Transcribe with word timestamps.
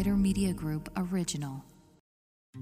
Brighter 0.00 0.16
Media 0.16 0.54
Group 0.54 0.88
original. 0.96 1.62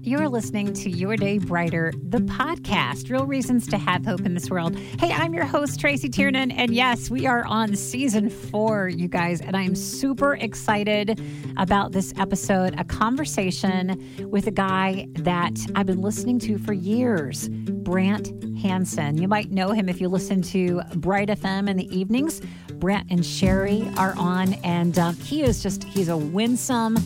You're 0.01 0.27
listening 0.27 0.73
to 0.73 0.89
Your 0.89 1.15
Day 1.15 1.37
Brighter, 1.37 1.93
the 2.09 2.17
podcast, 2.17 3.09
Real 3.09 3.25
Reasons 3.25 3.65
to 3.67 3.77
Have 3.77 4.05
Hope 4.05 4.25
in 4.25 4.33
This 4.33 4.49
World. 4.49 4.77
Hey, 4.77 5.13
I'm 5.13 5.33
your 5.33 5.45
host, 5.45 5.79
Tracy 5.79 6.09
Tiernan, 6.09 6.51
and 6.51 6.73
yes, 6.75 7.09
we 7.09 7.25
are 7.25 7.45
on 7.45 7.77
season 7.77 8.29
four, 8.29 8.89
you 8.89 9.07
guys, 9.07 9.39
and 9.39 9.55
I'm 9.55 9.73
super 9.73 10.35
excited 10.35 11.21
about 11.55 11.93
this 11.93 12.13
episode. 12.17 12.77
A 12.77 12.83
conversation 12.83 14.29
with 14.29 14.45
a 14.47 14.51
guy 14.51 15.07
that 15.13 15.57
I've 15.75 15.85
been 15.85 16.01
listening 16.01 16.39
to 16.39 16.57
for 16.57 16.73
years, 16.73 17.47
Brant 17.47 18.33
Hansen. 18.61 19.17
You 19.17 19.29
might 19.29 19.49
know 19.49 19.71
him 19.71 19.87
if 19.87 20.01
you 20.01 20.09
listen 20.09 20.41
to 20.41 20.81
Bright 20.95 21.29
FM 21.29 21.69
in 21.69 21.77
the 21.77 21.87
evenings. 21.97 22.41
Brant 22.73 23.09
and 23.09 23.25
Sherri 23.25 23.89
are 23.97 24.13
on, 24.17 24.53
and 24.55 24.99
um, 24.99 25.15
he 25.15 25.41
is 25.41 25.63
just, 25.63 25.85
he's 25.85 26.09
a 26.09 26.17
winsome, 26.17 26.97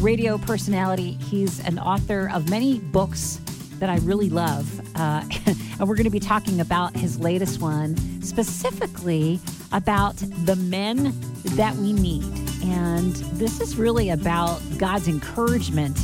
radio 0.00 0.38
personality. 0.38 1.12
He's 1.28 1.60
an 1.60 1.78
author 1.78 2.30
of 2.32 2.48
many 2.48 2.78
books 2.78 3.40
that 3.78 3.88
I 3.88 3.96
really 3.98 4.30
love. 4.30 4.80
Uh, 4.96 5.22
and 5.46 5.88
we're 5.88 5.96
going 5.96 6.04
to 6.04 6.10
be 6.10 6.20
talking 6.20 6.60
about 6.60 6.96
his 6.96 7.18
latest 7.18 7.60
one, 7.60 7.96
specifically 8.22 9.40
about 9.72 10.16
the 10.44 10.56
men 10.56 11.14
that 11.56 11.74
we 11.76 11.92
need. 11.92 12.24
And 12.64 13.14
this 13.36 13.60
is 13.60 13.76
really 13.76 14.10
about 14.10 14.60
God's 14.78 15.08
encouragement 15.08 15.96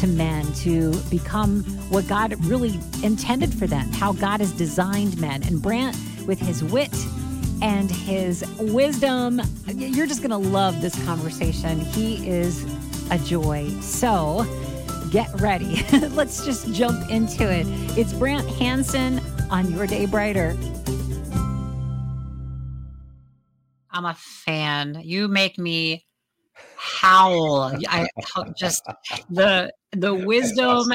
to 0.00 0.06
men 0.06 0.52
to 0.54 0.92
become 1.10 1.64
what 1.88 2.06
God 2.06 2.34
really 2.44 2.78
intended 3.02 3.52
for 3.54 3.66
them, 3.66 3.88
how 3.92 4.12
God 4.12 4.40
has 4.40 4.52
designed 4.52 5.20
men. 5.20 5.42
And 5.44 5.62
Brant, 5.62 5.96
with 6.26 6.38
his 6.38 6.62
wit, 6.62 6.94
and 7.62 7.90
his 7.90 8.44
wisdom. 8.58 9.40
You're 9.66 10.06
just 10.06 10.20
going 10.20 10.30
to 10.30 10.36
love 10.36 10.80
this 10.80 10.94
conversation. 11.04 11.80
He 11.80 12.28
is 12.28 12.64
a 13.10 13.18
joy. 13.18 13.68
So 13.80 14.46
get 15.10 15.28
ready. 15.40 15.84
Let's 16.10 16.44
just 16.44 16.72
jump 16.72 17.10
into 17.10 17.50
it. 17.50 17.66
It's 17.98 18.12
Brant 18.12 18.48
Hansen 18.48 19.20
on 19.50 19.72
Your 19.72 19.86
Day 19.86 20.06
Brighter. 20.06 20.56
I'm 23.90 24.04
a 24.04 24.14
fan. 24.14 25.00
You 25.02 25.28
make 25.28 25.58
me 25.58 26.04
howl. 26.76 27.72
I 27.88 28.08
just 28.56 28.82
the 29.30 29.72
the 29.92 30.14
wisdom 30.14 30.92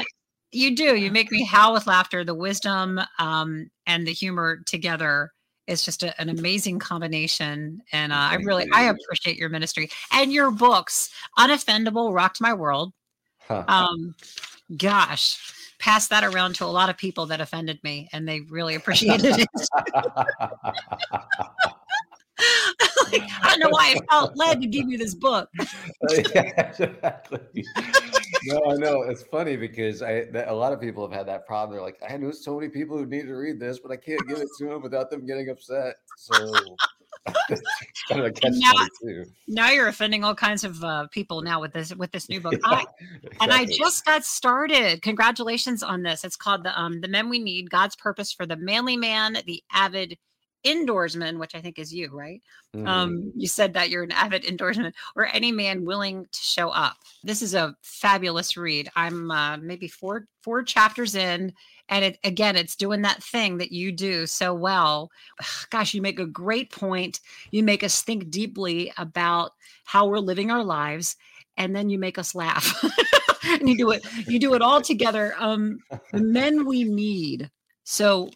you 0.52 0.76
do. 0.76 0.96
You 0.96 1.10
make 1.10 1.32
me 1.32 1.44
howl 1.44 1.72
with 1.72 1.86
laughter. 1.86 2.24
The 2.24 2.34
wisdom 2.34 3.00
um, 3.18 3.70
and 3.86 4.06
the 4.06 4.12
humor 4.12 4.60
together 4.66 5.32
is 5.66 5.84
just 5.84 6.02
a, 6.02 6.18
an 6.20 6.28
amazing 6.28 6.78
combination 6.78 7.82
and 7.92 8.12
uh, 8.12 8.16
i 8.16 8.34
really 8.36 8.68
i 8.72 8.84
appreciate 8.84 9.36
your 9.36 9.48
ministry 9.48 9.90
and 10.12 10.32
your 10.32 10.50
books 10.50 11.10
unoffendable 11.38 12.14
rocked 12.14 12.40
my 12.40 12.52
world. 12.52 12.92
Um 13.48 14.14
gosh 14.76 15.52
pass 15.78 16.06
that 16.06 16.22
around 16.22 16.54
to 16.54 16.64
a 16.64 16.66
lot 16.66 16.88
of 16.88 16.96
people 16.96 17.26
that 17.26 17.40
offended 17.40 17.78
me 17.82 18.08
and 18.12 18.26
they 18.26 18.40
really 18.42 18.74
appreciated 18.76 19.38
it 19.38 19.48
like, 23.12 23.22
I 23.42 23.50
don't 23.50 23.60
know 23.60 23.68
why 23.70 23.94
I 23.96 24.00
felt 24.10 24.36
led 24.36 24.60
to 24.60 24.66
give 24.66 24.88
you 24.88 24.98
this 24.98 25.14
book. 25.14 25.48
yeah, 26.34 26.70
exactly. 26.70 27.64
no, 28.44 28.62
I 28.70 28.74
know 28.76 29.02
it's 29.02 29.22
funny 29.22 29.56
because 29.56 30.02
I 30.02 30.26
a 30.46 30.54
lot 30.54 30.72
of 30.72 30.80
people 30.80 31.06
have 31.06 31.16
had 31.16 31.28
that 31.28 31.46
problem. 31.46 31.76
They're 31.76 31.84
like, 31.84 32.00
I 32.08 32.16
know 32.16 32.30
so 32.30 32.58
many 32.58 32.68
people 32.68 32.96
who 32.98 33.06
need 33.06 33.26
to 33.26 33.34
read 33.34 33.60
this, 33.60 33.78
but 33.78 33.90
I 33.90 33.96
can't 33.96 34.26
give 34.28 34.38
it 34.38 34.48
to 34.58 34.64
them 34.66 34.82
without 34.82 35.10
them 35.10 35.26
getting 35.26 35.48
upset. 35.50 35.96
So 36.16 36.52
kind 38.08 38.20
of 38.26 38.36
now, 38.42 38.72
now, 39.46 39.70
you're 39.70 39.88
offending 39.88 40.24
all 40.24 40.34
kinds 40.34 40.64
of 40.64 40.82
uh, 40.82 41.06
people 41.08 41.42
now 41.42 41.60
with 41.60 41.72
this 41.72 41.94
with 41.94 42.10
this 42.10 42.28
new 42.28 42.40
book. 42.40 42.54
Yeah, 42.54 42.60
I, 42.64 42.84
exactly. 43.00 43.38
And 43.40 43.52
I 43.52 43.64
just 43.66 44.04
got 44.04 44.24
started. 44.24 45.02
Congratulations 45.02 45.82
on 45.82 46.02
this. 46.02 46.24
It's 46.24 46.36
called 46.36 46.64
the 46.64 46.78
um, 46.78 47.00
the 47.00 47.08
Men 47.08 47.28
We 47.28 47.38
Need: 47.38 47.70
God's 47.70 47.94
Purpose 47.94 48.32
for 48.32 48.44
the 48.44 48.56
Manly 48.56 48.96
Man, 48.96 49.38
the 49.46 49.62
Avid 49.72 50.18
indoorsman, 50.64 51.38
which 51.38 51.54
I 51.54 51.60
think 51.60 51.78
is 51.78 51.92
you, 51.92 52.10
right? 52.12 52.40
Mm-hmm. 52.74 52.86
Um, 52.86 53.32
you 53.36 53.46
said 53.46 53.74
that 53.74 53.90
you're 53.90 54.02
an 54.02 54.12
avid 54.12 54.44
indoorsman, 54.44 54.92
or 55.16 55.26
any 55.26 55.52
man 55.52 55.84
willing 55.84 56.24
to 56.24 56.38
show 56.40 56.68
up. 56.70 56.96
This 57.22 57.42
is 57.42 57.54
a 57.54 57.76
fabulous 57.82 58.56
read. 58.56 58.88
I'm 58.96 59.30
uh, 59.30 59.56
maybe 59.58 59.88
four 59.88 60.26
four 60.42 60.62
chapters 60.62 61.14
in, 61.14 61.52
and 61.88 62.04
it 62.04 62.18
again, 62.24 62.56
it's 62.56 62.76
doing 62.76 63.02
that 63.02 63.22
thing 63.22 63.58
that 63.58 63.72
you 63.72 63.92
do 63.92 64.26
so 64.26 64.54
well. 64.54 65.10
Gosh, 65.70 65.94
you 65.94 66.02
make 66.02 66.18
a 66.18 66.26
great 66.26 66.70
point. 66.70 67.20
You 67.50 67.62
make 67.62 67.82
us 67.82 68.02
think 68.02 68.30
deeply 68.30 68.92
about 68.96 69.52
how 69.84 70.06
we're 70.06 70.18
living 70.18 70.50
our 70.50 70.64
lives, 70.64 71.16
and 71.56 71.74
then 71.74 71.90
you 71.90 71.98
make 71.98 72.18
us 72.18 72.34
laugh. 72.34 72.82
and 73.44 73.68
you 73.68 73.76
do 73.76 73.90
it. 73.90 74.04
You 74.26 74.38
do 74.38 74.54
it 74.54 74.62
all 74.62 74.80
together. 74.80 75.34
Um, 75.38 75.80
the 76.12 76.20
men 76.22 76.66
we 76.66 76.84
need. 76.84 77.50
So, 77.84 78.30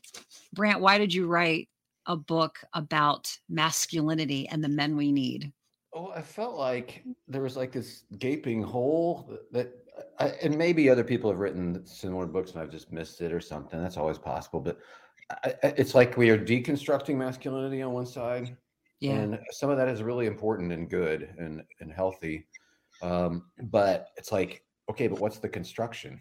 Brant, 0.52 0.80
why 0.80 0.98
did 0.98 1.14
you 1.14 1.26
write 1.26 1.68
a 2.06 2.16
book 2.16 2.58
about 2.74 3.36
masculinity 3.48 4.48
and 4.48 4.62
the 4.62 4.68
men 4.68 4.96
we 4.96 5.12
need? 5.12 5.52
Oh, 5.94 6.12
I 6.14 6.22
felt 6.22 6.56
like 6.56 7.02
there 7.26 7.42
was 7.42 7.56
like 7.56 7.72
this 7.72 8.04
gaping 8.18 8.62
hole 8.62 9.38
that, 9.52 9.72
I, 10.18 10.28
and 10.42 10.56
maybe 10.56 10.90
other 10.90 11.04
people 11.04 11.30
have 11.30 11.40
written 11.40 11.84
similar 11.86 12.26
books 12.26 12.52
and 12.52 12.60
I've 12.60 12.70
just 12.70 12.92
missed 12.92 13.20
it 13.20 13.32
or 13.32 13.40
something. 13.40 13.80
That's 13.80 13.96
always 13.96 14.18
possible. 14.18 14.60
But 14.60 14.78
I, 15.44 15.54
it's 15.62 15.94
like 15.94 16.16
we 16.16 16.30
are 16.30 16.38
deconstructing 16.38 17.16
masculinity 17.16 17.82
on 17.82 17.92
one 17.92 18.06
side. 18.06 18.56
Yeah. 19.00 19.12
And 19.12 19.38
some 19.50 19.70
of 19.70 19.76
that 19.78 19.88
is 19.88 20.02
really 20.02 20.26
important 20.26 20.72
and 20.72 20.88
good 20.88 21.34
and, 21.38 21.62
and 21.80 21.92
healthy. 21.92 22.46
Um, 23.02 23.44
but 23.64 24.08
it's 24.16 24.32
like, 24.32 24.64
okay, 24.90 25.06
but 25.06 25.18
what's 25.18 25.38
the 25.38 25.48
construction? 25.48 26.20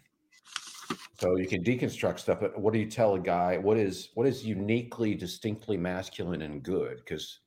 So 1.18 1.36
you 1.36 1.46
can 1.46 1.64
deconstruct 1.64 2.18
stuff, 2.18 2.40
but 2.40 2.58
what 2.58 2.74
do 2.74 2.78
you 2.78 2.90
tell 2.90 3.14
a 3.14 3.20
guy? 3.20 3.56
What 3.56 3.78
is 3.78 4.10
what 4.14 4.26
is 4.26 4.44
uniquely, 4.44 5.14
distinctly 5.14 5.76
masculine 5.76 6.42
and 6.42 6.62
good? 6.62 6.98
Because 6.98 7.40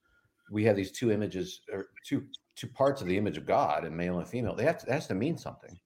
we 0.49 0.63
have 0.63 0.75
these 0.75 0.91
two 0.91 1.11
images 1.11 1.61
or 1.71 1.89
two 2.03 2.25
two 2.55 2.67
parts 2.67 3.01
of 3.01 3.07
the 3.07 3.17
image 3.17 3.37
of 3.37 3.45
God 3.45 3.85
and 3.85 3.95
male 3.95 4.19
and 4.19 4.27
female. 4.27 4.55
They 4.55 4.65
have 4.65 4.79
to, 4.79 4.91
has 4.91 5.07
to 5.07 5.15
mean 5.15 5.37
something. 5.37 5.79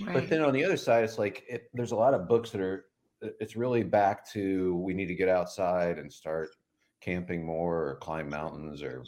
Right. 0.00 0.14
But 0.14 0.28
then 0.28 0.42
on 0.42 0.52
the 0.52 0.64
other 0.64 0.76
side, 0.76 1.04
it's 1.04 1.18
like 1.18 1.44
it, 1.48 1.68
there's 1.74 1.92
a 1.92 1.96
lot 1.96 2.14
of 2.14 2.28
books 2.28 2.50
that 2.50 2.60
are. 2.60 2.86
It's 3.20 3.56
really 3.56 3.82
back 3.82 4.30
to 4.32 4.76
we 4.76 4.94
need 4.94 5.06
to 5.06 5.14
get 5.14 5.28
outside 5.28 5.98
and 5.98 6.12
start 6.12 6.50
camping 7.00 7.44
more, 7.44 7.88
or 7.88 7.94
climb 7.96 8.28
mountains, 8.28 8.82
or 8.82 9.04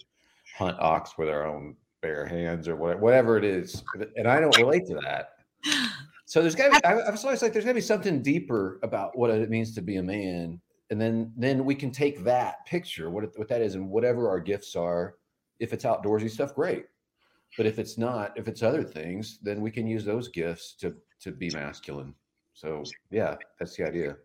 hunt 0.56 0.76
ox 0.80 1.18
with 1.18 1.28
our 1.28 1.46
own 1.46 1.76
bare 2.00 2.26
hands, 2.26 2.66
or 2.66 2.74
whatever 2.74 3.36
it 3.36 3.44
is. 3.44 3.84
And 4.16 4.26
I 4.26 4.40
don't 4.40 4.56
relate 4.56 4.86
to 4.86 4.94
that. 5.04 5.34
So 6.28 6.42
there's 6.42 6.54
got 6.54 6.74
to 6.74 6.78
be. 6.78 6.84
I, 6.84 6.92
I 6.92 7.10
was 7.10 7.24
always 7.24 7.40
like, 7.40 7.54
there's 7.54 7.64
got 7.64 7.70
to 7.70 7.74
be 7.76 7.80
something 7.80 8.22
deeper 8.22 8.80
about 8.82 9.16
what 9.16 9.30
it 9.30 9.48
means 9.48 9.74
to 9.74 9.80
be 9.80 9.96
a 9.96 10.02
man, 10.02 10.60
and 10.90 11.00
then 11.00 11.32
then 11.38 11.64
we 11.64 11.74
can 11.74 11.90
take 11.90 12.22
that 12.24 12.66
picture, 12.66 13.08
what 13.08 13.24
what 13.38 13.48
that 13.48 13.62
is, 13.62 13.76
and 13.76 13.88
whatever 13.88 14.28
our 14.28 14.38
gifts 14.38 14.76
are. 14.76 15.14
If 15.58 15.72
it's 15.72 15.86
outdoorsy 15.86 16.30
stuff, 16.30 16.54
great. 16.54 16.84
But 17.56 17.64
if 17.64 17.78
it's 17.78 17.96
not, 17.96 18.36
if 18.36 18.46
it's 18.46 18.62
other 18.62 18.84
things, 18.84 19.38
then 19.42 19.62
we 19.62 19.70
can 19.70 19.86
use 19.86 20.04
those 20.04 20.28
gifts 20.28 20.74
to 20.80 20.94
to 21.20 21.32
be 21.32 21.48
masculine. 21.48 22.14
So 22.52 22.84
yeah, 23.10 23.36
that's 23.58 23.74
the 23.76 23.86
idea. 23.86 24.16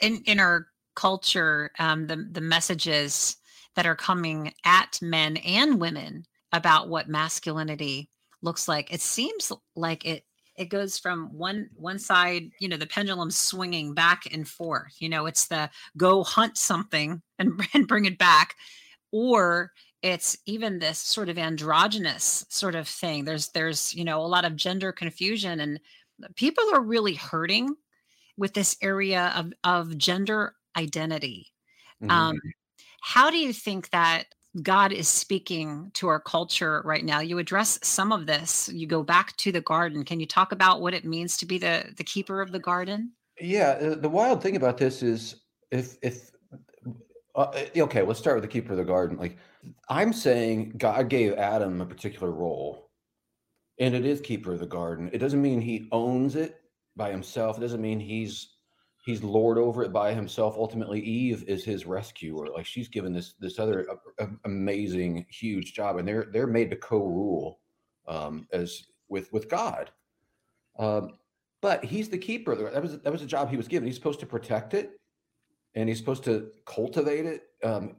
In 0.00 0.22
in 0.26 0.38
our 0.38 0.66
culture, 0.94 1.70
um, 1.78 2.06
the 2.06 2.28
the 2.32 2.42
messages 2.42 3.38
that 3.76 3.86
are 3.86 3.96
coming 3.96 4.52
at 4.66 5.00
men 5.00 5.38
and 5.38 5.80
women 5.80 6.26
about 6.52 6.90
what 6.90 7.08
masculinity 7.08 8.10
looks 8.42 8.68
like, 8.68 8.92
it 8.92 9.00
seems 9.00 9.50
like 9.74 10.04
it 10.04 10.26
it 10.56 10.66
goes 10.66 10.98
from 10.98 11.26
one 11.32 11.68
one 11.74 11.98
side 11.98 12.50
you 12.60 12.68
know 12.68 12.76
the 12.76 12.86
pendulum 12.86 13.30
swinging 13.30 13.94
back 13.94 14.22
and 14.32 14.48
forth 14.48 14.94
you 14.98 15.08
know 15.08 15.26
it's 15.26 15.46
the 15.46 15.68
go 15.96 16.22
hunt 16.22 16.56
something 16.56 17.20
and, 17.38 17.66
and 17.74 17.88
bring 17.88 18.04
it 18.04 18.18
back 18.18 18.56
or 19.12 19.72
it's 20.02 20.36
even 20.46 20.78
this 20.78 20.98
sort 20.98 21.28
of 21.28 21.38
androgynous 21.38 22.44
sort 22.48 22.74
of 22.74 22.86
thing 22.86 23.24
there's 23.24 23.48
there's 23.50 23.94
you 23.94 24.04
know 24.04 24.20
a 24.20 24.26
lot 24.26 24.44
of 24.44 24.56
gender 24.56 24.92
confusion 24.92 25.60
and 25.60 25.80
people 26.36 26.64
are 26.72 26.82
really 26.82 27.14
hurting 27.14 27.74
with 28.36 28.54
this 28.54 28.76
area 28.82 29.32
of 29.36 29.52
of 29.64 29.96
gender 29.98 30.54
identity 30.76 31.52
mm-hmm. 32.02 32.10
um 32.10 32.36
how 33.00 33.30
do 33.30 33.38
you 33.38 33.52
think 33.52 33.90
that 33.90 34.24
God 34.62 34.92
is 34.92 35.08
speaking 35.08 35.90
to 35.94 36.08
our 36.08 36.20
culture 36.20 36.82
right 36.84 37.04
now. 37.04 37.20
You 37.20 37.38
address 37.38 37.78
some 37.82 38.12
of 38.12 38.26
this. 38.26 38.70
You 38.72 38.86
go 38.86 39.02
back 39.02 39.36
to 39.38 39.50
the 39.50 39.60
garden. 39.60 40.04
Can 40.04 40.20
you 40.20 40.26
talk 40.26 40.52
about 40.52 40.80
what 40.80 40.94
it 40.94 41.04
means 41.04 41.36
to 41.38 41.46
be 41.46 41.58
the 41.58 41.92
the 41.96 42.04
keeper 42.04 42.40
of 42.40 42.52
the 42.52 42.60
garden? 42.60 43.12
Yeah, 43.40 43.70
uh, 43.70 43.94
the 43.96 44.08
wild 44.08 44.42
thing 44.42 44.56
about 44.56 44.78
this 44.78 45.02
is 45.02 45.42
if 45.70 45.96
if 46.02 46.30
uh, 47.34 47.40
uh, 47.40 47.64
okay, 47.76 48.02
let's 48.02 48.20
start 48.20 48.36
with 48.36 48.44
the 48.44 48.48
keeper 48.48 48.72
of 48.72 48.78
the 48.78 48.84
garden. 48.84 49.18
Like 49.18 49.38
I'm 49.88 50.12
saying, 50.12 50.74
God 50.76 51.08
gave 51.08 51.34
Adam 51.34 51.80
a 51.80 51.86
particular 51.86 52.30
role, 52.30 52.90
and 53.80 53.94
it 53.94 54.06
is 54.06 54.20
keeper 54.20 54.52
of 54.52 54.60
the 54.60 54.66
garden. 54.66 55.10
It 55.12 55.18
doesn't 55.18 55.42
mean 55.42 55.60
he 55.60 55.88
owns 55.90 56.36
it 56.36 56.60
by 56.94 57.10
himself. 57.10 57.58
It 57.58 57.62
doesn't 57.62 57.82
mean 57.82 57.98
he's 57.98 58.53
he's 59.04 59.22
lord 59.22 59.58
over 59.58 59.84
it 59.84 59.92
by 59.92 60.14
himself. 60.14 60.56
Ultimately, 60.56 61.00
Eve 61.00 61.44
is 61.46 61.62
his 61.62 61.86
rescuer. 61.86 62.48
Like 62.48 62.66
she's 62.66 62.88
given 62.88 63.12
this 63.12 63.34
this 63.38 63.58
other 63.58 63.86
uh, 64.18 64.26
amazing, 64.44 65.26
huge 65.28 65.74
job, 65.74 65.98
and 65.98 66.08
they're 66.08 66.26
they're 66.32 66.46
made 66.46 66.70
to 66.70 66.76
co-rule 66.76 67.60
um, 68.08 68.46
as 68.52 68.84
with 69.08 69.32
with 69.32 69.48
God. 69.48 69.90
Um, 70.78 71.18
but 71.60 71.84
he's 71.84 72.08
the 72.08 72.18
keeper. 72.18 72.54
That 72.56 72.82
was 72.82 72.98
that 73.00 73.12
was 73.12 73.22
a 73.22 73.26
job 73.26 73.50
he 73.50 73.56
was 73.56 73.68
given. 73.68 73.86
He's 73.86 73.96
supposed 73.96 74.20
to 74.20 74.26
protect 74.26 74.74
it, 74.74 74.98
and 75.74 75.88
he's 75.88 75.98
supposed 75.98 76.24
to 76.24 76.50
cultivate 76.66 77.26
it. 77.26 77.42
Um, 77.62 77.96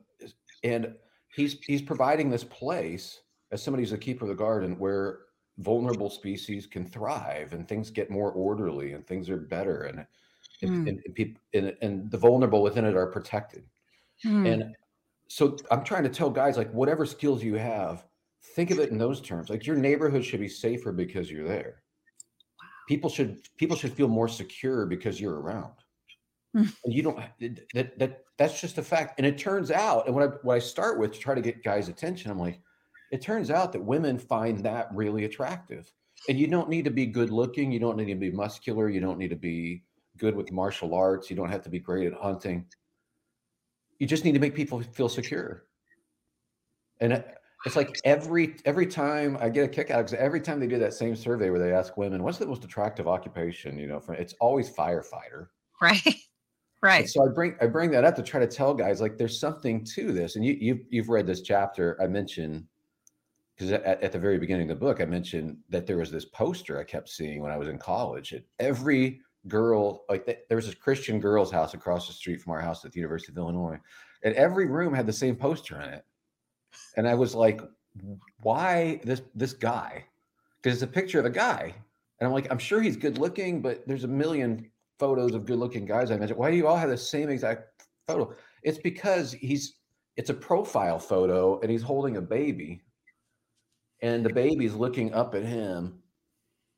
and 0.63 0.96
he's 1.36 1.60
he's 1.66 1.81
providing 1.81 2.30
this 2.30 2.44
place 2.44 3.22
as 3.51 3.62
somebody 3.62 3.84
who's 3.84 3.92
a 3.92 3.98
keeper 3.98 4.25
of 4.25 4.30
the 4.30 4.36
garden 4.36 4.78
where 4.80 5.19
vulnerable 5.60 6.10
species 6.10 6.66
can 6.66 6.86
thrive 6.86 7.54
and 7.54 7.68
things 7.68 7.90
get 7.90 8.10
more 8.10 8.31
orderly 8.31 8.92
and 8.92 9.08
things 9.08 9.30
are 9.30 9.38
better 9.38 9.84
and 9.84 10.06
mm. 10.69 10.89
and, 10.89 11.01
and, 11.06 11.15
people 11.15 11.41
and, 11.53 11.75
and, 11.81 12.12
the 12.12 12.17
vulnerable 12.17 12.62
within 12.62 12.85
it 12.85 12.95
are 12.95 13.07
protected. 13.07 13.63
Mm. 14.25 14.53
And 14.53 14.75
so 15.27 15.57
I'm 15.71 15.83
trying 15.83 16.03
to 16.03 16.09
tell 16.09 16.29
guys 16.29 16.57
like 16.57 16.71
whatever 16.71 17.06
skills 17.06 17.44
you 17.44 17.56
have, 17.56 18.06
think 18.56 18.71
of 18.71 18.79
it 18.79 18.91
in 18.91 18.97
those 18.97 19.21
terms. 19.21 19.50
Like 19.50 19.65
your 19.65 19.75
neighborhood 19.75 20.23
should 20.23 20.39
be 20.39 20.47
safer 20.47 20.91
because 20.91 21.31
you're 21.31 21.47
there. 21.47 21.83
Wow. 22.59 22.67
People 22.88 23.09
should 23.09 23.39
people 23.57 23.75
should 23.75 23.94
feel 23.94 24.07
more 24.07 24.27
secure 24.27 24.85
because 24.85 25.19
you're 25.19 25.39
around. 25.39 25.73
Mm. 26.56 26.73
And 26.85 26.94
you 26.94 27.01
don't 27.03 27.19
that 27.73 27.97
that 28.00 28.21
that's 28.38 28.59
just 28.59 28.77
a 28.77 28.83
fact. 28.83 29.15
And 29.17 29.25
it 29.25 29.38
turns 29.38 29.71
out, 29.71 30.06
and 30.06 30.15
what 30.15 30.23
I 30.23 30.27
what 30.44 30.56
I 30.56 30.59
start 30.59 31.00
with 31.00 31.13
to 31.13 31.19
try 31.19 31.35
to 31.35 31.41
get 31.41 31.63
guys' 31.63 31.89
attention, 31.89 32.31
I'm 32.31 32.39
like, 32.39 32.59
it 33.12 33.21
turns 33.21 33.51
out 33.51 33.71
that 33.73 33.83
women 33.83 34.17
find 34.17 34.59
that 34.59 34.89
really 34.94 35.25
attractive. 35.25 35.91
And 36.27 36.39
you 36.39 36.47
don't 36.47 36.69
need 36.69 36.85
to 36.85 36.91
be 36.91 37.06
good 37.06 37.29
looking, 37.29 37.71
you 37.71 37.79
don't 37.79 37.97
need 37.97 38.06
to 38.06 38.15
be 38.15 38.31
muscular, 38.31 38.89
you 38.89 39.00
don't 39.00 39.17
need 39.17 39.29
to 39.29 39.35
be 39.35 39.83
good 40.17 40.35
with 40.35 40.51
martial 40.51 40.94
arts, 40.94 41.29
you 41.29 41.35
don't 41.35 41.50
have 41.50 41.63
to 41.63 41.69
be 41.69 41.79
great 41.79 42.07
at 42.07 42.13
hunting 42.13 42.65
you 44.00 44.07
just 44.07 44.25
need 44.25 44.33
to 44.33 44.39
make 44.39 44.56
people 44.56 44.81
feel 44.81 45.09
secure. 45.09 45.65
And 47.00 47.23
it's 47.65 47.75
like 47.75 47.97
every 48.03 48.56
every 48.65 48.85
time 48.85 49.38
I 49.39 49.50
get 49.50 49.65
a 49.65 49.67
kick 49.67 49.89
out 49.89 50.06
because 50.06 50.13
every 50.13 50.39
time 50.39 50.59
they 50.59 50.67
do 50.67 50.79
that 50.79 50.94
same 50.94 51.15
survey 51.15 51.50
where 51.50 51.59
they 51.59 51.73
ask 51.73 51.97
women, 51.97 52.23
"What's 52.23 52.38
the 52.38 52.45
most 52.45 52.63
attractive 52.63 53.07
occupation?" 53.07 53.77
You 53.77 53.88
know, 53.88 54.00
for 54.00 54.13
it's 54.13 54.33
always 54.39 54.69
firefighter. 54.69 55.47
Right. 55.81 56.01
Right. 56.81 57.00
And 57.00 57.09
so 57.09 57.25
I 57.25 57.29
bring 57.33 57.56
I 57.59 57.65
bring 57.65 57.89
that 57.91 58.03
up 58.03 58.15
to 58.15 58.21
try 58.21 58.39
to 58.39 58.45
tell 58.45 58.71
guys 58.75 59.01
like 59.01 59.17
there's 59.17 59.39
something 59.39 59.83
to 59.95 60.12
this. 60.12 60.35
And 60.35 60.45
you 60.45 60.56
you've 60.59 60.81
you've 60.91 61.09
read 61.09 61.25
this 61.25 61.41
chapter 61.41 62.00
I 62.00 62.06
mentioned 62.06 62.63
because 63.56 63.71
at, 63.71 64.03
at, 64.03 64.12
the 64.12 64.19
very 64.19 64.38
beginning 64.38 64.69
of 64.69 64.77
the 64.77 64.85
book 64.85 65.01
I 65.01 65.06
mentioned 65.06 65.57
that 65.69 65.88
there 65.88 65.97
was 65.97 66.12
this 66.12 66.25
poster 66.25 66.77
I 66.77 66.83
kept 66.83 67.09
seeing 67.09 67.41
when 67.41 67.51
I 67.51 67.57
was 67.57 67.69
in 67.69 67.79
college. 67.79 68.33
At 68.33 68.44
every 68.59 69.21
girl 69.47 70.03
like 70.09 70.25
there 70.25 70.56
was 70.56 70.65
this 70.65 70.75
christian 70.75 71.19
girls 71.19 71.51
house 71.51 71.75
across 71.75 72.07
the 72.07 72.13
street 72.13 72.42
from 72.42 72.53
our 72.53 72.62
house 72.62 72.83
at 72.83 72.92
the 72.92 73.00
university 73.00 73.31
of 73.31 73.38
illinois 73.38 73.80
and 74.25 74.33
every 74.36 74.65
room 74.65 74.94
had 74.94 75.06
the 75.06 75.13
same 75.13 75.36
poster 75.36 75.80
in 75.80 75.89
it. 75.89 76.03
And 76.97 77.07
i 77.07 77.13
was 77.13 77.33
like 77.33 77.62
why 78.42 79.00
this 79.06 79.21
this 79.36 79.53
guy? 79.53 80.03
Because 80.62 80.75
it's 80.75 80.83
a 80.83 80.94
picture 80.94 81.19
of 81.19 81.25
a 81.25 81.30
guy. 81.30 81.74
And 82.19 82.27
i'm 82.27 82.33
like 82.33 82.51
i'm 82.51 82.59
sure 82.59 82.81
he's 82.81 82.97
good 82.97 83.18
looking 83.18 83.62
but 83.62 83.88
there's 83.88 84.03
a 84.03 84.09
million 84.09 84.69
photos 85.00 85.33
of 85.33 85.45
good 85.45 85.59
looking 85.59 85.86
guys 85.86 86.12
i 86.12 86.18
mentioned. 86.18 86.39
Why 86.39 86.51
do 86.51 86.57
you 86.57 86.68
all 86.68 86.75
have 86.75 86.89
the 86.89 86.98
same 86.98 87.30
exact 87.30 87.86
photo? 88.07 88.33
It's 88.63 88.80
because 88.80 89.31
he's 89.31 89.75
it's 90.18 90.30
a 90.30 90.33
profile 90.33 91.00
photo 91.00 91.59
and 91.62 91.69
he's 91.69 91.83
holding 91.83 92.18
a 92.18 92.21
baby 92.21 92.81
and 94.01 94.25
the 94.25 94.33
baby's 94.33 94.74
looking 94.74 95.13
up 95.13 95.36
at 95.36 95.44
him. 95.44 96.00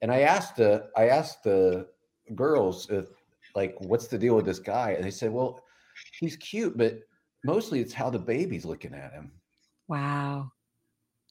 And 0.01 0.11
i 0.11 0.21
asked 0.21 0.57
the 0.57 0.89
i 0.97 1.07
asked 1.07 1.43
the 1.43 1.87
girls 2.35 2.89
if 2.89 3.07
like 3.55 3.75
what's 3.79 4.07
the 4.07 4.17
deal 4.17 4.35
with 4.35 4.45
this 4.45 4.59
guy? 4.59 4.91
And 4.91 5.03
they 5.03 5.11
said 5.11 5.31
well 5.31 5.63
he's 6.19 6.35
cute 6.37 6.77
but 6.77 6.99
mostly 7.43 7.79
it's 7.79 7.93
how 7.93 8.09
the 8.09 8.19
baby's 8.19 8.65
looking 8.65 8.93
at 8.93 9.13
him. 9.13 9.31
Wow. 9.87 10.51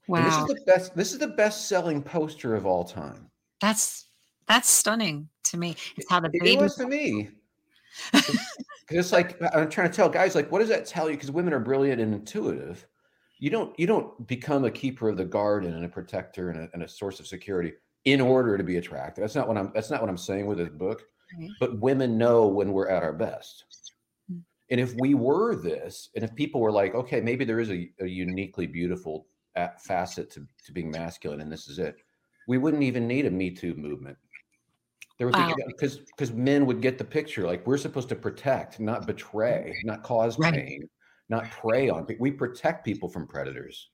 Wow 0.08 0.18
and 0.18 0.26
this 0.26 0.38
is 0.38 0.46
the 0.46 0.64
best 0.66 0.96
this 0.96 1.12
is 1.12 1.18
the 1.18 1.28
best 1.28 1.68
selling 1.68 2.02
poster 2.02 2.54
of 2.54 2.66
all 2.66 2.84
time. 2.84 3.30
That's 3.60 4.08
that's 4.46 4.68
stunning 4.68 5.28
to 5.44 5.56
me. 5.56 5.76
It's 5.96 6.08
how 6.08 6.20
the 6.20 6.30
baby 6.30 6.54
it 6.54 6.60
was 6.60 6.76
to 6.76 6.86
me. 6.86 7.30
It's 8.88 9.10
like 9.10 9.40
i'm 9.54 9.68
trying 9.68 9.90
to 9.90 9.96
tell 9.96 10.08
guys 10.08 10.34
like 10.34 10.50
what 10.52 10.60
does 10.60 10.68
that 10.68 10.86
tell 10.86 11.10
you? 11.10 11.16
Because 11.16 11.30
women 11.30 11.52
are 11.52 11.60
brilliant 11.60 12.00
and 12.00 12.14
intuitive. 12.14 12.86
You 13.38 13.50
don't 13.50 13.78
you 13.78 13.86
don't 13.86 14.26
become 14.26 14.64
a 14.64 14.70
keeper 14.70 15.08
of 15.08 15.16
the 15.16 15.24
garden 15.24 15.74
and 15.74 15.84
a 15.84 15.88
protector 15.88 16.50
and 16.50 16.60
a, 16.60 16.68
and 16.72 16.82
a 16.82 16.88
source 16.88 17.20
of 17.20 17.26
security 17.26 17.72
in 18.06 18.20
order 18.20 18.56
to 18.56 18.64
be 18.64 18.76
attractive. 18.76 19.20
That's 19.20 19.34
not 19.34 19.46
what 19.48 19.58
I'm 19.58 19.70
that's 19.74 19.90
not 19.90 20.00
what 20.00 20.08
I'm 20.08 20.16
saying 20.16 20.46
with 20.46 20.58
this 20.58 20.70
book. 20.70 21.02
Right. 21.38 21.50
But 21.60 21.80
women 21.80 22.16
know 22.16 22.46
when 22.46 22.72
we're 22.72 22.88
at 22.88 23.02
our 23.02 23.12
best. 23.12 23.64
Mm. 24.32 24.40
And 24.70 24.80
if 24.80 24.94
we 24.98 25.14
were 25.14 25.56
this, 25.56 26.08
and 26.14 26.24
if 26.24 26.34
people 26.34 26.60
were 26.60 26.72
like, 26.72 26.94
okay, 26.94 27.20
maybe 27.20 27.44
there 27.44 27.60
is 27.60 27.70
a, 27.70 27.90
a 28.00 28.06
uniquely 28.06 28.66
beautiful 28.66 29.26
facet 29.78 30.30
to, 30.30 30.46
to 30.64 30.72
being 30.72 30.90
masculine, 30.90 31.40
and 31.40 31.50
this 31.50 31.66
is 31.66 31.78
it, 31.78 31.96
we 32.46 32.58
wouldn't 32.58 32.84
even 32.84 33.08
need 33.08 33.26
a 33.26 33.30
Me 33.30 33.50
Too 33.50 33.74
movement. 33.74 34.16
There 35.18 35.26
was 35.26 35.34
because 35.66 35.98
wow. 35.98 36.04
because 36.16 36.32
men 36.32 36.64
would 36.66 36.80
get 36.80 36.98
the 36.98 37.04
picture. 37.04 37.44
Like 37.44 37.66
we're 37.66 37.76
supposed 37.76 38.08
to 38.10 38.16
protect, 38.16 38.78
not 38.78 39.06
betray, 39.06 39.74
not 39.82 40.04
cause 40.04 40.38
right. 40.38 40.54
pain, 40.54 40.88
not 41.28 41.50
prey 41.50 41.88
on. 41.88 42.06
We 42.20 42.30
protect 42.30 42.84
people 42.84 43.08
from 43.08 43.26
predators. 43.26 43.90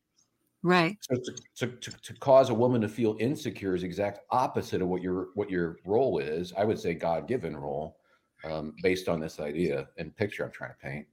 Right. 0.62 0.96
So 1.00 1.16
to, 1.56 1.66
to, 1.66 1.90
to, 1.90 2.14
cause 2.20 2.50
a 2.50 2.54
woman 2.54 2.80
to 2.82 2.88
feel 2.88 3.16
insecure 3.18 3.74
is 3.74 3.82
exact 3.82 4.20
opposite 4.30 4.80
of 4.80 4.88
what 4.88 5.02
your 5.02 5.28
what 5.34 5.50
your 5.50 5.78
role 5.84 6.18
is. 6.18 6.52
I 6.56 6.64
would 6.64 6.78
say 6.78 6.94
God 6.94 7.26
given 7.26 7.56
role, 7.56 7.96
um, 8.44 8.74
based 8.80 9.08
on 9.08 9.18
this 9.18 9.40
idea 9.40 9.88
and 9.98 10.14
picture 10.14 10.44
I'm 10.44 10.52
trying 10.52 10.70
to 10.70 10.76
paint. 10.76 11.06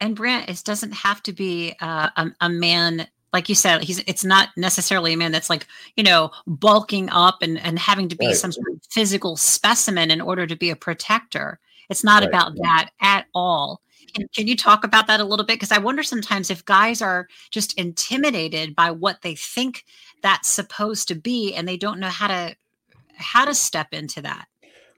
And 0.00 0.14
Brant, 0.14 0.48
it 0.48 0.62
doesn't 0.64 0.92
have 0.92 1.20
to 1.24 1.32
be 1.32 1.74
uh, 1.80 2.10
a, 2.16 2.30
a 2.42 2.48
man 2.48 3.08
like 3.32 3.48
you 3.50 3.54
said, 3.54 3.82
he's 3.82 3.98
it's 4.06 4.24
not 4.24 4.48
necessarily 4.56 5.12
a 5.12 5.16
man 5.16 5.32
that's 5.32 5.50
like, 5.50 5.66
you 5.96 6.02
know, 6.02 6.30
bulking 6.46 7.10
up 7.10 7.42
and, 7.42 7.58
and 7.58 7.78
having 7.78 8.08
to 8.08 8.16
be 8.16 8.28
right. 8.28 8.36
some 8.36 8.50
sort 8.50 8.68
of 8.72 8.80
physical 8.90 9.36
specimen 9.36 10.10
in 10.10 10.22
order 10.22 10.46
to 10.46 10.56
be 10.56 10.70
a 10.70 10.76
protector. 10.76 11.58
It's 11.90 12.02
not 12.02 12.20
right. 12.20 12.28
about 12.28 12.54
that 12.56 12.90
at 13.02 13.26
all. 13.34 13.82
Can, 14.14 14.28
can 14.34 14.46
you 14.46 14.56
talk 14.56 14.84
about 14.84 15.06
that 15.06 15.20
a 15.20 15.24
little 15.24 15.44
bit? 15.44 15.54
Because 15.54 15.72
I 15.72 15.78
wonder 15.78 16.02
sometimes 16.02 16.50
if 16.50 16.64
guys 16.64 17.02
are 17.02 17.28
just 17.50 17.78
intimidated 17.78 18.74
by 18.74 18.90
what 18.90 19.22
they 19.22 19.34
think 19.34 19.84
that's 20.22 20.48
supposed 20.48 21.08
to 21.08 21.14
be, 21.14 21.54
and 21.54 21.66
they 21.66 21.76
don't 21.76 22.00
know 22.00 22.08
how 22.08 22.28
to 22.28 22.56
how 23.16 23.44
to 23.44 23.54
step 23.54 23.88
into 23.92 24.20
that. 24.22 24.46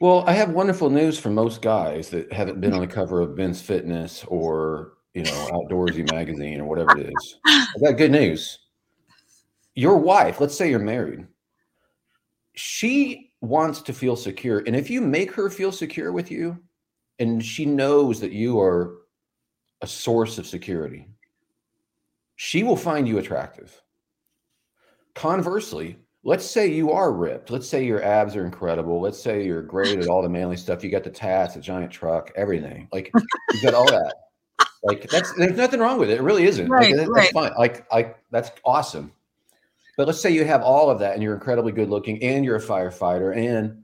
Well, 0.01 0.25
I 0.27 0.33
have 0.33 0.51
wonderful 0.51 0.91
news 0.91 1.19
for 1.19 1.31
most 1.31 1.61
guys 1.61 2.11
that 2.11 2.33
haven't 2.33 2.61
been 2.61 2.71
mm-hmm. 2.71 2.81
on 2.81 2.87
the 2.87 2.93
cover 2.93 3.21
of 3.21 3.37
Men's 3.37 3.61
Fitness 3.61 4.25
or 4.29 4.95
you 5.15 5.25
know 5.25 5.49
Outdoorsy 5.53 6.11
magazine 6.13 6.61
or 6.61 6.65
whatever 6.65 6.97
it 6.99 7.13
is. 7.13 7.37
I 7.47 7.67
got 7.85 7.97
good 7.97 8.13
news. 8.13 8.59
Your 9.75 9.97
wife, 9.97 10.41
let's 10.41 10.57
say 10.57 10.71
you're 10.71 10.81
married, 10.81 11.27
she 12.55 13.33
wants 13.41 13.81
to 13.83 13.93
feel 13.93 14.17
secure, 14.17 14.61
and 14.67 14.75
if 14.75 14.91
you 14.91 15.01
make 15.01 15.33
her 15.33 15.51
feel 15.51 15.73
secure 15.73 16.13
with 16.13 16.31
you, 16.31 16.59
and 17.19 17.45
she 17.45 17.65
knows 17.65 18.21
that 18.21 18.33
you 18.33 18.61
are 18.61 18.99
a 19.83 19.87
source 19.87 20.39
of 20.39 20.47
security, 20.47 21.09
she 22.37 22.63
will 22.63 22.77
find 22.77 23.09
you 23.09 23.19
attractive. 23.19 23.81
Conversely, 25.15 25.99
let's 26.23 26.45
say 26.45 26.69
you 26.69 26.93
are 26.93 27.13
ripped. 27.13 27.51
Let's 27.51 27.69
say 27.69 27.85
your 27.85 28.03
abs 28.03 28.37
are 28.37 28.45
incredible. 28.45 29.01
Let's 29.01 29.21
say 29.21 29.45
you're 29.45 29.63
great 29.63 29.99
at 29.99 30.09
all 30.09 30.23
the 30.23 30.29
manly 30.29 30.57
stuff. 30.57 30.85
You 30.85 30.91
got 30.91 31.05
the 31.05 31.11
tats, 31.11 31.57
a 31.57 31.61
giant 31.61 31.91
truck, 31.91 32.31
everything. 32.37 32.89
Like 32.93 33.11
you 33.15 33.63
got 33.63 33.75
all 33.75 33.87
that. 33.87 34.15
Like 34.85 35.09
that's 35.11 35.33
there's 35.35 35.57
nothing 35.57 35.81
wrong 35.81 35.99
with 35.99 36.11
it. 36.11 36.19
It 36.19 36.23
really 36.23 36.45
isn't. 36.45 36.69
Right, 36.69 36.91
like, 36.91 36.97
that's 36.97 37.11
right. 37.11 37.33
fine. 37.33 37.53
Like 37.59 37.93
like 37.93 38.19
that's 38.31 38.51
awesome. 38.65 39.13
But 39.97 40.07
let's 40.07 40.21
say 40.21 40.31
you 40.31 40.45
have 40.45 40.63
all 40.63 40.91
of 40.91 41.01
that 41.01 41.15
and 41.15 41.23
you're 41.23 41.35
incredibly 41.35 41.73
good 41.73 41.91
looking 41.91 42.23
and 42.23 42.45
you're 42.45 42.57
a 42.57 42.63
firefighter 42.63 43.37
and 43.37 43.83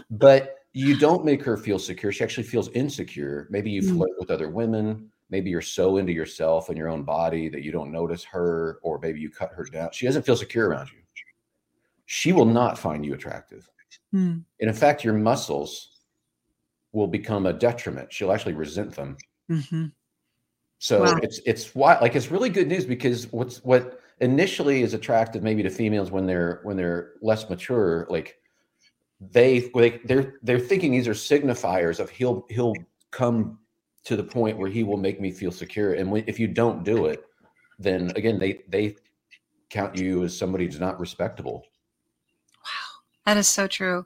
but 0.10 0.56
you 0.74 0.98
don't 0.98 1.24
make 1.24 1.42
her 1.44 1.56
feel 1.56 1.78
secure. 1.78 2.10
She 2.10 2.24
actually 2.24 2.42
feels 2.42 2.68
insecure. 2.70 3.46
Maybe 3.48 3.70
you 3.70 3.80
mm. 3.80 3.96
flirt 3.96 4.10
with 4.18 4.30
other 4.30 4.50
women. 4.50 5.10
Maybe 5.30 5.48
you're 5.48 5.62
so 5.62 5.96
into 5.98 6.12
yourself 6.12 6.68
and 6.68 6.76
your 6.76 6.88
own 6.88 7.04
body 7.04 7.48
that 7.48 7.62
you 7.62 7.70
don't 7.70 7.92
notice 7.92 8.24
her, 8.24 8.80
or 8.82 8.98
maybe 8.98 9.20
you 9.20 9.30
cut 9.30 9.52
her 9.52 9.64
down. 9.64 9.90
She 9.92 10.04
doesn't 10.04 10.26
feel 10.26 10.36
secure 10.36 10.68
around 10.68 10.90
you. 10.92 10.98
She 12.06 12.32
will 12.32 12.44
not 12.44 12.76
find 12.76 13.06
you 13.06 13.14
attractive. 13.14 13.70
Mm. 14.12 14.42
And 14.60 14.68
in 14.68 14.74
fact, 14.74 15.04
your 15.04 15.14
muscles 15.14 16.00
will 16.92 17.06
become 17.06 17.46
a 17.46 17.52
detriment. 17.52 18.12
She'll 18.12 18.32
actually 18.32 18.54
resent 18.54 18.94
them. 18.94 19.16
Mm-hmm. 19.50 19.86
So 20.78 21.02
wow. 21.02 21.18
it's 21.22 21.40
it's 21.46 21.74
why 21.74 21.98
like 22.00 22.16
it's 22.16 22.30
really 22.30 22.50
good 22.50 22.68
news 22.68 22.84
because 22.84 23.32
what's 23.32 23.64
what 23.64 24.00
initially 24.20 24.82
is 24.82 24.92
attractive 24.92 25.42
maybe 25.42 25.62
to 25.62 25.70
females 25.70 26.10
when 26.10 26.26
they're 26.26 26.60
when 26.64 26.76
they're 26.76 27.12
less 27.22 27.48
mature, 27.48 28.06
like 28.10 28.38
they 29.20 29.70
like 29.74 30.02
they're 30.04 30.34
they're 30.42 30.58
thinking 30.58 30.92
these 30.92 31.08
are 31.08 31.12
signifiers 31.12 32.00
of 32.00 32.10
he'll 32.10 32.44
he'll 32.48 32.74
come 33.10 33.58
to 34.04 34.16
the 34.16 34.24
point 34.24 34.58
where 34.58 34.68
he 34.68 34.82
will 34.82 34.98
make 34.98 35.20
me 35.20 35.30
feel 35.30 35.50
secure. 35.50 35.94
And 35.94 36.10
when, 36.10 36.24
if 36.26 36.38
you 36.38 36.46
don't 36.46 36.84
do 36.84 37.06
it 37.06 37.24
then 37.78 38.12
again 38.16 38.38
they 38.38 38.62
they 38.68 38.96
count 39.70 39.96
you 39.96 40.24
as 40.24 40.36
somebody 40.36 40.66
who's 40.66 40.80
not 40.80 41.00
respectable. 41.00 41.64
Wow. 42.64 43.00
That 43.26 43.36
is 43.36 43.48
so 43.48 43.66
true. 43.66 44.04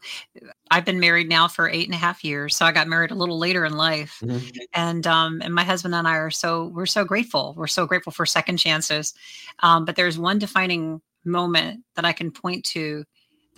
I've 0.70 0.84
been 0.84 1.00
married 1.00 1.28
now 1.28 1.48
for 1.48 1.68
eight 1.68 1.86
and 1.86 1.94
a 1.94 1.98
half 1.98 2.24
years 2.24 2.56
so 2.56 2.64
i 2.64 2.72
got 2.72 2.88
married 2.88 3.10
a 3.10 3.14
little 3.16 3.38
later 3.38 3.64
in 3.64 3.76
life. 3.76 4.20
Mm-hmm. 4.22 4.58
and 4.74 5.06
um 5.06 5.42
and 5.42 5.54
my 5.54 5.64
husband 5.64 5.94
and 5.94 6.06
i 6.06 6.16
are 6.16 6.30
so 6.30 6.66
we're 6.68 6.86
so 6.86 7.04
grateful. 7.04 7.54
We're 7.56 7.66
so 7.66 7.86
grateful 7.86 8.12
for 8.12 8.26
second 8.26 8.58
chances. 8.58 9.14
Um 9.60 9.84
but 9.84 9.96
there's 9.96 10.18
one 10.18 10.38
defining 10.38 11.00
moment 11.24 11.84
that 11.96 12.04
i 12.04 12.12
can 12.12 12.30
point 12.30 12.64
to 12.64 13.04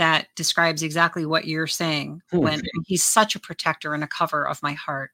that 0.00 0.28
describes 0.34 0.82
exactly 0.82 1.26
what 1.26 1.46
you're 1.46 1.66
saying 1.66 2.22
Hmm. 2.30 2.38
when 2.38 2.62
he's 2.86 3.02
such 3.02 3.36
a 3.36 3.40
protector 3.40 3.92
and 3.92 4.02
a 4.02 4.08
cover 4.08 4.48
of 4.48 4.62
my 4.62 4.72
heart. 4.72 5.10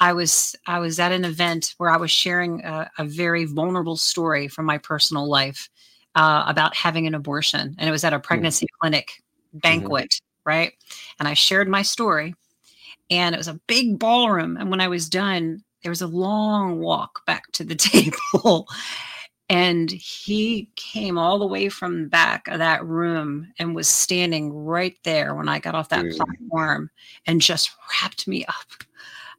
I 0.00 0.12
was 0.12 0.56
i 0.66 0.80
was 0.80 0.98
at 0.98 1.12
an 1.12 1.24
event 1.24 1.74
where 1.78 1.88
i 1.88 1.96
was 1.96 2.10
sharing 2.10 2.64
a, 2.64 2.90
a 2.98 3.04
very 3.04 3.44
vulnerable 3.44 3.96
story 3.96 4.48
from 4.48 4.66
my 4.66 4.76
personal 4.76 5.28
life 5.28 5.70
uh, 6.16 6.42
about 6.48 6.74
having 6.74 7.06
an 7.06 7.14
abortion 7.14 7.76
and 7.78 7.88
it 7.88 7.92
was 7.92 8.02
at 8.02 8.12
a 8.12 8.18
pregnancy 8.18 8.66
clinic 8.80 9.22
banquet 9.52 10.20
right? 10.44 10.72
And 11.20 11.28
i 11.28 11.34
shared 11.34 11.68
my 11.68 11.82
story 11.82 12.34
and 13.10 13.36
it 13.36 13.38
was 13.38 13.48
a 13.48 13.60
big 13.68 14.00
ballroom 14.00 14.56
and 14.56 14.68
when 14.68 14.80
i 14.80 14.88
was 14.88 15.08
done 15.08 15.62
there 15.84 15.90
was 15.92 16.02
a 16.02 16.08
long 16.08 16.80
walk 16.80 17.24
back 17.24 17.44
to 17.52 17.62
the 17.62 17.74
table 17.90 18.66
and 19.50 19.90
he 19.90 20.70
came 20.76 21.18
all 21.18 21.38
the 21.38 21.46
way 21.46 21.68
from 21.68 22.02
the 22.02 22.08
back 22.08 22.48
of 22.48 22.58
that 22.58 22.84
room 22.84 23.52
and 23.58 23.74
was 23.74 23.88
standing 23.88 24.52
right 24.52 24.96
there 25.04 25.34
when 25.34 25.48
I 25.48 25.58
got 25.58 25.74
off 25.74 25.90
that 25.90 26.02
Dude. 26.02 26.16
platform 26.16 26.90
and 27.26 27.40
just 27.40 27.70
wrapped 28.02 28.26
me 28.26 28.44
up. 28.46 28.84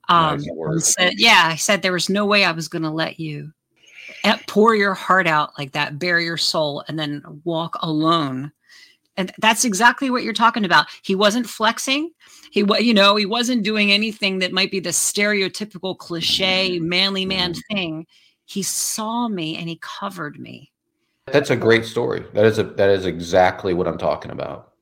Um, 0.08 0.44
Nice 0.46 0.94
said, 0.94 1.14
yeah, 1.18 1.44
I 1.46 1.56
said 1.56 1.82
there 1.82 1.92
was 1.92 2.10
no 2.10 2.26
way 2.26 2.46
I 2.46 2.52
was 2.52 2.68
going 2.68 2.84
to 2.84 2.92
let 2.92 3.20
you 3.20 3.52
eh, 4.24 4.38
pour 4.48 4.76
your 4.76 4.94
heart 4.94 5.26
out 5.26 5.58
like 5.58 5.72
that, 5.72 5.98
bare 5.98 6.20
your 6.20 6.38
soul, 6.38 6.84
and 6.88 7.00
then 7.00 7.24
walk 7.44 7.76
alone. 7.82 8.52
And 9.18 9.32
that's 9.40 9.66
exactly 9.66 10.12
what 10.12 10.24
you're 10.24 10.34
talking 10.34 10.66
about. 10.66 10.88
He 11.02 11.16
wasn't 11.16 11.50
flexing. 11.50 12.12
He 12.52 12.62
was, 12.64 12.82
you 12.82 12.94
know, 12.94 13.16
he 13.16 13.26
wasn't 13.26 13.64
doing 13.64 13.92
anything 13.92 14.40
that 14.40 14.52
might 14.52 14.72
be 14.72 14.80
the 14.80 14.90
stereotypical 14.90 15.98
cliche 15.98 16.80
manly 16.80 17.26
man 17.26 17.54
thing. 17.72 18.06
He 18.46 18.64
saw 18.64 19.28
me 19.28 19.58
and 19.58 19.68
he 19.68 19.80
covered 19.82 20.40
me. 20.40 20.72
That's 21.28 21.50
a 21.50 21.56
great 21.56 21.86
story. 21.86 22.24
That 22.34 22.46
is 22.46 22.60
a 22.60 22.64
that 22.64 22.90
is 22.90 23.06
exactly 23.06 23.74
what 23.74 23.88
I'm 23.88 23.98
talking 23.98 24.32
about. 24.32 24.74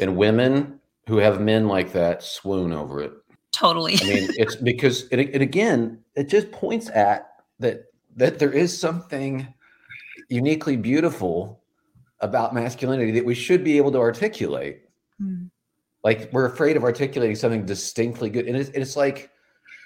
And 0.00 0.16
women 0.16 0.80
who 1.06 1.18
have 1.18 1.40
men 1.40 1.68
like 1.68 1.92
that 1.92 2.22
swoon 2.22 2.72
over 2.72 3.00
it. 3.02 3.12
Totally. 3.52 3.96
I 4.00 4.04
mean, 4.04 4.28
it's 4.36 4.56
because 4.62 5.08
and, 5.10 5.20
and 5.20 5.42
again, 5.42 6.00
it 6.16 6.28
just 6.28 6.50
points 6.50 6.90
at 6.90 7.28
that 7.60 7.84
that 8.16 8.38
there 8.38 8.52
is 8.52 8.78
something 8.78 9.46
uniquely 10.28 10.76
beautiful 10.76 11.60
about 12.20 12.54
masculinity 12.54 13.12
that 13.12 13.24
we 13.24 13.34
should 13.34 13.62
be 13.62 13.76
able 13.76 13.92
to 13.92 13.98
articulate. 13.98 14.82
Mm. 15.20 15.50
Like 16.02 16.30
we're 16.32 16.46
afraid 16.46 16.76
of 16.76 16.82
articulating 16.82 17.36
something 17.36 17.64
distinctly 17.64 18.28
good, 18.30 18.46
and 18.46 18.56
it's, 18.56 18.70
it's 18.70 18.96
like 18.96 19.30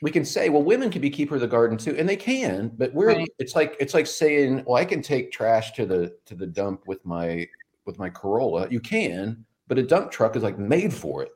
we 0.03 0.11
can 0.11 0.25
say, 0.25 0.49
well, 0.49 0.62
women 0.62 0.91
can 0.91 1.00
be 1.00 1.11
keeper 1.11 1.37
of 1.37 1.41
the 1.41 1.47
garden 1.47 1.79
too, 1.79 1.97
and 1.97 2.09
they 2.09 2.17
can, 2.17 2.69
but 2.76 2.93
we're 2.93 3.09
Right. 3.09 3.29
it's 3.38 3.55
like 3.55 3.76
it's 3.81 3.95
like 3.95 4.07
saying, 4.07 4.62
well, 4.67 4.76
I 4.76 4.85
can 4.85 5.03
take 5.03 5.33
trash 5.33 5.73
to 5.73 5.87
the 5.87 6.15
to 6.26 6.35
the 6.35 6.47
dump 6.47 6.87
with 6.87 7.05
my 7.05 7.47
with 7.87 7.99
my 7.99 8.11
Corolla. 8.11 8.69
You 8.71 8.81
can, 8.81 9.45
but 9.69 9.79
a 9.79 9.83
dump 9.83 10.11
truck 10.11 10.37
is 10.37 10.43
like 10.43 10.59
made 10.59 10.93
for 10.93 11.23
it. 11.23 11.31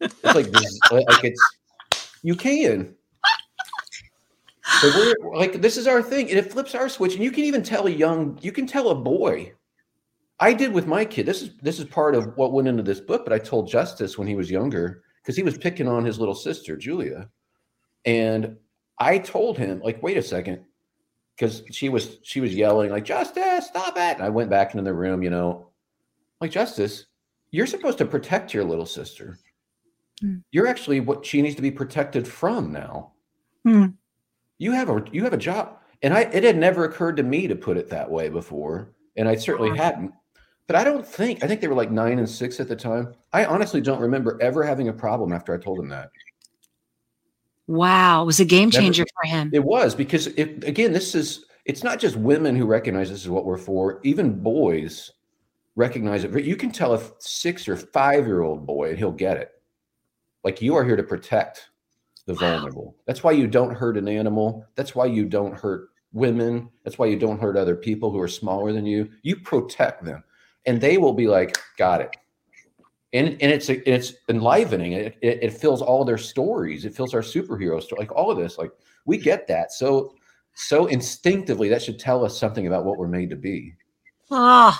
It's 0.00 0.24
like 0.24 0.50
this, 0.50 0.80
like 0.90 1.24
it's 1.24 1.58
you 2.22 2.34
can. 2.34 2.94
So 4.80 4.88
we're 4.96 5.36
like 5.36 5.60
this 5.60 5.76
is 5.76 5.86
our 5.86 6.02
thing, 6.02 6.30
and 6.30 6.38
it 6.38 6.50
flips 6.50 6.74
our 6.74 6.88
switch, 6.88 7.14
and 7.14 7.22
you 7.22 7.30
can 7.30 7.44
even 7.44 7.62
tell 7.62 7.86
a 7.86 7.90
young, 7.90 8.38
you 8.42 8.52
can 8.52 8.66
tell 8.66 8.90
a 8.90 8.94
boy. 8.94 9.52
I 10.40 10.52
did 10.52 10.72
with 10.72 10.86
my 10.86 11.04
kid. 11.04 11.26
This 11.26 11.42
is 11.42 11.56
this 11.58 11.78
is 11.78 11.84
part 11.84 12.14
of 12.14 12.36
what 12.36 12.52
went 12.52 12.68
into 12.68 12.82
this 12.82 13.00
book, 13.00 13.24
but 13.24 13.32
I 13.32 13.38
told 13.38 13.68
Justice 13.68 14.16
when 14.16 14.26
he 14.26 14.34
was 14.34 14.50
younger 14.50 15.02
because 15.22 15.36
he 15.36 15.42
was 15.42 15.58
picking 15.58 15.86
on 15.86 16.04
his 16.04 16.18
little 16.18 16.34
sister 16.34 16.76
Julia, 16.76 17.28
and 18.04 18.56
I 18.98 19.18
told 19.18 19.58
him 19.58 19.80
like, 19.80 20.02
wait 20.02 20.16
a 20.16 20.22
second, 20.22 20.64
because 21.36 21.62
she 21.70 21.88
was 21.88 22.18
she 22.22 22.40
was 22.40 22.54
yelling 22.54 22.90
like 22.90 23.04
Justice, 23.04 23.66
stop 23.66 23.96
it! 23.96 24.16
And 24.16 24.22
I 24.22 24.28
went 24.28 24.50
back 24.50 24.74
into 24.74 24.84
the 24.84 24.94
room, 24.94 25.22
you 25.22 25.30
know, 25.30 25.68
like 26.40 26.50
Justice, 26.50 27.06
you're 27.50 27.66
supposed 27.66 27.98
to 27.98 28.04
protect 28.06 28.54
your 28.54 28.64
little 28.64 28.86
sister. 28.86 29.38
Hmm. 30.20 30.36
You're 30.50 30.66
actually 30.66 31.00
what 31.00 31.24
she 31.26 31.42
needs 31.42 31.56
to 31.56 31.62
be 31.62 31.70
protected 31.70 32.26
from 32.28 32.72
now. 32.72 33.12
Hmm. 33.64 33.86
You 34.58 34.72
have 34.72 34.88
a 34.88 35.04
you 35.12 35.24
have 35.24 35.32
a 35.32 35.38
job, 35.38 35.78
and 36.02 36.14
I 36.14 36.22
it 36.22 36.44
had 36.44 36.56
never 36.56 36.84
occurred 36.84 37.16
to 37.16 37.22
me 37.22 37.46
to 37.48 37.56
put 37.56 37.76
it 37.76 37.88
that 37.90 38.10
way 38.10 38.28
before, 38.28 38.92
and 39.16 39.28
I 39.28 39.34
certainly 39.36 39.70
Wow. 39.70 39.76
hadn't. 39.76 40.12
But 40.68 40.76
I 40.76 40.84
don't 40.84 41.06
think 41.06 41.42
I 41.42 41.48
think 41.48 41.60
they 41.60 41.68
were 41.68 41.74
like 41.74 41.90
nine 41.90 42.18
and 42.18 42.28
six 42.28 42.60
at 42.60 42.68
the 42.68 42.76
time. 42.76 43.14
I 43.32 43.44
honestly 43.44 43.80
don't 43.80 44.00
remember 44.00 44.38
ever 44.40 44.62
having 44.62 44.88
a 44.88 44.92
problem 44.92 45.32
after 45.32 45.52
I 45.52 45.58
told 45.58 45.78
them 45.78 45.88
that. 45.88 46.10
Wow. 47.66 48.22
It 48.22 48.26
was 48.26 48.40
a 48.40 48.44
game 48.44 48.68
Never- 48.68 48.82
changer 48.82 49.04
for 49.04 49.28
him. 49.28 49.50
It 49.52 49.64
was 49.64 49.94
because 49.94 50.26
it, 50.28 50.64
again, 50.64 50.92
this 50.92 51.14
is 51.14 51.44
it's 51.64 51.84
not 51.84 52.00
just 52.00 52.16
women 52.16 52.56
who 52.56 52.66
recognize 52.66 53.08
this 53.08 53.22
is 53.22 53.28
what 53.28 53.44
we're 53.44 53.56
for. 53.56 54.00
Even 54.02 54.40
boys 54.42 55.12
recognize 55.76 56.24
it. 56.24 56.44
You 56.44 56.56
can 56.56 56.70
tell 56.72 56.94
a 56.94 57.00
six 57.20 57.68
or 57.68 57.76
five 57.76 58.26
year 58.26 58.42
old 58.42 58.66
boy, 58.66 58.90
and 58.90 58.98
he'll 58.98 59.12
get 59.12 59.36
it. 59.36 59.52
Like 60.44 60.60
you 60.60 60.74
are 60.74 60.84
here 60.84 60.96
to 60.96 61.02
protect 61.04 61.68
the 62.26 62.34
Wow. 62.34 62.40
vulnerable. 62.40 62.96
That's 63.06 63.22
why 63.22 63.32
you 63.32 63.46
don't 63.46 63.74
hurt 63.74 63.96
an 63.96 64.08
animal. 64.08 64.66
That's 64.74 64.94
why 64.94 65.06
you 65.06 65.24
don't 65.24 65.54
hurt 65.54 65.88
women. 66.12 66.68
That's 66.84 66.98
why 66.98 67.06
you 67.06 67.16
don't 67.18 67.40
hurt 67.40 67.56
other 67.56 67.76
people 67.76 68.10
who 68.10 68.20
are 68.20 68.28
smaller 68.28 68.72
than 68.72 68.84
you. 68.86 69.08
You 69.22 69.36
protect 69.36 70.04
them, 70.04 70.22
and 70.66 70.80
they 70.80 70.98
will 70.98 71.14
be 71.14 71.28
like, 71.28 71.56
"Got 71.78 72.00
it." 72.00 72.16
And, 73.14 73.28
and 73.42 73.52
it's 73.52 73.68
it's 73.68 74.14
enlivening. 74.28 74.92
It, 74.92 75.16
it, 75.20 75.38
it 75.42 75.52
fills 75.52 75.82
all 75.82 76.04
their 76.04 76.18
stories. 76.18 76.86
It 76.86 76.94
fills 76.94 77.12
our 77.12 77.20
superhero 77.20 77.82
story. 77.82 78.00
Like 78.00 78.12
all 78.12 78.30
of 78.30 78.38
this, 78.38 78.56
like 78.56 78.72
we 79.04 79.18
get 79.18 79.46
that. 79.48 79.72
So 79.72 80.14
so 80.54 80.86
instinctively, 80.86 81.68
that 81.68 81.82
should 81.82 81.98
tell 81.98 82.24
us 82.24 82.38
something 82.38 82.66
about 82.66 82.84
what 82.84 82.98
we're 82.98 83.08
made 83.08 83.30
to 83.30 83.36
be. 83.36 83.74
Oh, 84.30 84.78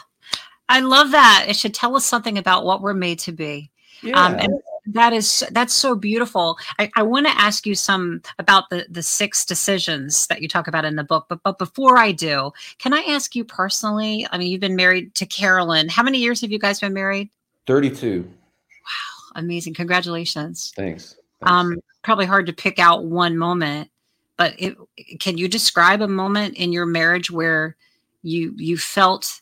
I 0.69 0.81
love 0.81 1.11
that. 1.11 1.47
It 1.49 1.57
should 1.57 1.75
tell 1.75 1.95
us 1.97 2.07
something 2.07 2.39
about 2.39 2.65
what 2.65 2.81
we're 2.81 2.95
made 2.95 3.19
to 3.21 3.33
be. 3.33 3.71
Yeah. 4.03 4.19
Um, 4.19 4.35
and 4.39 4.53
that 4.87 5.13
is 5.13 5.45
that's 5.53 5.75
so 5.75 5.95
beautiful. 5.95 6.59
I, 6.79 6.91
I 6.97 7.03
want 7.03 7.27
to 7.27 7.39
ask 7.39 7.67
you 7.67 7.75
some 7.75 8.23
about 8.39 8.71
the 8.71 8.87
the 8.89 9.03
six 9.03 9.45
decisions 9.45 10.27
that 10.27 10.43
you 10.43 10.49
talk 10.49 10.67
about 10.67 10.85
in 10.85 10.97
the 10.97 11.05
book. 11.05 11.27
But 11.29 11.43
but 11.43 11.59
before 11.59 11.99
I 11.99 12.13
do, 12.13 12.53
can 12.79 12.93
I 12.93 13.03
ask 13.09 13.37
you 13.37 13.45
personally? 13.45 14.27
I 14.31 14.39
mean, 14.39 14.51
you've 14.51 14.61
been 14.61 14.77
married 14.77 15.15
to 15.17 15.27
Carolyn. 15.27 15.89
How 15.89 16.03
many 16.03 16.19
years 16.19 16.41
have 16.41 16.51
you 16.51 16.59
guys 16.59 16.81
been 16.81 16.95
married? 16.95 17.31
32. 17.67 18.23
Wow, 18.23 19.41
Amazing. 19.41 19.75
Congratulations. 19.75 20.73
Thanks. 20.77 21.17
Thanks. 21.41 21.53
Um, 21.53 21.77
probably 22.03 22.27
hard 22.27 22.47
to 22.47 22.53
pick 22.53 22.79
out 22.79 23.05
one 23.05 23.37
moment, 23.37 23.91
but 24.37 24.55
it, 24.59 24.77
can 25.21 25.39
you 25.39 25.49
describe 25.49 26.01
a 26.01 26.09
moment 26.09 26.57
in 26.57 26.73
your 26.73 26.87
marriage 26.87 27.31
where 27.31 27.77
you 28.23 28.55
you 28.57 28.77
felt 28.77 29.41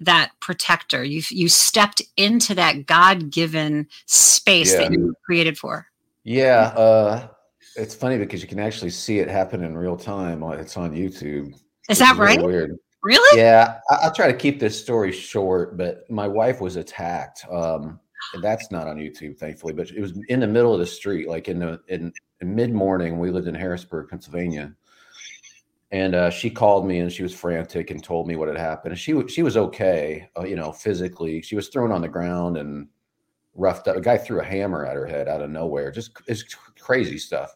that 0.00 0.32
protector? 0.40 1.04
You 1.04 1.22
you 1.30 1.48
stepped 1.48 2.02
into 2.16 2.54
that 2.54 2.86
God 2.86 3.30
given 3.30 3.86
space 4.06 4.74
that 4.74 4.92
you 4.92 5.06
were 5.06 5.14
created 5.24 5.58
for. 5.58 5.86
yeah. 6.24 6.72
Uh, 6.76 7.28
it's 7.76 7.94
funny 7.94 8.18
because 8.18 8.42
you 8.42 8.48
can 8.48 8.58
actually 8.58 8.90
see 8.90 9.18
it 9.18 9.28
happen 9.28 9.64
in 9.64 9.76
real 9.76 9.96
time. 9.96 10.42
It's 10.42 10.76
on 10.76 10.92
YouTube. 10.92 11.54
Is 11.88 11.98
that 11.98 12.16
really 12.16 12.36
right? 12.36 12.44
Weird. 12.44 12.78
Really? 13.02 13.38
Yeah. 13.38 13.80
I, 13.90 13.98
I'll 14.02 14.14
try 14.14 14.30
to 14.30 14.36
keep 14.36 14.60
this 14.60 14.80
story 14.80 15.12
short, 15.12 15.76
but 15.76 16.08
my 16.10 16.28
wife 16.28 16.60
was 16.60 16.76
attacked. 16.76 17.44
Um, 17.50 17.98
that's 18.40 18.70
not 18.70 18.86
on 18.86 18.96
YouTube, 18.96 19.36
thankfully, 19.38 19.72
but 19.72 19.90
it 19.90 20.00
was 20.00 20.18
in 20.28 20.40
the 20.40 20.46
middle 20.46 20.72
of 20.72 20.80
the 20.80 20.86
street, 20.86 21.28
like 21.28 21.48
in 21.48 21.58
the 21.58 21.80
in, 21.88 22.12
in 22.40 22.54
mid 22.54 22.72
morning. 22.72 23.18
We 23.18 23.30
lived 23.30 23.48
in 23.48 23.54
Harrisburg, 23.54 24.08
Pennsylvania. 24.08 24.74
And 25.90 26.14
uh, 26.14 26.30
she 26.30 26.48
called 26.48 26.86
me 26.86 27.00
and 27.00 27.12
she 27.12 27.22
was 27.22 27.34
frantic 27.34 27.90
and 27.90 28.02
told 28.02 28.26
me 28.26 28.36
what 28.36 28.48
had 28.48 28.56
happened. 28.56 28.92
And 28.92 28.98
she 28.98 29.26
she 29.28 29.42
was 29.42 29.56
okay, 29.56 30.28
uh, 30.38 30.44
you 30.44 30.56
know, 30.56 30.72
physically. 30.72 31.42
She 31.42 31.56
was 31.56 31.68
thrown 31.68 31.92
on 31.92 32.00
the 32.00 32.08
ground 32.08 32.56
and 32.56 32.88
roughed 33.54 33.88
up. 33.88 33.96
A 33.96 34.00
guy 34.00 34.16
threw 34.16 34.40
a 34.40 34.44
hammer 34.44 34.86
at 34.86 34.96
her 34.96 35.06
head 35.06 35.28
out 35.28 35.42
of 35.42 35.50
nowhere. 35.50 35.90
Just 35.90 36.12
it's 36.26 36.44
crazy 36.80 37.18
stuff. 37.18 37.54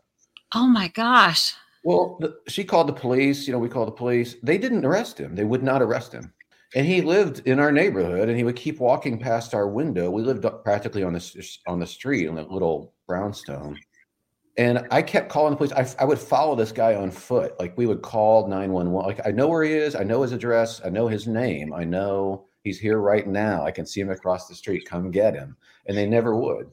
Oh 0.54 0.66
my 0.66 0.88
gosh. 0.88 1.54
Well, 1.86 2.16
the, 2.18 2.36
she 2.48 2.64
called 2.64 2.88
the 2.88 2.92
police. 2.92 3.46
You 3.46 3.52
know, 3.52 3.60
we 3.60 3.68
called 3.68 3.86
the 3.86 3.92
police. 3.92 4.34
They 4.42 4.58
didn't 4.58 4.84
arrest 4.84 5.18
him. 5.18 5.36
They 5.36 5.44
would 5.44 5.62
not 5.62 5.82
arrest 5.82 6.12
him. 6.12 6.32
And 6.74 6.84
he 6.84 7.00
lived 7.00 7.46
in 7.46 7.60
our 7.60 7.70
neighborhood, 7.70 8.28
and 8.28 8.36
he 8.36 8.42
would 8.42 8.56
keep 8.56 8.80
walking 8.80 9.20
past 9.20 9.54
our 9.54 9.68
window. 9.68 10.10
We 10.10 10.22
lived 10.22 10.44
practically 10.64 11.04
on 11.04 11.12
this 11.12 11.60
on 11.68 11.78
the 11.78 11.86
street 11.86 12.26
on 12.26 12.34
that 12.34 12.50
little 12.50 12.92
brownstone. 13.06 13.78
And 14.58 14.84
I 14.90 15.00
kept 15.00 15.28
calling 15.28 15.52
the 15.52 15.56
police. 15.58 15.70
I, 15.70 16.02
I 16.02 16.04
would 16.04 16.18
follow 16.18 16.56
this 16.56 16.72
guy 16.72 16.96
on 16.96 17.12
foot. 17.12 17.54
Like 17.60 17.78
we 17.78 17.86
would 17.86 18.02
call 18.02 18.48
911. 18.48 18.92
Like 18.92 19.24
I 19.24 19.30
know 19.30 19.46
where 19.46 19.62
he 19.62 19.72
is. 19.72 19.94
I 19.94 20.02
know 20.02 20.22
his 20.22 20.32
address. 20.32 20.80
I 20.84 20.88
know 20.88 21.06
his 21.06 21.28
name. 21.28 21.72
I 21.72 21.84
know 21.84 22.46
he's 22.64 22.80
here 22.80 22.98
right 22.98 23.28
now. 23.28 23.64
I 23.64 23.70
can 23.70 23.86
see 23.86 24.00
him 24.00 24.10
across 24.10 24.48
the 24.48 24.56
street. 24.56 24.88
Come 24.88 25.12
get 25.12 25.36
him. 25.36 25.56
And 25.86 25.96
they 25.96 26.08
never 26.08 26.34
would. 26.34 26.68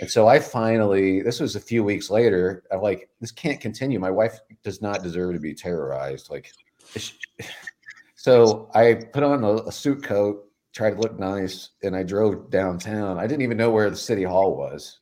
And 0.00 0.10
so 0.10 0.26
I 0.26 0.40
finally, 0.40 1.22
this 1.22 1.40
was 1.40 1.54
a 1.54 1.60
few 1.60 1.84
weeks 1.84 2.10
later, 2.10 2.64
I'm 2.72 2.80
like, 2.80 3.08
this 3.20 3.30
can't 3.30 3.60
continue. 3.60 4.00
My 4.00 4.10
wife 4.10 4.40
does 4.64 4.82
not 4.82 5.02
deserve 5.02 5.34
to 5.34 5.40
be 5.40 5.54
terrorized. 5.54 6.30
Like, 6.30 6.52
so 8.16 8.68
I 8.74 8.94
put 9.12 9.22
on 9.22 9.44
a, 9.44 9.54
a 9.54 9.72
suit 9.72 10.02
coat, 10.02 10.50
tried 10.72 10.94
to 10.94 11.00
look 11.00 11.18
nice, 11.18 11.70
and 11.84 11.94
I 11.94 12.02
drove 12.02 12.50
downtown. 12.50 13.18
I 13.18 13.26
didn't 13.28 13.42
even 13.42 13.56
know 13.56 13.70
where 13.70 13.88
the 13.88 13.96
city 13.96 14.24
hall 14.24 14.56
was. 14.56 14.98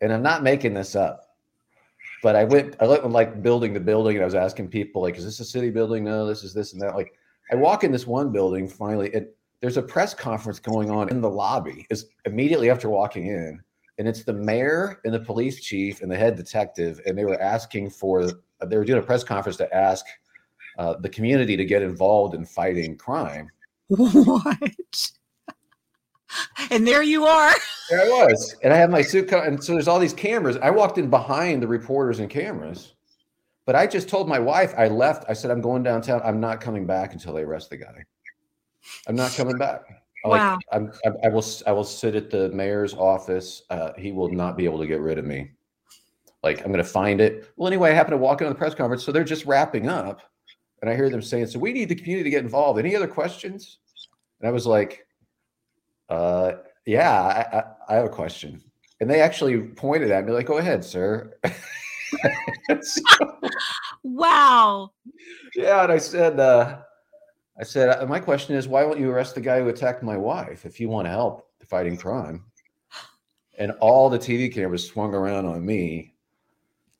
And 0.00 0.12
I'm 0.12 0.22
not 0.22 0.44
making 0.44 0.74
this 0.74 0.94
up. 0.94 1.24
But 2.22 2.36
I 2.36 2.44
went, 2.44 2.76
I 2.80 2.86
went 2.86 3.08
like 3.10 3.42
building 3.42 3.74
to 3.74 3.80
building, 3.80 4.16
and 4.16 4.22
I 4.22 4.26
was 4.26 4.34
asking 4.34 4.68
people, 4.68 5.02
like, 5.02 5.16
is 5.16 5.24
this 5.24 5.40
a 5.40 5.44
city 5.44 5.70
building? 5.70 6.04
No, 6.04 6.26
this 6.26 6.44
is 6.44 6.54
this 6.54 6.72
and 6.72 6.82
that. 6.82 6.94
Like, 6.94 7.14
I 7.50 7.56
walk 7.56 7.82
in 7.82 7.90
this 7.90 8.06
one 8.06 8.30
building 8.30 8.68
finally, 8.68 9.12
and 9.14 9.26
there's 9.60 9.76
a 9.76 9.82
press 9.82 10.14
conference 10.14 10.60
going 10.60 10.90
on 10.90 11.08
in 11.08 11.20
the 11.20 11.30
lobby 11.30 11.86
is 11.90 12.06
immediately 12.26 12.70
after 12.70 12.88
walking 12.88 13.26
in 13.26 13.60
and 13.98 14.06
it's 14.08 14.22
the 14.24 14.32
mayor 14.32 15.00
and 15.04 15.12
the 15.12 15.20
police 15.20 15.60
chief 15.60 16.00
and 16.02 16.10
the 16.10 16.16
head 16.16 16.36
detective 16.36 17.00
and 17.06 17.16
they 17.18 17.24
were 17.24 17.40
asking 17.40 17.90
for 17.90 18.30
they 18.66 18.76
were 18.76 18.84
doing 18.84 18.98
a 19.02 19.06
press 19.06 19.24
conference 19.24 19.56
to 19.56 19.74
ask 19.74 20.06
uh, 20.78 20.94
the 21.00 21.08
community 21.08 21.56
to 21.56 21.64
get 21.64 21.82
involved 21.82 22.34
in 22.34 22.44
fighting 22.44 22.96
crime 22.96 23.50
What? 23.88 25.10
and 26.70 26.86
there 26.86 27.02
you 27.02 27.24
are. 27.24 27.54
there 27.90 28.02
i 28.02 28.08
was 28.08 28.54
and 28.62 28.72
i 28.72 28.76
had 28.76 28.90
my 28.90 29.02
suit 29.02 29.28
co- 29.28 29.40
and 29.42 29.62
so 29.62 29.72
there's 29.72 29.88
all 29.88 29.98
these 29.98 30.12
cameras 30.12 30.56
i 30.58 30.70
walked 30.70 30.98
in 30.98 31.08
behind 31.10 31.62
the 31.62 31.66
reporters 31.68 32.18
and 32.20 32.28
cameras 32.30 32.94
but 33.64 33.74
i 33.74 33.86
just 33.86 34.08
told 34.08 34.28
my 34.28 34.38
wife 34.38 34.74
i 34.76 34.86
left 34.88 35.24
i 35.28 35.32
said 35.32 35.50
i'm 35.50 35.60
going 35.62 35.82
downtown 35.82 36.20
i'm 36.24 36.38
not 36.40 36.60
coming 36.60 36.86
back 36.86 37.12
until 37.14 37.32
they 37.32 37.42
arrest 37.42 37.70
the 37.70 37.76
guy 37.78 38.04
i'm 39.06 39.16
not 39.16 39.32
coming 39.32 39.56
back 39.56 39.97
like 40.24 40.40
Wow. 40.40 40.58
I'm, 40.72 40.92
I, 41.04 41.26
I 41.26 41.28
will 41.28 41.44
I 41.66 41.72
will 41.72 41.84
sit 41.84 42.14
at 42.14 42.30
the 42.30 42.48
mayor's 42.50 42.94
office. 42.94 43.62
Uh, 43.70 43.92
he 43.96 44.12
will 44.12 44.30
not 44.30 44.56
be 44.56 44.64
able 44.64 44.78
to 44.78 44.86
get 44.86 45.00
rid 45.00 45.18
of 45.18 45.24
me. 45.24 45.50
Like 46.42 46.58
I'm 46.60 46.72
going 46.72 46.84
to 46.84 46.84
find 46.84 47.20
it. 47.20 47.50
Well, 47.56 47.66
anyway, 47.68 47.90
I 47.90 47.94
happen 47.94 48.12
to 48.12 48.16
walk 48.16 48.40
into 48.40 48.52
the 48.52 48.58
press 48.58 48.74
conference, 48.74 49.04
so 49.04 49.12
they're 49.12 49.24
just 49.24 49.44
wrapping 49.44 49.88
up, 49.88 50.20
and 50.82 50.90
I 50.90 50.94
hear 50.96 51.10
them 51.10 51.22
saying, 51.22 51.46
"So 51.48 51.58
we 51.58 51.72
need 51.72 51.88
the 51.88 51.94
community 51.94 52.24
to 52.24 52.30
get 52.30 52.42
involved. 52.44 52.78
Any 52.78 52.94
other 52.94 53.08
questions?" 53.08 53.78
And 54.40 54.48
I 54.48 54.52
was 54.52 54.66
like, 54.66 55.06
"Uh, 56.08 56.52
yeah, 56.86 57.10
I, 57.12 57.58
I, 57.58 57.64
I 57.88 57.94
have 57.96 58.04
a 58.06 58.08
question." 58.10 58.62
And 59.00 59.08
they 59.08 59.20
actually 59.20 59.58
pointed 59.60 60.10
at 60.10 60.24
me 60.26 60.32
like, 60.32 60.46
"Go 60.46 60.58
ahead, 60.58 60.84
sir." 60.84 61.32
So- 62.82 63.38
Wow. 64.02 64.92
yeah, 65.54 65.82
and 65.82 65.92
I 65.92 65.98
said, 65.98 66.40
uh, 66.40 66.78
I 67.58 67.64
said, 67.64 67.88
"Uh, 67.88 68.06
my 68.06 68.20
question 68.20 68.54
is, 68.54 68.68
why 68.68 68.84
won't 68.84 69.00
you 69.00 69.10
arrest 69.10 69.34
the 69.34 69.40
guy 69.40 69.60
who 69.60 69.68
attacked 69.68 70.02
my 70.02 70.16
wife 70.16 70.64
if 70.64 70.78
you 70.78 70.88
want 70.88 71.06
to 71.06 71.10
help 71.10 71.50
fighting 71.66 71.96
crime? 71.96 72.44
And 73.58 73.72
all 73.80 74.08
the 74.08 74.20
TV 74.20 74.54
cameras 74.54 74.86
swung 74.86 75.14
around 75.14 75.44
on 75.44 75.66
me, 75.66 76.14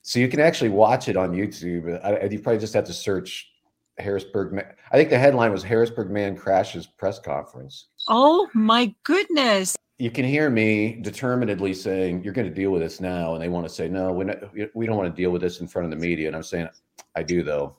so 0.02 0.18
you 0.18 0.26
can 0.26 0.40
actually 0.40 0.70
watch 0.70 1.08
it 1.08 1.16
on 1.16 1.30
YouTube. 1.30 2.04
I, 2.04 2.24
you 2.24 2.40
probably 2.40 2.58
just 2.58 2.74
have 2.74 2.86
to 2.86 2.92
search 2.92 3.52
Harrisburg. 3.98 4.64
I 4.90 4.96
think 4.96 5.10
the 5.10 5.18
headline 5.18 5.52
was 5.52 5.62
Harrisburg 5.62 6.10
man 6.10 6.36
crashes 6.36 6.86
press 6.86 7.18
conference. 7.18 7.88
Oh 8.08 8.48
my 8.54 8.94
goodness. 9.04 9.76
You 9.98 10.10
can 10.10 10.24
hear 10.24 10.48
me 10.50 10.98
determinedly 11.02 11.74
saying, 11.74 12.22
"You're 12.24 12.32
going 12.32 12.48
to 12.48 12.54
deal 12.54 12.70
with 12.70 12.82
this 12.82 13.00
now," 13.00 13.34
and 13.34 13.42
they 13.42 13.48
want 13.48 13.68
to 13.68 13.72
say, 13.72 13.88
"No, 13.88 14.12
we 14.12 14.24
not, 14.24 14.38
we 14.74 14.86
don't 14.86 14.96
want 14.96 15.14
to 15.14 15.22
deal 15.22 15.30
with 15.30 15.42
this 15.42 15.60
in 15.60 15.68
front 15.68 15.84
of 15.84 15.90
the 15.90 16.04
media." 16.04 16.28
And 16.28 16.36
I'm 16.36 16.42
saying, 16.42 16.68
"I 17.14 17.22
do 17.22 17.42
though." 17.42 17.76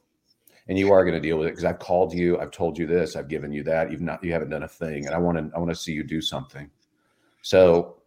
And 0.70 0.78
you 0.78 0.92
are 0.92 1.04
going 1.04 1.16
to 1.16 1.20
deal 1.20 1.38
with 1.38 1.48
it 1.48 1.52
because 1.52 1.66
I've 1.66 1.80
called 1.80 2.14
you, 2.14 2.40
I've 2.40 2.52
told 2.52 2.78
you 2.78 2.86
this, 2.88 3.16
I've 3.16 3.28
given 3.28 3.52
you 3.52 3.64
that. 3.64 3.92
You've 3.92 4.02
not, 4.02 4.24
you 4.24 4.32
haven't 4.32 4.52
done 4.52 4.64
a 4.64 4.68
thing, 4.68 5.08
and 5.08 5.16
I 5.16 5.18
want 5.18 5.38
to, 5.38 5.50
I 5.56 5.60
want 5.60 5.72
to 5.72 5.76
see 5.76 5.92
you 5.92 6.04
do 6.04 6.22
something. 6.22 6.70
So, 7.42 7.98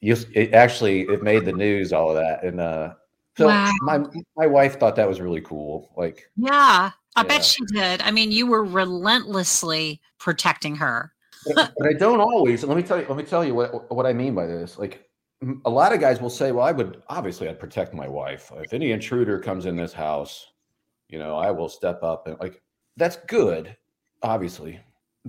you, 0.00 0.16
it 0.32 0.54
actually, 0.54 1.02
it 1.02 1.22
made 1.22 1.44
the 1.44 1.52
news, 1.52 1.92
all 1.92 2.10
of 2.10 2.16
that, 2.16 2.42
and 2.44 2.60
uh, 2.60 2.94
so 3.36 3.48
Wow. 3.48 3.70
my 3.82 3.98
my 4.36 4.46
wife 4.46 4.80
thought 4.80 4.96
that 4.96 5.08
was 5.08 5.20
really 5.20 5.40
cool. 5.42 5.92
Like, 5.96 6.30
Yeah. 6.36 6.90
I 7.16 7.22
Yeah. 7.22 7.28
bet 7.28 7.44
she 7.44 7.64
did. 7.66 8.00
I 8.02 8.10
mean, 8.10 8.30
you 8.32 8.46
were 8.46 8.64
relentlessly 8.64 10.00
protecting 10.18 10.76
her. 10.76 11.12
but, 11.54 11.72
but 11.76 11.88
I 11.88 11.92
don't 11.92 12.20
always. 12.20 12.64
Let 12.64 12.76
me 12.76 12.82
tell 12.82 13.00
you, 13.00 13.06
let 13.08 13.16
me 13.18 13.24
tell 13.24 13.44
you 13.44 13.54
what 13.54 13.92
what 13.94 14.06
I 14.06 14.12
mean 14.12 14.34
by 14.34 14.46
this. 14.46 14.78
Like, 14.78 15.08
a 15.64 15.70
lot 15.70 15.92
of 15.92 16.00
guys 16.00 16.20
will 16.20 16.30
say, 16.30 16.52
"Well, 16.52 16.64
I 16.64 16.72
would 16.72 17.02
obviously 17.08 17.48
I'd 17.48 17.60
protect 17.60 17.92
my 17.94 18.08
wife. 18.08 18.50
If 18.56 18.72
any 18.72 18.92
intruder 18.92 19.38
comes 19.38 19.66
in 19.66 19.76
this 19.76 19.92
house, 19.92 20.48
you 21.08 21.18
know, 21.18 21.36
I 21.36 21.50
will 21.50 21.68
step 21.68 22.02
up 22.02 22.26
and 22.26 22.38
like 22.40 22.62
that's 22.96 23.16
good, 23.16 23.76
obviously. 24.22 24.80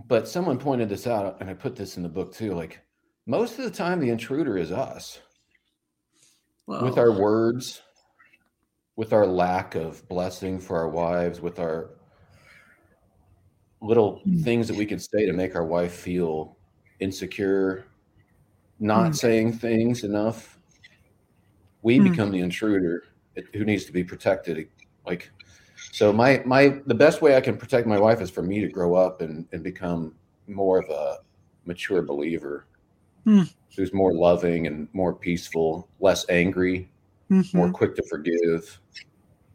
But 0.08 0.28
someone 0.28 0.58
pointed 0.60 0.90
this 0.90 1.08
out, 1.08 1.38
and 1.42 1.50
I 1.50 1.54
put 1.54 1.76
this 1.76 1.98
in 1.98 2.04
the 2.04 2.10
book 2.10 2.34
too. 2.34 2.54
Like, 2.54 2.80
most 3.26 3.58
of 3.60 3.66
the 3.66 3.72
time, 3.72 4.00
the 4.00 4.10
intruder 4.10 4.58
is 4.58 4.72
us 4.72 5.20
with 6.68 6.98
our 6.98 7.12
words, 7.12 7.82
with 8.96 9.14
our 9.14 9.26
lack 9.26 9.76
of 9.76 10.08
blessing 10.08 10.60
for 10.60 10.78
our 10.78 10.90
wives, 10.90 11.42
with 11.42 11.60
our 11.60 11.92
little 13.82 14.22
Mm. 14.28 14.44
things 14.44 14.68
that 14.68 14.76
we 14.76 14.86
could 14.86 15.02
say 15.02 15.26
to 15.26 15.34
make 15.34 15.56
our 15.56 15.66
wife 15.66 15.94
feel 15.94 16.58
insecure, 17.00 17.86
not 18.80 19.12
Mm. 19.12 19.16
saying 19.16 19.54
things 19.54 20.04
enough. 20.04 20.60
We 21.82 22.00
Mm. 22.00 22.04
become 22.12 22.32
the 22.32 22.40
intruder 22.42 23.04
who 23.54 23.64
needs 23.64 23.86
to 23.86 23.94
be 23.94 24.04
protected. 24.04 24.70
Like, 25.06 25.32
so 25.92 26.14
my 26.14 26.42
my 26.46 26.80
the 26.86 26.94
best 26.96 27.22
way 27.22 27.36
I 27.36 27.42
can 27.42 27.58
protect 27.58 27.88
my 27.88 28.00
wife 28.00 28.22
is 28.22 28.30
for 28.30 28.42
me 28.44 28.60
to 28.62 28.68
grow 28.68 28.96
up 28.96 29.22
and 29.22 29.48
and 29.52 29.64
become 29.64 30.16
more 30.48 30.80
of 30.80 30.90
a 30.90 31.20
mature 31.66 32.02
believer 32.02 32.66
Mm. 33.28 33.54
who's 33.76 33.94
more 33.94 34.14
loving 34.14 34.66
and 34.66 34.88
more 34.94 35.14
peaceful, 35.14 35.88
less 36.00 36.26
angry, 36.30 36.90
Mhm. 37.30 37.54
more 37.54 37.70
quick 37.70 37.94
to 37.96 38.04
forgive. 38.04 38.80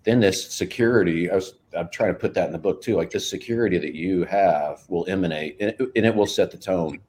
Then 0.04 0.20
this 0.20 0.52
security, 0.52 1.30
I 1.30 1.34
was 1.36 1.54
I'm 1.76 1.88
trying 1.88 2.12
to 2.12 2.18
put 2.20 2.34
that 2.34 2.46
in 2.46 2.52
the 2.52 2.58
book 2.58 2.82
too. 2.82 2.94
Like 2.94 3.10
this 3.10 3.28
security 3.28 3.78
that 3.78 3.94
you 3.94 4.24
have 4.24 4.82
will 4.88 5.06
emanate 5.08 5.56
and 5.60 5.70
it, 5.70 5.80
and 5.96 6.04
it 6.06 6.14
will 6.14 6.26
set 6.26 6.50
the 6.50 6.58
tone. 6.58 7.00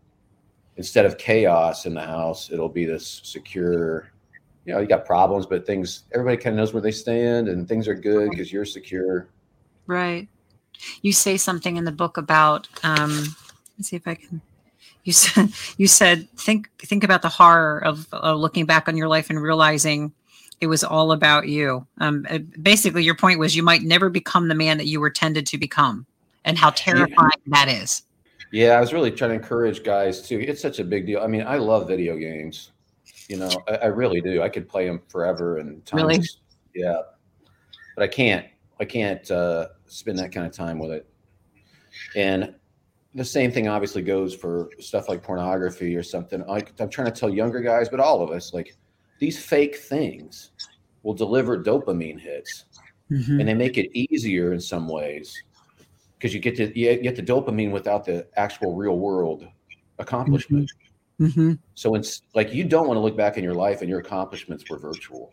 Instead 0.78 1.06
of 1.06 1.18
chaos 1.18 1.86
in 1.86 1.94
the 1.94 2.02
house, 2.02 2.50
it'll 2.52 2.70
be 2.70 2.86
this 2.86 3.22
secure. 3.24 4.10
You 4.66 4.74
know, 4.74 4.80
you 4.80 4.88
got 4.88 5.06
problems, 5.06 5.46
but 5.46 5.66
things 5.66 6.04
everybody 6.14 6.38
kind 6.38 6.56
of 6.56 6.58
knows 6.58 6.74
where 6.74 6.82
they 6.82 6.92
stand, 6.92 7.48
and 7.48 7.68
things 7.68 7.88
are 7.88 7.96
good 7.96 8.32
because 8.32 8.52
you're 8.52 8.66
secure. 8.66 9.28
Right. 9.88 10.28
You 11.02 11.14
say 11.14 11.38
something 11.38 11.78
in 11.78 11.86
the 11.86 11.92
book 11.92 12.18
about 12.18 12.68
um 12.84 13.36
let's 13.78 13.90
see 13.90 13.96
if 13.96 14.08
I 14.08 14.16
can 14.16 14.42
you 15.04 15.14
said 15.14 15.50
you 15.78 15.88
said 15.88 16.30
think 16.38 16.70
think 16.80 17.04
about 17.04 17.22
the 17.22 17.30
horror 17.30 17.84
of 17.84 18.08
uh, 18.12 18.34
looking 18.34 18.66
back 18.66 18.88
on 18.88 18.98
your 18.98 19.08
life 19.08 19.30
and 19.30 19.42
realizing 19.42 20.14
it 20.62 20.68
was 20.68 20.84
all 20.84 21.12
about 21.12 21.48
you. 21.48 21.86
Um 22.00 22.26
uh, 22.30 22.40
basically 22.62 23.04
your 23.04 23.16
point 23.16 23.40
was 23.40 23.56
you 23.56 23.64
might 23.64 23.84
never 23.84 24.10
become 24.10 24.48
the 24.48 24.56
man 24.56 24.78
that 24.78 24.88
you 24.88 25.00
were 25.00 25.10
tended 25.10 25.46
to 25.48 25.58
become 25.58 26.06
and 26.44 26.58
how 26.58 26.72
terrifying 26.72 27.42
that 27.48 27.68
is. 27.68 28.04
Yeah, 28.52 28.78
I 28.78 28.80
was 28.80 28.94
really 28.94 29.12
trying 29.12 29.32
to 29.32 29.36
encourage 29.36 29.84
guys 29.84 30.28
too. 30.28 30.40
It's 30.40 30.62
such 30.62 30.80
a 30.80 30.84
big 30.84 31.06
deal. 31.06 31.22
I 31.22 31.28
mean, 31.28 31.44
I 31.46 31.58
love 31.58 31.88
video 31.88 32.16
games. 32.16 32.72
You 33.28 33.38
know, 33.38 33.50
I, 33.68 33.76
I 33.76 33.86
really 33.88 34.22
do. 34.22 34.42
I 34.42 34.50
could 34.50 34.68
play 34.70 34.86
them 34.88 35.02
forever 35.08 35.58
and 35.58 35.86
times. 35.86 36.04
Really? 36.04 36.20
Yeah, 36.76 37.02
but 37.96 38.04
I 38.04 38.08
can't. 38.08 38.46
I 38.80 38.86
can't 38.86 39.30
uh, 39.32 39.68
spend 39.86 40.20
that 40.20 40.32
kind 40.32 40.46
of 40.46 40.52
time 40.52 40.80
with 40.80 40.92
it. 40.92 41.10
And 42.16 42.54
the 43.14 43.24
same 43.26 43.52
thing 43.52 43.68
obviously 43.68 44.02
goes 44.02 44.36
for 44.36 44.70
stuff 44.80 45.08
like 45.08 45.24
pornography 45.24 45.96
or 45.96 46.04
something. 46.04 46.46
Like 46.46 46.74
I'm 46.80 46.90
trying 46.90 47.12
to 47.12 47.18
tell 47.18 47.30
younger 47.30 47.62
guys, 47.62 47.88
but 47.88 48.00
all 48.00 48.22
of 48.22 48.32
us, 48.32 48.54
like 48.54 48.76
these 49.20 49.44
fake 49.44 49.78
things 49.78 50.52
will 51.04 51.14
deliver 51.14 51.58
dopamine 51.64 52.20
hits 52.20 52.66
Mhm. 53.12 53.40
and 53.40 53.48
they 53.48 53.54
make 53.54 53.78
it 53.78 53.90
easier 53.94 54.52
in 54.54 54.60
some 54.60 54.88
ways 54.88 55.44
because 56.18 56.34
you 56.34 56.40
get 56.40 56.56
to 56.58 56.78
you 56.78 56.96
get 56.98 57.16
the 57.16 57.22
dopamine 57.22 57.72
without 57.72 58.04
the 58.04 58.28
actual 58.36 58.74
real 58.74 58.98
world 58.98 59.48
accomplishment. 60.00 60.72
Mhm. 61.20 61.60
So 61.76 61.96
it's 61.96 62.22
like 62.34 62.54
you 62.54 62.64
don't 62.64 62.88
want 62.88 62.98
to 62.98 63.02
look 63.02 63.16
back 63.16 63.38
in 63.38 63.44
your 63.44 63.54
life 63.54 63.82
and 63.82 63.90
your 63.90 64.00
accomplishments 64.00 64.70
were 64.70 64.78
virtual. 64.78 65.30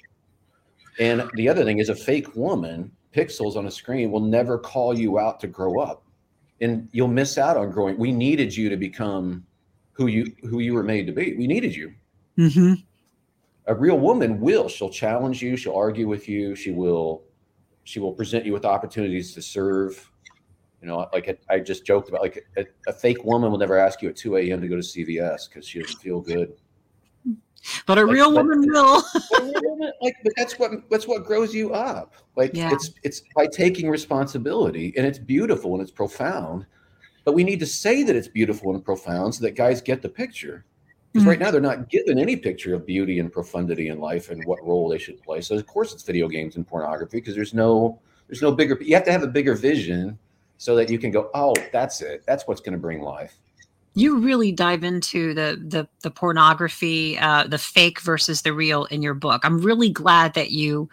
And 0.99 1.29
the 1.35 1.49
other 1.49 1.64
thing 1.64 1.79
is 1.79 1.88
a 1.88 1.95
fake 1.95 2.37
woman, 2.37 2.92
pixels 3.14 3.57
on 3.57 3.66
a 3.66 3.71
screen 3.71 4.11
will 4.11 4.21
never 4.21 4.59
call 4.59 4.97
you 4.99 5.18
out 5.18 5.40
to 5.40 5.47
grow 5.49 5.81
up. 5.81 6.05
And 6.61 6.88
you'll 6.92 7.09
miss 7.09 7.38
out 7.38 7.57
on 7.57 7.71
growing. 7.71 7.99
We 7.99 8.12
needed 8.12 8.57
you 8.57 8.68
to 8.68 8.77
become 8.77 9.45
who 9.92 10.07
you 10.07 10.33
who 10.49 10.61
you 10.61 10.75
were 10.75 10.85
made 10.85 11.07
to 11.09 11.12
be. 11.12 11.35
We 11.37 11.47
needed 11.47 11.75
you 11.75 11.92
Mhm. 12.38 12.83
a 13.66 13.75
real 13.75 13.99
woman 13.99 14.40
will 14.40 14.68
she'll 14.68 14.90
challenge 14.90 15.42
you 15.42 15.57
she'll 15.57 15.75
argue 15.77 16.09
with 16.09 16.29
you 16.29 16.55
she 16.57 16.71
will 16.71 17.25
she 17.85 18.01
will 18.01 18.12
present 18.12 18.47
you 18.47 18.53
with 18.53 18.64
opportunities 18.64 19.35
to 19.35 19.42
serve 19.42 20.12
you 20.83 20.88
know 20.88 21.09
like 21.12 21.40
I- 21.49 21.61
just 21.61 21.87
joked 21.87 22.09
about 22.09 22.21
like 22.23 22.45
a, 22.59 22.66
a 22.88 22.92
fake 22.92 23.25
woman 23.25 23.51
will 23.51 23.59
never 23.59 23.79
ask 23.79 24.03
you 24.03 24.09
at 24.11 24.16
2 24.16 24.37
a.m 24.37 24.61
to 24.61 24.68
go 24.68 24.75
to 24.77 24.83
cvs 24.83 25.49
because 25.49 25.66
she 25.66 25.79
doesn't 25.81 26.01
feel 26.01 26.21
good 26.21 26.53
But 27.87 27.99
a 27.99 28.05
Like, 28.05 28.12
real 28.14 28.33
woman 28.33 28.66
will. 28.68 29.03
Real 29.40 29.61
woman, 29.62 29.92
like 30.03 30.14
but 30.25 30.33
that's 30.37 30.59
what 30.59 30.73
that's 30.90 31.07
what 31.07 31.25
grows 31.25 31.55
you 31.55 31.73
up 31.73 32.14
like 32.37 32.55
Yeah. 32.55 32.71
it's 32.73 32.90
it's 33.03 33.23
by 33.35 33.47
taking 33.47 33.88
responsibility 33.88 34.92
and 34.97 35.07
it's 35.07 35.18
beautiful 35.18 35.73
and 35.75 35.81
it's 35.83 35.90
profound 35.90 36.66
but 37.25 37.33
we 37.35 37.45
need 37.45 37.61
to 37.61 37.66
say 37.66 38.03
that 38.03 38.16
it's 38.16 38.29
beautiful 38.29 38.75
and 38.75 38.85
profound 38.85 39.35
so 39.35 39.42
that 39.45 39.53
guys 39.53 39.81
get 39.81 40.03
the 40.03 40.09
picture 40.09 40.64
because 41.12 41.25
Mhm. 41.25 41.29
right 41.31 41.38
now 41.38 41.51
they're 41.51 41.61
not 41.61 41.88
given 41.88 42.18
any 42.18 42.37
picture 42.37 42.75
of 42.75 42.85
beauty 42.85 43.21
and 43.21 43.33
profundity 43.33 43.88
in 43.88 44.01
life 44.01 44.31
and 44.31 44.45
what 44.45 44.62
role 44.64 44.88
they 44.88 44.99
should 44.99 45.23
play. 45.23 45.40
So 45.40 45.55
of 45.55 45.66
course 45.66 45.92
it's 45.92 46.03
video 46.03 46.27
games 46.27 46.57
and 46.57 46.66
pornography 46.66 47.18
because 47.18 47.35
there's 47.35 47.55
no 47.55 48.01
there's 48.29 48.42
no 48.42 48.51
bigger 48.53 48.77
you 48.81 48.95
have 48.95 49.05
to 49.05 49.12
have 49.12 49.23
a 49.23 49.27
bigger 49.29 49.55
vision 49.55 50.18
so 50.62 50.77
that 50.77 50.88
you 50.88 50.96
can 50.96 51.11
go, 51.11 51.29
oh, 51.35 51.55
that's 51.72 52.01
it. 52.03 52.22
That's 52.25 52.46
what's 52.46 52.61
going 52.61 52.75
to 52.75 52.79
bring 52.79 53.03
life. 53.03 53.37
you 53.94 54.18
really 54.18 54.53
dive 54.53 54.85
into 54.85 55.35
the 55.35 55.61
the, 55.61 55.88
the 56.03 56.11
pornography 56.11 57.18
uh, 57.18 57.44
the 57.48 57.59
fake 57.59 58.01
versus 58.01 58.42
the 58.42 58.53
real 58.53 58.85
in 58.87 59.03
your 59.03 59.12
book 59.12 59.42
i'm 59.44 59.61
really 59.61 59.90
glad 59.90 60.33
that 60.33 60.51
you 60.51 60.88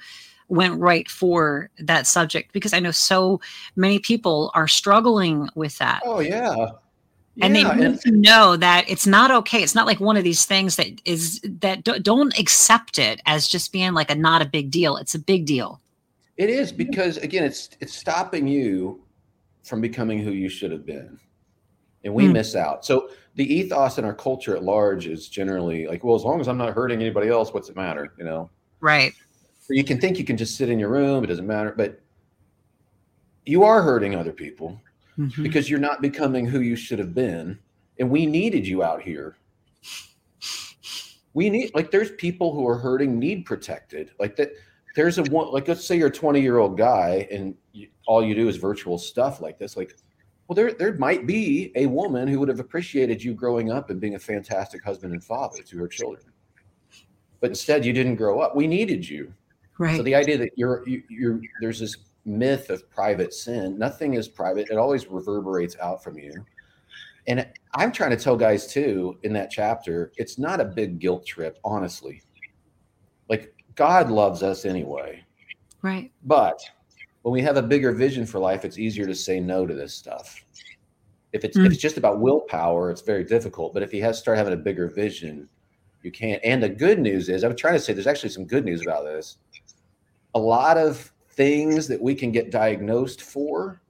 went 0.49 0.77
right 0.77 1.07
for 1.07 1.69
that 1.79 2.05
subject 2.07 2.51
because 2.51 2.73
i 2.73 2.79
know 2.79 2.91
so 2.91 3.39
many 3.77 3.99
people 3.99 4.51
are 4.53 4.67
struggling 4.67 5.47
with 5.55 5.77
that 5.77 6.01
Oh 6.03 6.19
yeah. 6.19 6.55
and 7.41 7.55
yeah, 7.55 7.69
they 7.69 7.75
need 7.75 7.85
and, 7.85 8.01
to 8.01 8.11
know 8.11 8.57
that 8.57 8.83
it's 8.89 9.07
not 9.07 9.31
okay 9.31 9.63
it's 9.63 9.75
not 9.75 9.85
like 9.85 10.01
one 10.01 10.17
of 10.17 10.25
these 10.25 10.45
things 10.45 10.75
that 10.75 10.87
is 11.05 11.39
that 11.61 11.83
don't 12.03 12.37
accept 12.37 12.99
it 12.99 13.21
as 13.25 13.47
just 13.47 13.71
being 13.71 13.93
like 13.93 14.11
a 14.11 14.15
not 14.15 14.41
a 14.41 14.45
big 14.45 14.71
deal 14.71 14.97
it's 14.97 15.15
a 15.15 15.19
big 15.19 15.45
deal 15.45 15.79
it 16.35 16.49
is 16.49 16.73
because 16.73 17.15
again 17.17 17.45
it's 17.45 17.69
it's 17.79 17.93
stopping 17.93 18.45
you 18.45 18.99
from 19.69 19.81
becoming 19.81 20.19
who 20.19 20.31
you 20.31 20.49
should 20.49 20.71
have 20.71 20.85
been 20.85 21.19
and 22.03 22.13
we 22.13 22.25
mm. 22.25 22.33
miss 22.33 22.55
out 22.55 22.85
so 22.85 23.09
the 23.35 23.53
ethos 23.53 23.97
in 23.97 24.05
our 24.05 24.13
culture 24.13 24.55
at 24.55 24.63
large 24.63 25.07
is 25.07 25.29
generally 25.29 25.87
like 25.87 26.03
well 26.03 26.15
as 26.15 26.23
long 26.23 26.41
as 26.41 26.47
i'm 26.47 26.57
not 26.57 26.73
hurting 26.73 27.01
anybody 27.01 27.27
else 27.27 27.53
what's 27.53 27.69
it 27.69 27.75
matter 27.75 28.13
you 28.17 28.23
know 28.23 28.49
right 28.79 29.13
so 29.59 29.73
you 29.73 29.83
can 29.83 29.99
think 29.99 30.17
you 30.17 30.25
can 30.25 30.37
just 30.37 30.57
sit 30.57 30.69
in 30.69 30.79
your 30.79 30.89
room 30.89 31.23
it 31.23 31.27
doesn't 31.27 31.47
matter 31.47 31.73
but 31.75 32.01
you 33.45 33.63
are 33.63 33.81
hurting 33.81 34.15
other 34.15 34.31
people 34.31 34.79
mm-hmm. 35.17 35.43
because 35.43 35.69
you're 35.69 35.79
not 35.79 36.01
becoming 36.01 36.45
who 36.45 36.61
you 36.61 36.75
should 36.75 36.99
have 36.99 37.13
been. 37.13 37.57
And 37.99 38.09
we 38.09 38.25
needed 38.25 38.65
you 38.67 38.83
out 38.83 39.01
here. 39.01 39.37
We 41.33 41.49
need 41.49 41.71
like 41.75 41.91
there's 41.91 42.11
people 42.11 42.53
who 42.53 42.67
are 42.67 42.77
hurting 42.77 43.19
need 43.19 43.45
protected. 43.45 44.11
Like 44.19 44.35
that 44.37 44.51
there's 44.95 45.17
a 45.17 45.23
one 45.23 45.51
like 45.51 45.67
let's 45.67 45.85
say 45.85 45.97
you're 45.97 46.07
a 46.07 46.11
20 46.11 46.41
year 46.41 46.57
old 46.57 46.77
guy 46.77 47.27
and 47.31 47.55
you, 47.71 47.87
all 48.07 48.23
you 48.23 48.35
do 48.35 48.47
is 48.47 48.57
virtual 48.57 48.97
stuff 48.97 49.41
like 49.41 49.57
this 49.57 49.77
like 49.77 49.95
well 50.47 50.55
there 50.55 50.73
there 50.73 50.93
might 50.93 51.27
be 51.27 51.71
a 51.75 51.85
woman 51.85 52.27
who 52.27 52.39
would 52.39 52.49
have 52.49 52.59
appreciated 52.59 53.23
you 53.23 53.33
growing 53.33 53.71
up 53.71 53.89
and 53.89 53.99
being 53.99 54.15
a 54.15 54.19
fantastic 54.19 54.83
husband 54.83 55.13
and 55.13 55.23
father 55.23 55.61
to 55.61 55.77
her 55.77 55.87
children 55.87 56.25
but 57.39 57.49
instead 57.49 57.85
you 57.85 57.93
didn't 57.93 58.15
grow 58.15 58.39
up 58.39 58.55
we 58.55 58.67
needed 58.67 59.07
you 59.07 59.33
right 59.77 59.97
so 59.97 60.03
the 60.03 60.15
idea 60.15 60.37
that 60.37 60.51
you're 60.55 60.87
you, 60.87 61.03
you're 61.09 61.39
there's 61.61 61.79
this 61.79 61.95
myth 62.29 62.69
of 62.69 62.89
private 62.89 63.33
sin. 63.33 63.77
Nothing 63.77 64.13
is 64.13 64.27
private. 64.27 64.69
It 64.69 64.77
always 64.77 65.07
reverberates 65.07 65.75
out 65.81 66.03
from 66.03 66.17
you. 66.17 66.45
And 67.27 67.47
I'm 67.75 67.91
trying 67.91 68.11
to 68.11 68.17
tell 68.17 68.35
guys 68.35 68.67
too 68.67 69.17
in 69.23 69.33
that 69.33 69.51
chapter, 69.51 70.11
it's 70.17 70.37
not 70.37 70.59
a 70.59 70.65
big 70.65 70.99
guilt 70.99 71.25
trip, 71.25 71.59
honestly. 71.63 72.21
Like 73.27 73.53
God 73.79 74.11
loves 74.11 74.43
us 74.43 74.65
anyway. 74.65 75.23
Right. 75.81 76.11
But 76.25 76.59
when 77.21 77.31
we 77.31 77.41
have 77.43 77.55
a 77.55 77.61
bigger 77.61 77.93
vision 77.93 78.25
for 78.25 78.37
life, 78.37 78.65
it's 78.65 78.77
easier 78.77 79.05
to 79.05 79.15
say 79.15 79.39
no 79.39 79.65
to 79.65 79.73
this 79.73 79.93
stuff. 79.93 80.43
If 81.31 81.45
it's 81.45 81.57
mm. 81.57 81.65
if 81.65 81.71
it's 81.71 81.81
just 81.81 81.95
about 81.95 82.19
willpower, 82.19 82.91
it's 82.91 83.01
very 83.01 83.23
difficult. 83.23 83.73
But 83.73 83.81
if 83.81 83.89
he 83.89 84.01
has 84.01 84.19
start 84.19 84.37
having 84.37 84.51
a 84.51 84.57
bigger 84.57 84.89
vision, 84.89 85.47
you 86.03 86.11
can't. 86.11 86.41
And 86.43 86.61
the 86.61 86.67
good 86.67 86.99
news 86.99 87.29
is, 87.29 87.45
I'm 87.45 87.55
trying 87.55 87.75
to 87.75 87.79
say 87.79 87.93
there's 87.93 88.05
actually 88.05 88.31
some 88.31 88.43
good 88.43 88.65
news 88.65 88.81
about 88.81 89.05
this. 89.05 89.37
A 90.35 90.39
lot 90.39 90.77
of 90.77 91.13
things 91.31 91.87
that 91.87 92.01
we 92.01 92.15
can 92.15 92.33
get 92.33 92.51
diagnosed 92.51 93.21
for, 93.21 93.81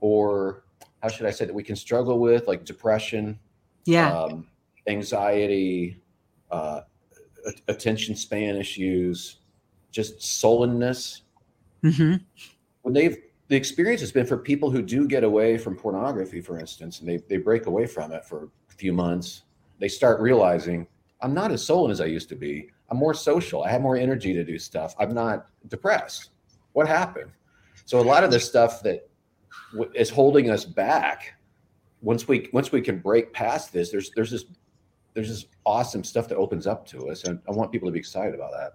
or 0.00 0.64
how 1.02 1.08
should 1.08 1.24
I 1.24 1.30
say 1.30 1.46
that 1.46 1.54
we 1.54 1.62
can 1.62 1.76
struggle 1.76 2.18
with, 2.18 2.46
like 2.46 2.66
depression, 2.66 3.38
yeah, 3.86 4.12
um, 4.12 4.46
anxiety, 4.86 5.98
uh, 6.50 6.82
attention 7.68 8.16
span 8.16 8.56
issues, 8.56 9.36
just 9.90 10.22
sullenness. 10.22 11.22
Mm-hmm. 11.82 12.16
When 12.82 12.94
they've 12.94 13.16
the 13.48 13.56
experience 13.56 14.00
has 14.00 14.12
been 14.12 14.26
for 14.26 14.36
people 14.36 14.70
who 14.70 14.80
do 14.80 15.08
get 15.08 15.24
away 15.24 15.58
from 15.58 15.74
pornography, 15.74 16.40
for 16.40 16.60
instance, 16.60 17.00
and 17.00 17.08
they, 17.08 17.16
they 17.28 17.36
break 17.36 17.66
away 17.66 17.84
from 17.84 18.12
it 18.12 18.24
for 18.24 18.48
a 18.70 18.74
few 18.74 18.92
months, 18.92 19.42
they 19.80 19.88
start 19.88 20.20
realizing 20.20 20.86
I'm 21.20 21.34
not 21.34 21.50
as 21.50 21.66
sullen 21.66 21.90
as 21.90 22.00
I 22.00 22.06
used 22.06 22.28
to 22.28 22.36
be. 22.36 22.70
I'm 22.90 22.96
more 22.96 23.12
social. 23.12 23.64
I 23.64 23.70
have 23.70 23.82
more 23.82 23.96
energy 23.96 24.32
to 24.34 24.44
do 24.44 24.56
stuff. 24.58 24.94
I'm 25.00 25.12
not 25.12 25.46
depressed. 25.68 26.30
What 26.72 26.86
happened? 26.86 27.32
So 27.84 27.98
a 27.98 28.02
lot 28.02 28.22
of 28.22 28.30
the 28.30 28.38
stuff 28.38 28.82
that 28.84 29.08
w- 29.72 29.90
is 29.96 30.10
holding 30.10 30.48
us 30.48 30.64
back, 30.64 31.34
once 32.02 32.28
we 32.28 32.48
once 32.52 32.70
we 32.70 32.80
can 32.80 33.00
break 33.00 33.32
past 33.32 33.72
this, 33.72 33.90
there's 33.90 34.12
there's 34.12 34.30
this 34.30 34.44
there's 35.14 35.28
this 35.28 35.46
awesome 35.66 36.04
stuff 36.04 36.28
that 36.28 36.36
opens 36.36 36.66
up 36.66 36.86
to 36.88 37.10
us, 37.10 37.24
and 37.24 37.40
I 37.48 37.52
want 37.52 37.72
people 37.72 37.88
to 37.88 37.92
be 37.92 37.98
excited 37.98 38.34
about 38.34 38.52
that. 38.52 38.72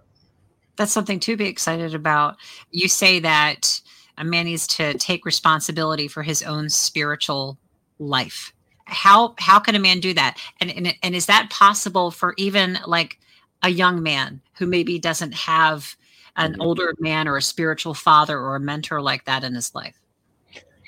That's 0.75 0.91
something 0.91 1.19
to 1.21 1.37
be 1.37 1.47
excited 1.47 1.95
about. 1.95 2.37
You 2.71 2.87
say 2.87 3.19
that 3.19 3.79
a 4.17 4.23
man 4.23 4.45
needs 4.45 4.67
to 4.67 4.93
take 4.95 5.25
responsibility 5.25 6.07
for 6.07 6.23
his 6.23 6.43
own 6.43 6.69
spiritual 6.69 7.57
life. 7.99 8.53
How 8.85 9.35
how 9.39 9.59
can 9.59 9.75
a 9.75 9.79
man 9.79 9.99
do 9.99 10.13
that? 10.13 10.37
And 10.59 10.69
and, 10.71 10.93
and 11.01 11.15
is 11.15 11.25
that 11.25 11.49
possible 11.49 12.11
for 12.11 12.33
even 12.37 12.77
like 12.85 13.19
a 13.63 13.69
young 13.69 14.03
man 14.03 14.41
who 14.57 14.67
maybe 14.67 14.99
doesn't 14.99 15.33
have 15.33 15.95
an 16.35 16.53
mm-hmm. 16.53 16.61
older 16.61 16.93
man 16.99 17.27
or 17.27 17.37
a 17.37 17.41
spiritual 17.41 17.93
father 17.93 18.37
or 18.37 18.55
a 18.55 18.59
mentor 18.59 19.01
like 19.01 19.25
that 19.25 19.43
in 19.43 19.55
his 19.55 19.73
life? 19.73 19.99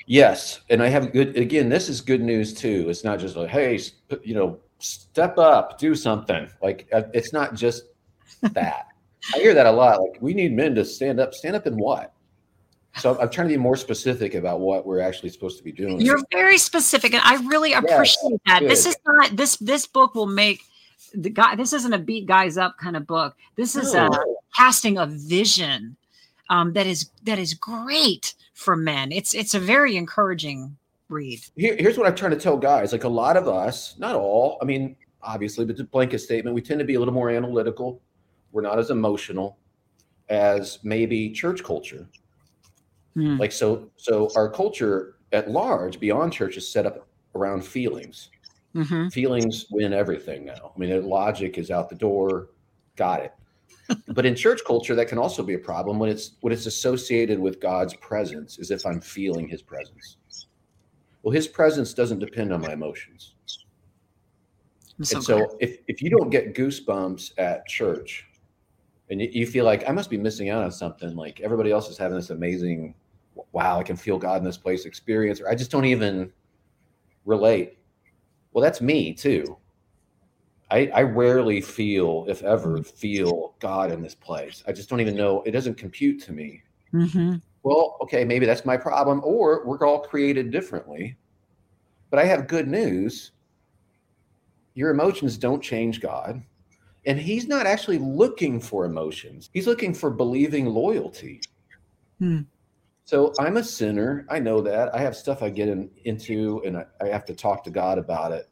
Yes, 0.06 0.60
and 0.70 0.82
I 0.82 0.88
have 0.88 1.12
good. 1.12 1.36
Again, 1.36 1.68
this 1.68 1.88
is 1.88 2.00
good 2.00 2.22
news 2.22 2.54
too. 2.54 2.86
It's 2.88 3.04
not 3.04 3.18
just 3.18 3.36
like, 3.36 3.50
hey, 3.50 3.78
you 4.22 4.34
know, 4.34 4.58
step 4.78 5.38
up, 5.38 5.78
do 5.78 5.94
something. 5.94 6.48
Like 6.62 6.88
uh, 6.92 7.02
it's 7.12 7.32
not 7.32 7.54
just 7.54 7.84
that. 8.42 8.86
I 9.34 9.38
hear 9.38 9.54
that 9.54 9.66
a 9.66 9.72
lot. 9.72 10.00
Like 10.00 10.18
we 10.20 10.34
need 10.34 10.52
men 10.52 10.74
to 10.76 10.84
stand 10.84 11.20
up. 11.20 11.34
Stand 11.34 11.56
up 11.56 11.66
in 11.66 11.76
what? 11.76 12.14
So 12.96 13.20
I'm 13.20 13.30
trying 13.30 13.48
to 13.48 13.54
be 13.54 13.58
more 13.58 13.76
specific 13.76 14.34
about 14.34 14.60
what 14.60 14.86
we're 14.86 15.00
actually 15.00 15.28
supposed 15.28 15.58
to 15.58 15.64
be 15.64 15.70
doing. 15.70 16.00
You're 16.00 16.22
very 16.32 16.58
specific, 16.58 17.14
and 17.14 17.22
I 17.24 17.36
really 17.46 17.72
appreciate 17.72 18.16
yes, 18.30 18.40
that. 18.46 18.60
Good. 18.60 18.70
This 18.70 18.86
is 18.86 18.96
not 19.06 19.36
this 19.36 19.56
this 19.56 19.86
book 19.86 20.14
will 20.14 20.26
make 20.26 20.62
the 21.14 21.30
guy 21.30 21.54
this 21.54 21.72
isn't 21.72 21.92
a 21.92 21.98
beat 21.98 22.26
guys 22.26 22.56
up 22.58 22.76
kind 22.78 22.96
of 22.96 23.06
book 23.06 23.36
this 23.56 23.76
is 23.76 23.94
a 23.94 24.08
casting 24.56 24.98
a 24.98 25.06
vision 25.06 25.96
um, 26.50 26.72
that 26.72 26.86
is 26.86 27.10
that 27.24 27.38
is 27.38 27.54
great 27.54 28.34
for 28.54 28.76
men 28.76 29.12
it's 29.12 29.34
it's 29.34 29.54
a 29.54 29.60
very 29.60 29.96
encouraging 29.96 30.76
read 31.08 31.40
Here, 31.56 31.76
here's 31.78 31.96
what 31.98 32.06
i'm 32.06 32.14
trying 32.14 32.32
to 32.32 32.38
tell 32.38 32.56
guys 32.56 32.92
like 32.92 33.04
a 33.04 33.08
lot 33.08 33.36
of 33.36 33.48
us 33.48 33.96
not 33.98 34.14
all 34.14 34.58
i 34.62 34.64
mean 34.64 34.96
obviously 35.22 35.64
but 35.64 35.76
the 35.76 35.84
blanket 35.84 36.18
statement 36.18 36.54
we 36.54 36.62
tend 36.62 36.78
to 36.78 36.84
be 36.84 36.94
a 36.94 36.98
little 36.98 37.14
more 37.14 37.30
analytical 37.30 38.00
we're 38.52 38.62
not 38.62 38.78
as 38.78 38.90
emotional 38.90 39.58
as 40.28 40.78
maybe 40.82 41.30
church 41.30 41.64
culture 41.64 42.06
hmm. 43.14 43.36
like 43.38 43.52
so 43.52 43.90
so 43.96 44.30
our 44.36 44.50
culture 44.50 45.16
at 45.32 45.50
large 45.50 45.98
beyond 46.00 46.32
church 46.32 46.56
is 46.56 46.68
set 46.70 46.86
up 46.86 47.06
around 47.34 47.64
feelings 47.64 48.30
Mm-hmm. 48.74 49.08
Feelings 49.08 49.66
win 49.70 49.92
everything 49.92 50.44
now. 50.44 50.72
I 50.74 50.78
mean, 50.78 51.04
logic 51.04 51.58
is 51.58 51.70
out 51.70 51.88
the 51.88 51.96
door. 51.96 52.50
Got 52.96 53.22
it. 53.22 53.32
but 54.14 54.26
in 54.26 54.34
church 54.34 54.60
culture, 54.66 54.94
that 54.94 55.08
can 55.08 55.18
also 55.18 55.42
be 55.42 55.54
a 55.54 55.58
problem 55.58 55.98
when 55.98 56.10
it's 56.10 56.32
when 56.40 56.52
it's 56.52 56.66
associated 56.66 57.38
with 57.38 57.60
God's 57.60 57.94
presence, 57.94 58.58
as 58.58 58.70
if 58.70 58.84
I'm 58.84 59.00
feeling 59.00 59.48
His 59.48 59.62
presence. 59.62 60.16
Well, 61.22 61.32
His 61.32 61.48
presence 61.48 61.94
doesn't 61.94 62.18
depend 62.18 62.52
on 62.52 62.60
my 62.60 62.72
emotions. 62.72 63.34
So 65.02 65.16
and 65.16 65.24
so, 65.24 65.56
if 65.60 65.78
if 65.86 66.02
you 66.02 66.10
don't 66.10 66.30
get 66.30 66.54
goosebumps 66.54 67.32
at 67.38 67.66
church, 67.66 68.26
and 69.10 69.20
you, 69.20 69.28
you 69.32 69.46
feel 69.46 69.64
like 69.64 69.88
I 69.88 69.92
must 69.92 70.10
be 70.10 70.18
missing 70.18 70.50
out 70.50 70.64
on 70.64 70.72
something, 70.72 71.14
like 71.14 71.40
everybody 71.40 71.70
else 71.70 71.88
is 71.88 71.96
having 71.96 72.16
this 72.16 72.30
amazing, 72.30 72.94
wow, 73.52 73.78
I 73.78 73.84
can 73.84 73.96
feel 73.96 74.18
God 74.18 74.38
in 74.38 74.44
this 74.44 74.58
place 74.58 74.86
experience, 74.86 75.40
or 75.40 75.48
I 75.48 75.54
just 75.54 75.70
don't 75.70 75.84
even 75.84 76.32
relate 77.24 77.78
well, 78.52 78.62
that's 78.62 78.80
me 78.80 79.14
too. 79.14 79.56
I, 80.70 80.90
I 80.94 81.02
rarely 81.02 81.60
feel, 81.60 82.26
if 82.28 82.42
ever, 82.42 82.82
feel 82.82 83.54
God 83.58 83.90
in 83.90 84.02
this 84.02 84.14
place. 84.14 84.62
I 84.66 84.72
just 84.72 84.90
don't 84.90 85.00
even 85.00 85.14
know. 85.14 85.42
It 85.46 85.52
doesn't 85.52 85.76
compute 85.76 86.20
to 86.24 86.32
me. 86.32 86.62
Mm-hmm. 86.92 87.36
Well, 87.62 87.96
okay, 88.02 88.24
maybe 88.24 88.46
that's 88.46 88.64
my 88.64 88.76
problem, 88.76 89.20
or 89.24 89.64
we're 89.66 89.86
all 89.86 90.00
created 90.00 90.50
differently. 90.50 91.16
But 92.10 92.18
I 92.18 92.24
have 92.24 92.48
good 92.48 92.68
news. 92.68 93.32
Your 94.74 94.90
emotions 94.90 95.36
don't 95.36 95.62
change 95.62 96.00
God. 96.00 96.42
And 97.06 97.18
He's 97.18 97.48
not 97.48 97.66
actually 97.66 97.98
looking 97.98 98.60
for 98.60 98.84
emotions, 98.84 99.50
He's 99.52 99.66
looking 99.66 99.94
for 99.94 100.10
believing 100.10 100.66
loyalty. 100.66 101.40
Hmm. 102.18 102.42
So 103.04 103.32
I'm 103.38 103.56
a 103.56 103.64
sinner. 103.64 104.26
I 104.28 104.38
know 104.38 104.60
that. 104.60 104.94
I 104.94 104.98
have 104.98 105.16
stuff 105.16 105.42
I 105.42 105.48
get 105.48 105.68
in, 105.68 105.90
into, 106.04 106.62
and 106.66 106.76
I, 106.76 106.84
I 107.00 107.06
have 107.06 107.24
to 107.24 107.34
talk 107.34 107.64
to 107.64 107.70
God 107.70 107.96
about 107.96 108.32
it. 108.32 108.50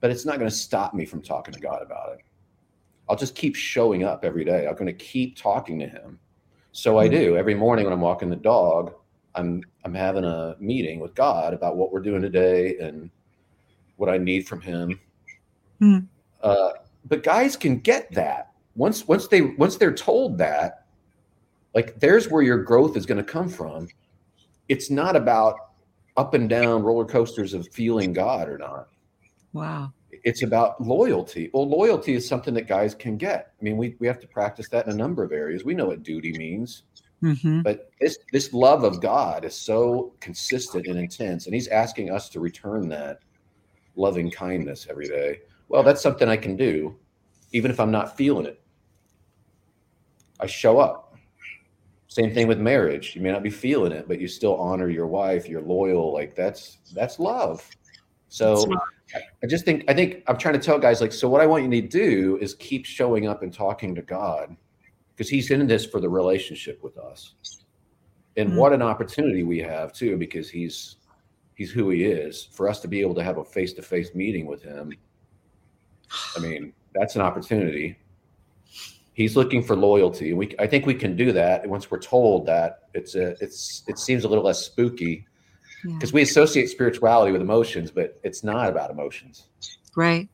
But 0.00 0.10
it's 0.10 0.24
not 0.24 0.38
going 0.38 0.48
to 0.50 0.56
stop 0.56 0.94
me 0.94 1.04
from 1.04 1.20
talking 1.20 1.52
to 1.52 1.60
God 1.60 1.82
about 1.82 2.14
it. 2.14 2.24
I'll 3.06 3.16
just 3.16 3.34
keep 3.34 3.54
showing 3.54 4.02
up 4.02 4.24
every 4.24 4.46
day. 4.46 4.66
I'm 4.66 4.76
going 4.76 4.86
to 4.86 4.94
keep 4.94 5.36
talking 5.36 5.78
to 5.78 5.86
Him. 5.86 6.18
So 6.72 6.98
I 6.98 7.06
hmm. 7.06 7.14
do 7.14 7.36
every 7.36 7.54
morning 7.54 7.84
when 7.84 7.92
I'm 7.92 8.00
walking 8.00 8.30
the 8.30 8.36
dog. 8.36 8.94
I'm 9.34 9.62
I'm 9.84 9.94
having 9.94 10.24
a 10.24 10.56
meeting 10.58 11.00
with 11.00 11.14
God 11.14 11.54
about 11.54 11.76
what 11.76 11.92
we're 11.92 12.00
doing 12.00 12.22
today 12.22 12.78
and 12.78 13.10
what 13.96 14.08
I 14.08 14.18
need 14.18 14.46
from 14.48 14.60
Him. 14.60 15.00
Hmm. 15.78 15.98
Uh, 16.42 16.70
but 17.06 17.22
guys 17.22 17.56
can 17.56 17.78
get 17.78 18.12
that 18.12 18.52
once 18.74 19.06
once 19.06 19.28
they 19.28 19.42
once 19.42 19.76
they're 19.76 19.94
told 19.94 20.38
that 20.38 20.86
like 21.74 21.98
there's 22.00 22.28
where 22.28 22.42
your 22.42 22.58
growth 22.58 22.96
is 22.96 23.06
going 23.06 23.18
to 23.18 23.24
come 23.24 23.48
from. 23.48 23.88
It's 24.68 24.90
not 24.90 25.16
about 25.16 25.56
up 26.16 26.34
and 26.34 26.48
down 26.48 26.82
roller 26.82 27.04
coasters 27.04 27.54
of 27.54 27.68
feeling 27.68 28.12
God 28.12 28.48
or 28.48 28.58
not. 28.58 28.88
Wow. 29.52 29.92
It's 30.24 30.42
about 30.42 30.80
loyalty. 30.80 31.50
Well, 31.52 31.68
loyalty 31.68 32.14
is 32.14 32.28
something 32.28 32.54
that 32.54 32.68
guys 32.68 32.94
can 32.94 33.16
get. 33.16 33.52
I 33.60 33.64
mean, 33.64 33.76
we, 33.76 33.96
we 33.98 34.06
have 34.06 34.20
to 34.20 34.28
practice 34.28 34.68
that 34.68 34.86
in 34.86 34.92
a 34.92 34.96
number 34.96 35.24
of 35.24 35.32
areas. 35.32 35.64
We 35.64 35.74
know 35.74 35.86
what 35.86 36.02
duty 36.04 36.32
means. 36.38 36.84
Mm-hmm. 37.22 37.62
But 37.62 37.90
this 38.00 38.18
this 38.32 38.52
love 38.52 38.84
of 38.84 39.00
God 39.00 39.44
is 39.44 39.54
so 39.54 40.12
consistent 40.20 40.86
and 40.88 40.98
intense, 40.98 41.46
and 41.46 41.54
He's 41.54 41.68
asking 41.68 42.10
us 42.10 42.28
to 42.30 42.40
return 42.40 42.88
that. 42.90 43.20
loving 43.96 44.30
kindness 44.30 44.86
every 44.90 45.06
day. 45.08 45.40
Well, 45.68 45.82
that's 45.82 46.02
something 46.02 46.28
I 46.28 46.36
can 46.36 46.56
do, 46.56 46.96
even 47.52 47.70
if 47.70 47.80
I'm 47.80 47.90
not 47.90 48.16
feeling 48.16 48.46
it. 48.46 48.60
I 50.40 50.46
show 50.46 50.78
up. 50.78 51.14
Same 52.08 52.32
thing 52.34 52.46
with 52.48 52.58
marriage. 52.58 53.14
You 53.16 53.22
may 53.22 53.32
not 53.32 53.42
be 53.42 53.50
feeling 53.50 53.92
it, 53.92 54.06
but 54.08 54.20
you 54.20 54.28
still 54.28 54.56
honor 54.56 54.88
your 54.90 55.06
wife. 55.06 55.48
You're 55.48 55.62
loyal. 55.62 56.12
Like 56.12 56.34
that's 56.34 56.78
that's 56.94 57.18
love. 57.18 57.66
So 58.32 58.66
I 59.14 59.46
just 59.46 59.66
think 59.66 59.84
I 59.88 59.92
think 59.92 60.22
I'm 60.26 60.38
trying 60.38 60.54
to 60.54 60.60
tell 60.60 60.78
guys 60.78 61.02
like 61.02 61.12
so. 61.12 61.28
What 61.28 61.42
I 61.42 61.46
want 61.46 61.64
you 61.64 61.82
to 61.82 61.86
do 61.86 62.38
is 62.40 62.54
keep 62.54 62.86
showing 62.86 63.26
up 63.26 63.42
and 63.42 63.52
talking 63.52 63.94
to 63.94 64.00
God 64.00 64.56
because 65.14 65.28
He's 65.28 65.50
in 65.50 65.66
this 65.66 65.84
for 65.84 66.00
the 66.00 66.08
relationship 66.08 66.82
with 66.82 66.96
us. 66.96 67.34
And 68.38 68.48
mm-hmm. 68.48 68.58
what 68.58 68.72
an 68.72 68.80
opportunity 68.80 69.42
we 69.42 69.58
have 69.58 69.92
too, 69.92 70.16
because 70.16 70.48
He's 70.48 70.96
He's 71.56 71.70
who 71.70 71.90
He 71.90 72.04
is. 72.04 72.48
For 72.52 72.70
us 72.70 72.80
to 72.80 72.88
be 72.88 73.02
able 73.02 73.14
to 73.16 73.22
have 73.22 73.36
a 73.36 73.44
face 73.44 73.74
to 73.74 73.82
face 73.82 74.14
meeting 74.14 74.46
with 74.46 74.62
Him, 74.62 74.94
I 76.34 76.40
mean 76.40 76.72
that's 76.94 77.14
an 77.14 77.20
opportunity 77.20 77.98
he's 79.14 79.36
looking 79.36 79.62
for 79.62 79.76
loyalty 79.76 80.30
and 80.30 80.38
we 80.38 80.54
i 80.58 80.66
think 80.66 80.86
we 80.86 80.94
can 80.94 81.14
do 81.16 81.32
that 81.32 81.68
once 81.68 81.90
we're 81.90 81.98
told 81.98 82.46
that 82.46 82.88
it's 82.94 83.14
a 83.14 83.30
it's 83.42 83.82
it 83.86 83.98
seems 83.98 84.24
a 84.24 84.28
little 84.28 84.44
less 84.44 84.64
spooky 84.64 85.26
because 85.82 86.10
yeah. 86.10 86.14
we 86.14 86.22
associate 86.22 86.68
spirituality 86.68 87.32
with 87.32 87.40
emotions 87.40 87.90
but 87.90 88.18
it's 88.22 88.44
not 88.44 88.68
about 88.68 88.90
emotions. 88.90 89.44
Right. 89.96 90.28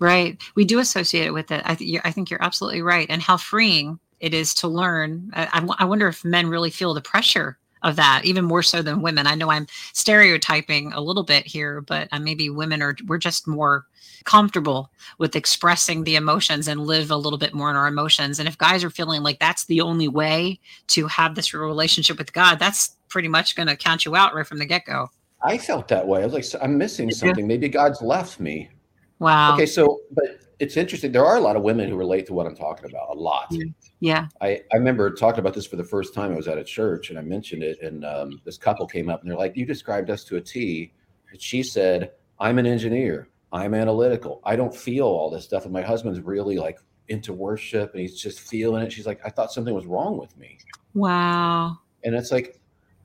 Right. 0.00 0.40
We 0.54 0.64
do 0.64 0.78
associate 0.78 1.26
it 1.26 1.34
with 1.34 1.50
it. 1.50 1.62
I, 1.64 1.74
th- 1.74 2.00
I 2.04 2.12
think 2.12 2.30
you're 2.30 2.42
absolutely 2.42 2.82
right. 2.82 3.06
And 3.10 3.20
how 3.20 3.36
freeing 3.36 3.98
it 4.20 4.32
is 4.32 4.54
to 4.54 4.68
learn. 4.68 5.30
I, 5.34 5.66
I 5.78 5.84
wonder 5.84 6.08
if 6.08 6.24
men 6.24 6.48
really 6.48 6.70
feel 6.70 6.94
the 6.94 7.00
pressure 7.00 7.58
of 7.82 7.96
that 7.96 8.22
even 8.24 8.44
more 8.44 8.62
so 8.62 8.82
than 8.82 9.02
women. 9.02 9.26
I 9.26 9.34
know 9.34 9.50
i'm 9.50 9.66
stereotyping 9.92 10.92
a 10.92 11.00
little 11.00 11.22
bit 11.22 11.46
here 11.46 11.80
but 11.80 12.08
uh, 12.12 12.18
maybe 12.18 12.50
women 12.50 12.82
are 12.82 12.96
we're 13.06 13.18
just 13.18 13.46
more 13.46 13.86
comfortable 14.24 14.90
with 15.18 15.36
expressing 15.36 16.04
the 16.04 16.16
emotions 16.16 16.68
and 16.68 16.80
live 16.80 17.10
a 17.10 17.16
little 17.16 17.38
bit 17.38 17.54
more 17.54 17.70
in 17.70 17.76
our 17.76 17.86
emotions. 17.86 18.38
And 18.38 18.48
if 18.48 18.58
guys 18.58 18.84
are 18.84 18.90
feeling 18.90 19.22
like 19.22 19.38
that's 19.38 19.64
the 19.66 19.80
only 19.80 20.08
way 20.08 20.60
to 20.88 21.06
have 21.06 21.34
this 21.34 21.54
relationship 21.54 22.18
with 22.18 22.32
god 22.32 22.58
that's 22.58 22.96
pretty 23.08 23.28
much 23.28 23.56
going 23.56 23.68
to 23.68 23.76
count 23.76 24.04
you 24.04 24.14
out 24.14 24.34
right 24.34 24.46
from 24.46 24.58
the 24.58 24.66
get-go. 24.66 25.08
I 25.42 25.56
felt 25.56 25.88
that 25.88 26.06
way. 26.06 26.22
I 26.22 26.26
was 26.26 26.34
like 26.34 26.62
i'm 26.62 26.76
missing 26.76 27.10
something. 27.10 27.46
Maybe 27.46 27.68
god's 27.68 28.02
left 28.02 28.40
me 28.40 28.68
wow 29.18 29.54
okay 29.54 29.66
so 29.66 30.00
but 30.12 30.40
it's 30.58 30.76
interesting. 30.76 31.12
There 31.12 31.24
are 31.24 31.36
a 31.36 31.40
lot 31.40 31.56
of 31.56 31.62
women 31.62 31.88
who 31.88 31.96
relate 31.96 32.26
to 32.26 32.34
what 32.34 32.46
I'm 32.46 32.56
talking 32.56 32.86
about. 32.90 33.10
A 33.10 33.14
lot. 33.14 33.50
Mm, 33.52 33.72
yeah. 34.00 34.26
I, 34.40 34.60
I 34.72 34.76
remember 34.76 35.10
talking 35.10 35.40
about 35.40 35.54
this 35.54 35.66
for 35.66 35.76
the 35.76 35.84
first 35.84 36.14
time. 36.14 36.32
I 36.32 36.36
was 36.36 36.48
at 36.48 36.58
a 36.58 36.64
church 36.64 37.10
and 37.10 37.18
I 37.18 37.22
mentioned 37.22 37.62
it, 37.62 37.80
and 37.80 38.04
um, 38.04 38.40
this 38.44 38.58
couple 38.58 38.86
came 38.86 39.08
up 39.08 39.22
and 39.22 39.30
they're 39.30 39.38
like, 39.38 39.56
"You 39.56 39.64
described 39.64 40.10
us 40.10 40.24
to 40.24 40.36
a 40.36 40.40
T." 40.40 40.92
And 41.30 41.40
she 41.40 41.62
said, 41.62 42.12
"I'm 42.40 42.58
an 42.58 42.66
engineer. 42.66 43.28
I'm 43.52 43.72
analytical. 43.72 44.40
I 44.44 44.56
don't 44.56 44.74
feel 44.74 45.06
all 45.06 45.30
this 45.30 45.44
stuff." 45.44 45.64
And 45.64 45.72
my 45.72 45.82
husband's 45.82 46.20
really 46.20 46.58
like 46.58 46.78
into 47.08 47.32
worship 47.32 47.92
and 47.92 48.00
he's 48.00 48.20
just 48.20 48.40
feeling 48.40 48.82
it. 48.82 48.92
She's 48.92 49.06
like, 49.06 49.20
"I 49.24 49.30
thought 49.30 49.52
something 49.52 49.74
was 49.74 49.86
wrong 49.86 50.18
with 50.18 50.36
me." 50.36 50.58
Wow. 50.94 51.78
And 52.04 52.14
it's 52.14 52.32
like, 52.32 52.60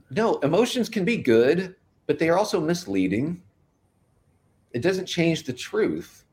no, 0.10 0.38
emotions 0.40 0.90
can 0.90 1.06
be 1.06 1.18
good, 1.18 1.76
but 2.08 2.18
they 2.20 2.30
are 2.30 2.38
also 2.38 2.60
misleading. 2.60 3.42
It 4.74 4.82
doesn't 4.82 5.06
change 5.06 5.44
the 5.44 5.54
truth 5.54 6.24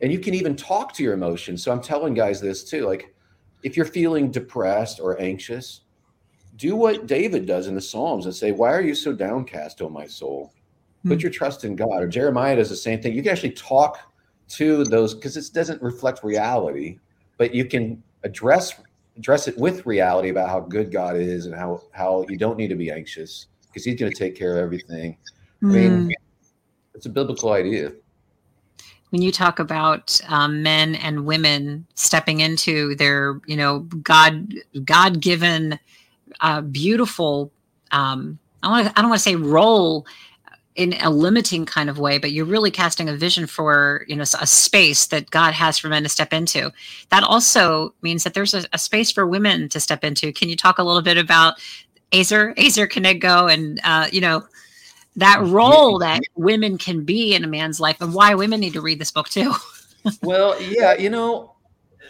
and 0.00 0.12
you 0.12 0.18
can 0.18 0.34
even 0.34 0.56
talk 0.56 0.92
to 0.94 1.02
your 1.02 1.14
emotions. 1.14 1.62
So 1.62 1.72
I'm 1.72 1.80
telling 1.80 2.14
guys 2.14 2.40
this 2.40 2.64
too. 2.64 2.86
Like, 2.86 3.14
if 3.62 3.76
you're 3.76 3.86
feeling 3.86 4.30
depressed 4.30 5.00
or 5.00 5.20
anxious, 5.20 5.82
do 6.56 6.76
what 6.76 7.06
David 7.06 7.46
does 7.46 7.66
in 7.66 7.74
the 7.74 7.80
Psalms 7.80 8.26
and 8.26 8.34
say, 8.34 8.52
Why 8.52 8.72
are 8.72 8.82
you 8.82 8.94
so 8.94 9.12
downcast, 9.12 9.80
O 9.82 9.88
my 9.88 10.06
soul? 10.06 10.52
Put 11.06 11.14
hmm. 11.14 11.20
your 11.20 11.30
trust 11.30 11.64
in 11.64 11.76
God. 11.76 12.02
Or 12.02 12.08
Jeremiah 12.08 12.56
does 12.56 12.68
the 12.68 12.76
same 12.76 13.00
thing. 13.00 13.14
You 13.14 13.22
can 13.22 13.32
actually 13.32 13.52
talk 13.52 13.98
to 14.48 14.84
those 14.84 15.14
because 15.14 15.36
it 15.36 15.52
doesn't 15.52 15.82
reflect 15.82 16.22
reality, 16.22 16.98
but 17.38 17.54
you 17.54 17.64
can 17.64 18.02
address 18.22 18.80
address 19.16 19.48
it 19.48 19.56
with 19.56 19.86
reality 19.86 20.28
about 20.28 20.50
how 20.50 20.60
good 20.60 20.92
God 20.92 21.16
is 21.16 21.46
and 21.46 21.54
how 21.54 21.82
how 21.92 22.26
you 22.28 22.36
don't 22.36 22.58
need 22.58 22.68
to 22.68 22.76
be 22.76 22.90
anxious 22.90 23.46
because 23.66 23.84
He's 23.84 23.98
going 23.98 24.12
to 24.12 24.18
take 24.18 24.36
care 24.36 24.52
of 24.52 24.58
everything. 24.58 25.16
Mm. 25.62 25.70
I 25.70 25.74
mean, 25.74 26.02
hmm. 26.02 26.10
It's 26.96 27.06
a 27.06 27.10
biblical 27.10 27.52
idea 27.52 27.92
when 29.10 29.22
you 29.22 29.32
talk 29.32 29.58
about 29.58 30.20
um, 30.28 30.62
men 30.62 30.94
and 30.96 31.24
women 31.24 31.86
stepping 31.94 32.40
into 32.40 32.94
their, 32.96 33.40
you 33.46 33.56
know, 33.56 33.80
God 34.02 34.54
God 34.84 35.20
given, 35.20 35.78
uh, 36.40 36.60
beautiful. 36.60 37.52
Um, 37.92 38.38
I 38.62 38.68
want 38.68 38.88
I 38.88 39.00
don't 39.00 39.10
want 39.10 39.20
to 39.20 39.24
say 39.24 39.36
role 39.36 40.06
in 40.74 40.94
a 41.00 41.08
limiting 41.08 41.64
kind 41.64 41.88
of 41.88 41.98
way, 41.98 42.18
but 42.18 42.32
you're 42.32 42.44
really 42.44 42.70
casting 42.70 43.08
a 43.08 43.16
vision 43.16 43.46
for 43.46 44.04
you 44.08 44.16
know 44.16 44.22
a 44.22 44.46
space 44.46 45.06
that 45.06 45.30
God 45.30 45.54
has 45.54 45.78
for 45.78 45.88
men 45.88 46.02
to 46.02 46.08
step 46.08 46.32
into. 46.32 46.72
That 47.10 47.22
also 47.22 47.94
means 48.02 48.24
that 48.24 48.34
there's 48.34 48.54
a, 48.54 48.64
a 48.72 48.78
space 48.78 49.10
for 49.10 49.26
women 49.26 49.68
to 49.70 49.80
step 49.80 50.04
into. 50.04 50.32
Can 50.32 50.48
you 50.48 50.56
talk 50.56 50.78
a 50.78 50.82
little 50.82 51.02
bit 51.02 51.16
about 51.16 51.54
Azer 52.12 52.54
Azer 52.56 52.88
kenegdo 52.88 53.52
and 53.52 53.80
uh, 53.84 54.08
you 54.10 54.20
know 54.20 54.44
that 55.16 55.42
role 55.42 55.98
that 55.98 56.20
women 56.34 56.78
can 56.78 57.04
be 57.04 57.34
in 57.34 57.42
a 57.42 57.46
man's 57.46 57.80
life 57.80 58.00
and 58.00 58.14
why 58.14 58.34
women 58.34 58.60
need 58.60 58.74
to 58.74 58.80
read 58.80 58.98
this 58.98 59.10
book 59.10 59.28
too. 59.28 59.54
well, 60.22 60.60
yeah, 60.70 60.94
you 60.94 61.10
know, 61.10 61.54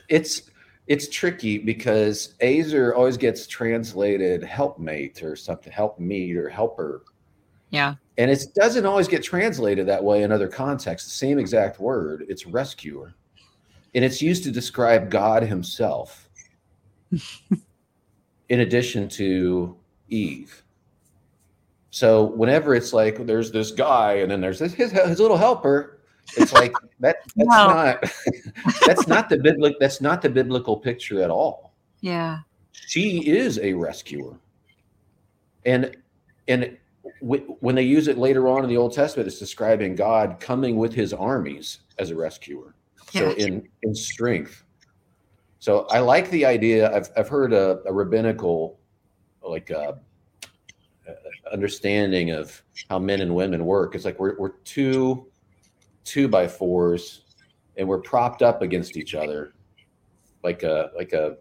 it's 0.09 0.43
it's 0.87 1.09
tricky 1.09 1.59
because 1.59 2.35
Azer 2.41 2.95
always 2.95 3.17
gets 3.17 3.47
translated 3.47 4.43
helpmate 4.45 5.23
or 5.23 5.35
something, 5.35 5.73
help 5.73 5.99
me 5.99 6.33
or 6.35 6.49
helper. 6.49 7.03
Yeah. 7.71 7.95
And 8.19 8.31
it 8.31 8.45
doesn't 8.55 8.87
always 8.87 9.09
get 9.09 9.23
translated 9.23 9.87
that 9.89 10.03
way 10.03 10.23
in 10.23 10.31
other 10.31 10.49
contexts. 10.49 11.11
The 11.11 11.17
same 11.17 11.39
exact 11.39 11.81
word, 11.81 12.25
it's 12.29 12.47
rescuer. 12.47 13.15
And 13.95 14.05
it's 14.05 14.23
used 14.23 14.45
to 14.45 14.53
describe 14.53 15.11
God 15.11 15.43
himself 15.43 16.29
in 18.49 18.61
addition 18.61 19.09
to 19.11 19.77
Eve. 20.09 20.63
So 21.97 22.25
whenever 22.25 22.75
it's 22.75 22.93
like 22.93 23.25
there's 23.25 23.51
this 23.51 23.71
guy 23.71 24.17
and 24.17 24.31
then 24.31 24.39
there's 24.39 24.59
this, 24.59 24.75
his 24.75 24.93
his 24.93 25.19
little 25.19 25.39
helper, 25.39 26.01
it's 26.37 26.53
like 26.53 26.75
that 27.01 27.17
that's 27.35 27.49
no. 27.49 27.69
not 27.69 28.05
that's 28.87 29.07
not 29.07 29.31
the 29.31 29.39
biblical 29.39 29.79
that's 29.81 30.03
not 30.03 30.21
the 30.21 30.29
biblical 30.29 30.77
picture 30.77 31.23
at 31.23 31.31
all. 31.31 31.73
Yeah. 32.03 32.41
She 32.73 33.27
is 33.27 33.59
a 33.61 33.73
rescuer. 33.73 34.39
And 35.65 35.97
and 36.49 36.77
w- 37.23 37.57
when 37.61 37.75
they 37.75 37.85
use 37.85 38.09
it 38.09 38.19
later 38.19 38.47
on 38.47 38.63
in 38.63 38.69
the 38.69 38.77
Old 38.77 38.93
Testament, 38.93 39.27
it's 39.27 39.39
describing 39.39 39.95
God 39.95 40.37
coming 40.39 40.77
with 40.77 40.93
his 40.93 41.15
armies 41.15 41.79
as 41.99 42.11
a 42.11 42.15
rescuer. 42.15 42.75
Yeah. 43.13 43.21
So 43.23 43.31
in 43.37 43.67
in 43.85 43.95
strength. 43.95 44.65
So 45.61 45.87
I 45.87 46.01
like 46.01 46.29
the 46.29 46.45
idea. 46.45 46.95
I've 46.95 47.09
I've 47.17 47.29
heard 47.31 47.55
a, 47.55 47.81
a 47.87 47.93
rabbinical 47.95 48.79
like 49.43 49.71
uh, 49.71 49.93
understanding 51.53 52.31
of 52.31 52.63
how 52.91 52.99
men 52.99 53.21
and 53.21 53.35
women 53.35 53.65
work. 53.65 53.95
It's 53.95 54.05
like 54.05 54.19
we're, 54.19 54.37
we're 54.39 54.57
two 54.65 55.27
two 56.05 56.29
by 56.29 56.47
fours 56.47 57.23
and 57.77 57.87
we're 57.87 57.99
propped 57.99 58.43
up 58.43 58.63
against 58.63 58.97
each 58.97 59.15
other 59.15 59.53
like 60.43 60.63
a 60.63 60.91
like 60.97 61.13
a 61.13 61.37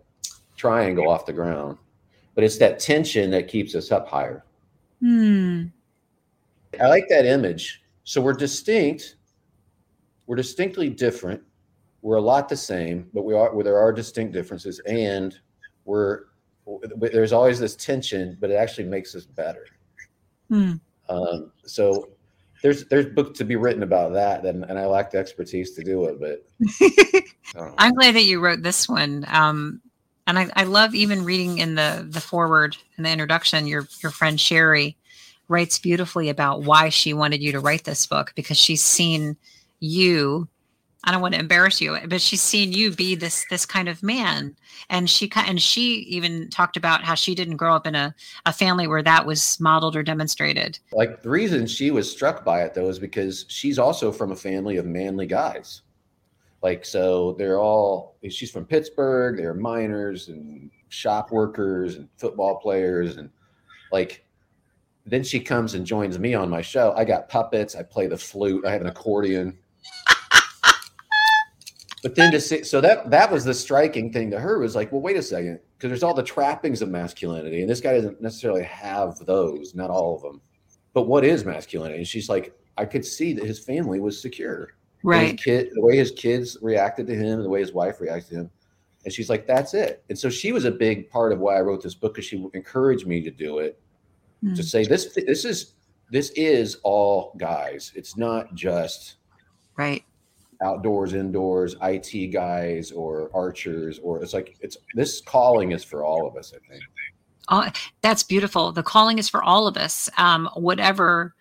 triangle 0.58 1.10
off 1.10 1.26
the 1.26 1.34
ground. 1.34 1.78
But 2.34 2.44
it's 2.44 2.58
that 2.58 2.80
tension 2.80 3.32
that 3.32 3.48
keeps 3.48 3.76
us 3.76 3.92
up 3.92 4.08
higher. 4.08 4.44
Hmm. 5.00 5.66
I 6.82 6.88
like 6.88 7.08
that 7.10 7.26
image. 7.26 7.84
So 8.04 8.20
we're 8.20 8.34
distinct. 8.34 9.16
We're 10.28 10.36
distinctly 10.36 10.90
different. 10.90 11.42
We're 12.02 12.18
a 12.18 12.22
lot 12.22 12.50
the 12.50 12.58
same, 12.58 13.10
but 13.14 13.24
we 13.24 13.34
are 13.34 13.64
there 13.64 13.78
are 13.78 13.94
distinct 13.94 14.34
differences, 14.34 14.80
and 14.88 15.40
we're 15.86 16.26
there's 17.00 17.34
always 17.34 17.60
this 17.60 17.76
tension, 17.76 18.38
but 18.40 18.50
it 18.50 18.56
actually 18.56 18.86
makes 18.86 19.16
us 19.16 19.26
better. 19.26 19.66
Hmm. 20.50 20.74
Um, 21.10 21.52
so 21.66 22.10
there's 22.62 22.86
there's 22.86 23.06
books 23.08 23.38
to 23.38 23.46
be 23.46 23.56
written 23.56 23.84
about 23.84 24.14
that, 24.14 24.46
and, 24.46 24.64
and 24.64 24.80
I 24.80 24.86
lack 24.86 25.12
the 25.12 25.18
expertise 25.18 25.72
to 25.76 25.84
do 25.84 26.06
it. 26.06 26.20
But 26.20 26.46
I'm 27.78 27.94
glad 27.94 28.16
that 28.16 28.24
you 28.24 28.40
wrote 28.40 28.64
this 28.64 28.90
one. 28.90 29.26
Um, 29.28 29.82
and 30.28 30.40
I, 30.40 30.50
I 30.56 30.64
love 30.64 30.96
even 30.96 31.26
reading 31.26 31.60
in 31.60 31.76
the 31.76 32.06
the 32.10 32.22
forward 32.22 32.76
in 32.98 33.04
the 33.04 33.12
introduction. 33.12 33.68
Your 33.68 33.88
your 34.02 34.12
friend 34.12 34.40
Sherri 34.40 34.98
writes 35.48 35.78
beautifully 35.78 36.30
about 36.30 36.64
why 36.64 36.90
she 36.90 37.14
wanted 37.14 37.44
you 37.44 37.52
to 37.52 37.60
write 37.60 37.84
this 37.84 38.08
book 38.08 38.34
because 38.36 38.58
she's 38.58 38.84
seen 38.84 39.38
you 39.80 40.48
I 41.06 41.12
don't 41.12 41.22
want 41.22 41.36
to 41.36 41.40
embarrass 41.40 41.80
you, 41.80 41.98
but 42.08 42.20
she's 42.20 42.42
seen 42.42 42.74
you 42.74 42.92
be 42.92 43.16
this 43.16 43.46
this 43.50 43.66
kind 43.66 43.88
of 43.88 44.02
man, 44.02 44.56
and 44.90 45.10
she 45.10 45.32
and 45.36 45.62
she 45.62 46.00
even 46.02 46.50
talked 46.50 46.78
about 46.78 47.04
how 47.04 47.14
she 47.14 47.36
didn't 47.36 47.58
grow 47.58 47.76
up 47.76 47.86
in 47.86 47.94
a, 47.94 48.14
a 48.46 48.52
family 48.52 48.88
where 48.88 49.04
that 49.04 49.26
was 49.26 49.60
modeled 49.60 49.96
or 49.96 50.04
demonstrated. 50.04 50.80
Like 50.92 51.22
the 51.22 51.30
reason 51.30 51.68
she 51.68 51.92
was 51.92 52.12
struck 52.12 52.44
by 52.44 52.64
it 52.64 52.74
though 52.74 52.90
is 52.90 53.00
because 53.00 53.46
she's 53.48 53.78
also 53.78 54.12
from 54.12 54.32
a 54.32 54.36
family 54.36 54.78
of 54.78 54.86
manly 54.86 55.28
guys. 55.28 55.84
Like 56.64 56.84
so, 56.84 57.34
they're 57.38 57.60
all 57.60 58.18
she's 58.28 58.50
from 58.50 58.66
Pittsburgh. 58.66 59.38
They're 59.38 59.54
miners 59.54 60.30
and 60.30 60.72
shop 60.90 61.32
workers 61.32 61.96
and 61.96 62.10
football 62.18 62.56
players 62.56 63.18
and 63.18 63.30
like 63.92 64.26
then 65.06 65.24
she 65.24 65.40
comes 65.40 65.76
and 65.76 65.86
joins 65.86 66.18
me 66.18 66.34
on 66.34 66.50
my 66.50 66.62
show. 66.62 66.94
I 66.98 67.06
got 67.06 67.30
puppets. 67.30 67.76
I 67.76 67.84
play 67.84 68.08
the 68.08 68.18
flute. 68.18 68.66
I 68.66 68.72
have 68.72 68.82
an 68.82 68.88
accordion. 68.88 69.58
But 72.06 72.14
then 72.14 72.32
to 72.34 72.40
see, 72.40 72.64
so 72.64 72.80
that 72.82 73.10
that 73.10 73.32
was 73.32 73.44
the 73.44 73.54
striking 73.54 74.14
thing 74.14 74.30
to 74.30 74.40
her 74.40 74.60
was 74.60 74.76
like, 74.76 74.92
well, 74.92 75.02
wait 75.02 75.18
a 75.18 75.24
second, 75.24 75.60
because 75.76 75.90
there's 75.90 76.04
all 76.04 76.14
the 76.14 76.22
trappings 76.22 76.84
of 76.84 76.90
masculinity, 76.90 77.62
and 77.62 77.70
this 77.70 77.82
guy 77.82 77.94
doesn't 77.94 78.22
necessarily 78.22 78.62
have 78.62 79.18
those, 79.26 79.74
not 79.74 79.90
all 79.90 80.16
of 80.16 80.22
them. 80.22 80.40
But 80.94 81.08
what 81.08 81.26
is 81.26 81.44
masculinity? 81.46 81.98
And 81.98 82.08
she's 82.08 82.30
like, 82.30 82.56
I 82.78 82.86
could 82.86 83.04
see 83.04 83.34
that 83.34 83.44
his 83.46 83.58
family 83.58 84.00
was 84.00 84.22
secure. 84.22 84.76
Right. 85.02 85.32
His 85.32 85.44
kid, 85.44 85.70
the 85.74 85.82
way 85.82 85.98
his 85.98 86.12
kids 86.12 86.60
reacted 86.62 87.08
to 87.08 87.16
him, 87.16 87.42
the 87.42 87.50
way 87.50 87.62
his 87.62 87.74
wife 87.74 88.00
reacted 88.00 88.30
to 88.30 88.36
him. 88.42 88.52
And 89.04 89.12
she's 89.12 89.28
like, 89.28 89.48
that's 89.48 89.74
it. 89.74 90.04
And 90.10 90.18
so 90.18 90.30
she 90.30 90.52
was 90.52 90.66
a 90.66 90.72
big 90.72 91.10
part 91.10 91.34
of 91.34 91.40
why 91.40 91.58
I 91.58 91.62
wrote 91.62 91.82
this 91.82 91.96
book 91.96 92.14
because 92.14 92.26
she 92.26 92.48
encouraged 92.54 93.08
me 93.08 93.20
to 93.22 93.32
do 93.32 93.58
it 93.60 93.80
Mm. 94.44 94.56
to 94.58 94.64
say 94.64 94.86
this 94.86 95.14
this 95.14 95.46
is 95.46 95.74
this 96.12 96.30
is 96.32 96.78
all 96.84 97.34
guys. 97.38 97.94
It's 97.96 98.18
not 98.18 98.54
just 98.54 99.16
Right. 99.78 100.04
Outdoors, 100.66 101.14
indoors, 101.14 101.76
IT 101.82 102.32
guys 102.32 102.92
or 102.92 103.30
archers, 103.34 104.00
or 104.00 104.22
it's 104.24 104.34
like 104.34 104.58
it's 104.62 104.78
this 104.96 105.22
calling 105.22 105.72
is 105.72 105.84
for 105.84 106.04
all 106.04 106.28
of 106.28 106.36
us, 106.36 106.54
I 106.54 106.60
think. 106.70 106.84
Oh, 107.50 107.70
that's 108.02 108.24
beautiful. 108.24 108.72
The 108.72 108.84
calling 108.84 109.20
is 109.20 109.30
for 109.30 109.44
all 109.44 109.68
of 109.68 109.78
us. 109.78 110.10
Um, 110.18 110.50
whatever 110.56 111.36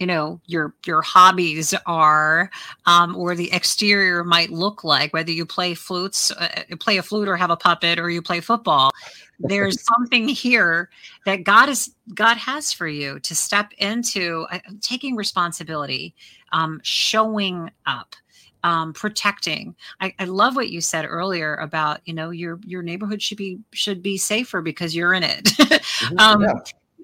you 0.00 0.08
know 0.08 0.40
your 0.46 0.74
your 0.84 1.02
hobbies 1.02 1.72
are, 1.86 2.50
um, 2.86 3.16
or 3.16 3.36
the 3.36 3.52
exterior 3.52 4.24
might 4.24 4.50
look 4.50 4.82
like, 4.82 5.12
whether 5.12 5.30
you 5.30 5.46
play 5.46 5.74
flutes, 5.74 6.32
uh, 6.32 6.48
play 6.80 6.96
a 6.96 7.02
flute, 7.02 7.28
or 7.28 7.36
have 7.36 7.50
a 7.50 7.56
puppet, 7.56 7.98
or 8.00 8.10
you 8.10 8.20
play 8.20 8.40
football. 8.40 8.90
There's 9.38 9.82
something 9.82 10.28
here 10.28 10.90
that 11.26 11.44
God 11.44 11.68
is 11.68 11.94
God 12.14 12.36
has 12.36 12.72
for 12.72 12.88
you 12.88 13.20
to 13.20 13.34
step 13.34 13.72
into, 13.78 14.46
uh, 14.50 14.58
taking 14.80 15.14
responsibility, 15.14 16.14
um, 16.52 16.80
showing 16.82 17.70
up 17.86 18.16
um, 18.64 18.94
protecting. 18.94 19.76
I, 20.00 20.12
I 20.18 20.24
love 20.24 20.56
what 20.56 20.70
you 20.70 20.80
said 20.80 21.04
earlier 21.04 21.54
about 21.56 22.00
you 22.06 22.14
know 22.14 22.30
your 22.30 22.58
your 22.64 22.82
neighborhood 22.82 23.22
should 23.22 23.38
be 23.38 23.60
should 23.72 24.02
be 24.02 24.16
safer 24.18 24.60
because 24.60 24.96
you're 24.96 25.14
in 25.14 25.22
it. 25.22 25.52
um, 26.18 26.42
Yeah. 26.42 26.54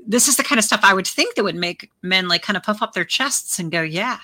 This 0.07 0.27
is 0.27 0.37
the 0.37 0.43
kind 0.43 0.59
of 0.59 0.65
stuff 0.65 0.81
I 0.83 0.95
would 0.95 1.07
think 1.07 1.35
that 1.35 1.45
would 1.45 1.55
make 1.55 1.91
men 2.03 2.27
like 2.27 2.43
kind 2.43 2.57
of 2.57 2.63
puff 2.63 2.83
up 2.83 2.95
their 2.95 3.05
chests 3.05 3.59
and 3.59 3.71
go, 3.71 3.83
yeah, 3.83 4.19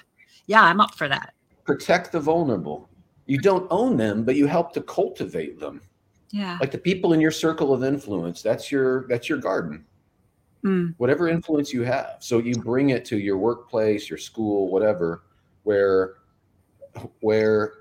yeah, 0.47 0.63
I'm 0.63 0.81
up 0.81 0.95
for 0.95 1.07
that. 1.07 1.35
Protect 1.65 2.11
the 2.11 2.19
vulnerable. 2.19 2.89
You 3.27 3.39
don't 3.39 3.67
own 3.71 3.97
them, 3.97 4.25
but 4.25 4.37
you 4.37 4.47
help 4.47 4.73
to 4.73 4.81
cultivate 4.81 5.61
them. 5.61 5.83
Yeah. 6.31 6.57
Like 6.61 6.71
the 6.71 6.79
people 6.79 7.13
in 7.13 7.21
your 7.21 7.31
circle 7.31 7.75
of 7.75 7.85
influence, 7.85 8.43
that's 8.43 8.73
your 8.73 9.07
that's 9.09 9.29
your 9.29 9.39
garden. 9.39 9.85
Mm, 10.65 10.95
whatever 10.97 11.29
influence 11.29 11.73
you 11.73 11.83
have. 11.83 12.17
So 12.21 12.39
you 12.39 12.55
bring 12.55 12.91
it 12.91 13.05
to 13.07 13.19
your 13.19 13.37
workplace, 13.37 14.09
your 14.09 14.19
school, 14.19 14.71
whatever, 14.71 15.23
where 15.65 16.15
where 17.21 17.73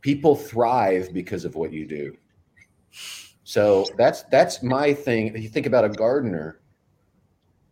people 0.00 0.36
thrive 0.36 1.12
because 1.12 1.44
of 1.44 1.54
what 1.54 1.72
you 1.72 1.86
do. 1.86 2.16
So 3.44 3.94
that's 3.98 4.22
that's 4.24 4.62
my 4.62 4.94
thing. 4.94 5.28
If 5.28 5.42
you 5.42 5.48
think 5.48 5.66
about 5.66 5.84
a 5.84 5.88
gardener, 5.88 6.60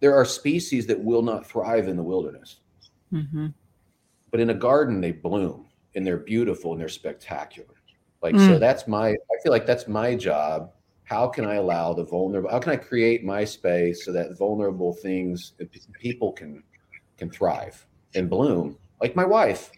there 0.00 0.14
are 0.14 0.24
species 0.24 0.86
that 0.86 1.02
will 1.02 1.22
not 1.22 1.46
thrive 1.46 1.88
in 1.88 1.96
the 1.96 2.02
wilderness, 2.02 2.60
hmm 3.10 3.48
but 4.30 4.40
in 4.40 4.50
a 4.50 4.54
garden 4.54 5.00
they 5.00 5.12
bloom 5.12 5.66
and 5.94 6.06
they're 6.06 6.16
beautiful 6.18 6.72
and 6.72 6.80
they're 6.80 6.88
spectacular. 6.88 7.74
Like 8.22 8.38
so 8.38 8.56
Mm. 8.56 8.60
that's 8.60 8.88
my 8.88 9.10
I 9.10 9.36
feel 9.42 9.52
like 9.52 9.66
that's 9.66 9.88
my 9.88 10.14
job. 10.14 10.72
How 11.04 11.26
can 11.28 11.44
I 11.44 11.54
allow 11.56 11.92
the 11.92 12.04
vulnerable 12.04 12.50
how 12.50 12.58
can 12.58 12.72
I 12.72 12.76
create 12.76 13.24
my 13.24 13.44
space 13.44 14.04
so 14.04 14.12
that 14.12 14.38
vulnerable 14.38 14.94
things 14.94 15.52
people 15.98 16.32
can 16.32 16.62
can 17.18 17.30
thrive 17.30 17.86
and 18.14 18.28
bloom? 18.30 18.78
Like 19.00 19.16
my 19.16 19.24
wife. 19.24 19.72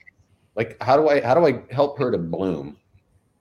Like 0.56 0.76
how 0.80 0.96
do 0.96 1.08
I 1.08 1.20
how 1.20 1.34
do 1.34 1.46
I 1.46 1.62
help 1.72 1.98
her 1.98 2.10
to 2.10 2.18
bloom? 2.18 2.76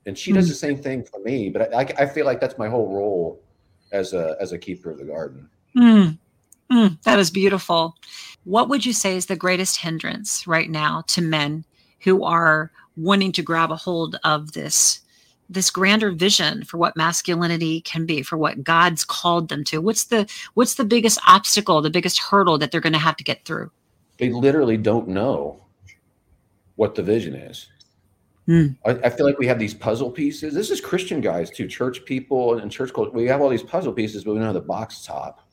And 0.06 0.18
she 0.18 0.34
does 0.34 0.46
Mm. 0.46 0.50
the 0.50 0.56
same 0.56 0.78
thing 0.78 1.04
for 1.04 1.20
me, 1.22 1.50
but 1.50 1.74
I, 1.74 1.82
I 1.98 2.06
feel 2.06 2.26
like 2.26 2.42
that's 2.42 2.58
my 2.58 2.68
whole 2.68 2.94
role 2.94 3.42
as 3.92 4.14
a 4.14 4.36
as 4.40 4.52
a 4.52 4.58
keeper 4.58 4.92
of 4.92 4.98
the 4.98 5.06
garden. 5.06 5.50
Mm, 5.78 6.18
mm, 6.72 7.02
that 7.04 7.20
is 7.20 7.32
beautiful. 7.32 7.96
What 8.44 8.70
would 8.70 8.86
you 8.86 8.94
say 8.94 9.16
is 9.16 9.28
the 9.28 9.36
greatest 9.36 9.78
hindrance 9.78 10.46
right 10.46 10.70
now 10.70 11.04
to 11.08 11.22
men 11.22 11.64
who 12.02 12.24
are 12.24 12.72
wanting 12.98 13.32
to 13.34 13.42
grab 13.42 13.72
a 13.72 13.76
hold 13.76 14.18
of 14.24 14.52
this 14.52 15.00
this 15.50 15.70
grander 15.70 16.12
vision 16.12 16.64
for 16.64 16.78
what 16.78 16.98
masculinity 16.98 17.82
can 17.82 18.06
be, 18.06 18.24
for 18.24 18.38
what 18.38 18.64
God's 18.64 19.06
called 19.06 19.50
them 19.50 19.64
to? 19.66 19.80
What's 19.80 20.06
the 20.06 20.30
what's 20.56 20.76
the 20.76 20.86
biggest 20.86 21.20
obstacle, 21.28 21.82
the 21.82 21.90
biggest 21.90 22.20
hurdle 22.20 22.58
that 22.58 22.72
they're 22.72 22.82
going 22.82 22.94
to 22.94 23.00
have 23.00 23.18
to 23.18 23.24
get 23.24 23.46
through? 23.46 23.72
They 24.18 24.30
literally 24.30 24.78
don't 24.78 25.08
know 25.08 25.63
what 26.76 26.96
the 26.96 27.04
vision 27.04 27.36
is. 27.36 27.68
Hmm. 28.46 28.68
I, 28.86 28.92
I 28.92 29.10
feel 29.10 29.26
like 29.26 29.40
we 29.40 29.48
have 29.48 29.60
these 29.60 29.74
puzzle 29.74 30.12
pieces. 30.12 30.54
This 30.54 30.70
is 30.70 30.82
Christian 30.82 31.22
guys 31.22 31.50
too, 31.50 31.68
church 31.68 32.04
people 32.06 32.58
and 32.60 32.70
church 32.72 32.94
culture. 32.94 33.12
We 33.12 33.26
have 33.28 33.42
all 33.42 33.50
these 33.50 33.64
puzzle 33.64 33.94
pieces, 33.94 34.24
but 34.24 34.34
we 34.34 34.40
don't 34.40 34.46
have 34.48 34.54
the 34.54 34.62
box 34.62 35.06
top 35.06 35.48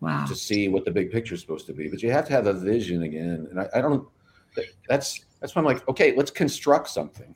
Wow. 0.00 0.24
to 0.26 0.34
see 0.34 0.68
what 0.68 0.84
the 0.86 0.90
big 0.90 1.10
picture 1.10 1.34
is 1.34 1.42
supposed 1.42 1.66
to 1.66 1.74
be. 1.74 1.88
But 1.88 2.02
you 2.02 2.10
have 2.10 2.26
to 2.26 2.32
have 2.32 2.46
a 2.46 2.54
vision 2.54 3.02
again. 3.02 3.46
And 3.50 3.60
I, 3.60 3.68
I 3.74 3.80
don't. 3.80 4.06
That's 4.88 5.24
that's 5.40 5.54
why 5.54 5.60
I'm 5.60 5.66
like, 5.66 5.86
okay, 5.88 6.14
let's 6.16 6.30
construct 6.30 6.88
something. 6.88 7.34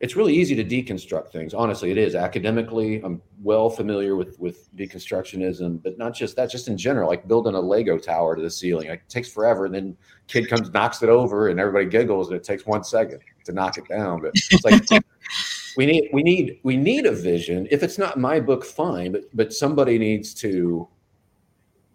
It's 0.00 0.14
really 0.14 0.34
easy 0.34 0.54
to 0.54 0.64
deconstruct 0.64 1.30
things. 1.30 1.54
Honestly, 1.54 1.90
it 1.90 1.98
is 1.98 2.14
academically. 2.14 3.02
I'm 3.02 3.20
well 3.42 3.68
familiar 3.68 4.14
with 4.14 4.38
with 4.38 4.74
deconstructionism, 4.76 5.82
but 5.82 5.98
not 5.98 6.14
just 6.14 6.36
that. 6.36 6.50
Just 6.50 6.68
in 6.68 6.78
general, 6.78 7.08
like 7.08 7.26
building 7.26 7.56
a 7.56 7.60
Lego 7.60 7.98
tower 7.98 8.36
to 8.36 8.42
the 8.42 8.50
ceiling, 8.50 8.88
like, 8.90 9.00
it 9.00 9.08
takes 9.08 9.28
forever. 9.28 9.64
And 9.64 9.74
then 9.74 9.96
kid 10.28 10.48
comes, 10.48 10.70
knocks 10.72 11.02
it 11.02 11.08
over, 11.08 11.48
and 11.48 11.58
everybody 11.58 11.86
giggles, 11.86 12.28
and 12.28 12.36
it 12.36 12.44
takes 12.44 12.64
one 12.64 12.84
second 12.84 13.20
to 13.44 13.52
knock 13.52 13.76
it 13.76 13.88
down. 13.88 14.20
But 14.20 14.32
it's 14.34 14.64
like 14.64 15.04
we 15.76 15.84
need 15.84 16.10
we 16.12 16.22
need 16.22 16.60
we 16.62 16.76
need 16.76 17.04
a 17.04 17.12
vision. 17.12 17.66
If 17.70 17.82
it's 17.82 17.98
not 17.98 18.18
my 18.18 18.38
book, 18.38 18.64
fine. 18.64 19.10
But 19.10 19.24
but 19.34 19.52
somebody 19.52 19.98
needs 19.98 20.32
to. 20.34 20.86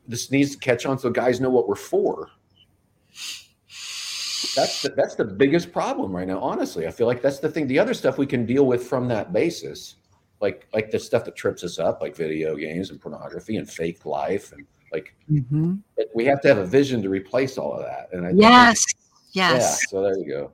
This 0.05 0.29
needs 0.29 0.51
to 0.51 0.57
catch 0.57 0.85
on 0.85 0.99
so 0.99 1.09
guys 1.09 1.39
know 1.39 1.49
what 1.49 1.69
we're 1.69 1.75
for. 1.75 2.29
That's 4.55 4.81
the, 4.81 4.89
that's 4.89 5.15
the 5.15 5.25
biggest 5.25 5.71
problem 5.71 6.11
right 6.15 6.27
now. 6.27 6.39
Honestly, 6.39 6.87
I 6.87 6.91
feel 6.91 7.07
like 7.07 7.21
that's 7.21 7.39
the 7.39 7.49
thing. 7.49 7.67
The 7.67 7.79
other 7.79 7.93
stuff 7.93 8.17
we 8.17 8.25
can 8.27 8.45
deal 8.45 8.65
with 8.65 8.85
from 8.87 9.07
that 9.07 9.33
basis, 9.33 9.95
like 10.41 10.67
like 10.73 10.91
the 10.91 10.99
stuff 10.99 11.25
that 11.25 11.35
trips 11.35 11.63
us 11.63 11.79
up, 11.79 12.01
like 12.01 12.15
video 12.15 12.55
games 12.55 12.89
and 12.89 12.99
pornography 13.01 13.57
and 13.57 13.69
fake 13.69 14.05
life, 14.05 14.51
and 14.51 14.65
like 14.91 15.15
Mhm. 15.31 15.79
we 16.13 16.25
have 16.25 16.41
to 16.41 16.47
have 16.49 16.57
a 16.59 16.65
vision 16.65 17.01
to 17.01 17.09
replace 17.09 17.57
all 17.57 17.73
of 17.73 17.83
that. 17.83 18.09
And 18.11 18.25
I 18.25 18.29
think- 18.29 18.41
Yes. 18.41 18.85
yeah. 19.31 19.53
Yes. 19.53 19.89
So 19.89 20.01
there 20.03 20.17
you 20.17 20.27
go. 20.27 20.51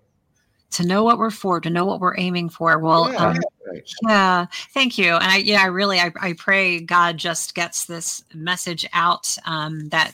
To 0.73 0.85
know 0.85 1.03
what 1.03 1.17
we're 1.17 1.31
for, 1.31 1.59
to 1.59 1.69
know 1.69 1.83
what 1.83 1.99
we're 1.99 2.17
aiming 2.17 2.47
for. 2.49 2.77
Well, 2.77 3.11
yeah, 3.11 3.17
um, 3.17 3.37
right. 3.67 3.89
Yeah, 4.07 4.45
thank 4.75 4.99
you. 4.99 5.15
And 5.15 5.23
I, 5.23 5.37
yeah, 5.37 5.63
I 5.63 5.65
really, 5.65 5.99
I, 5.99 6.13
I 6.21 6.33
pray 6.33 6.79
God 6.79 7.17
just 7.17 7.55
gets 7.55 7.85
this 7.85 8.23
message 8.35 8.85
out 8.93 9.35
um, 9.45 9.89
that 9.89 10.13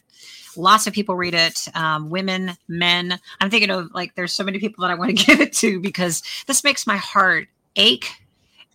lots 0.57 0.87
of 0.87 0.93
people 0.93 1.15
read 1.15 1.33
it, 1.33 1.67
um, 1.75 2.09
women, 2.09 2.51
men. 2.67 3.19
I'm 3.39 3.49
thinking 3.49 3.69
of 3.69 3.93
like, 3.93 4.15
there's 4.15 4.33
so 4.33 4.43
many 4.43 4.59
people 4.59 4.81
that 4.81 4.91
I 4.91 4.95
want 4.95 5.17
to 5.17 5.25
give 5.25 5.41
it 5.41 5.53
to 5.53 5.79
because 5.79 6.23
this 6.47 6.63
makes 6.63 6.87
my 6.87 6.97
heart 6.97 7.47
ache 7.75 8.09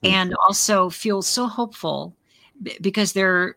and 0.03 0.35
also 0.47 0.89
feel 0.89 1.21
so 1.23 1.47
hopeful 1.47 2.15
because 2.81 3.13
they're, 3.13 3.57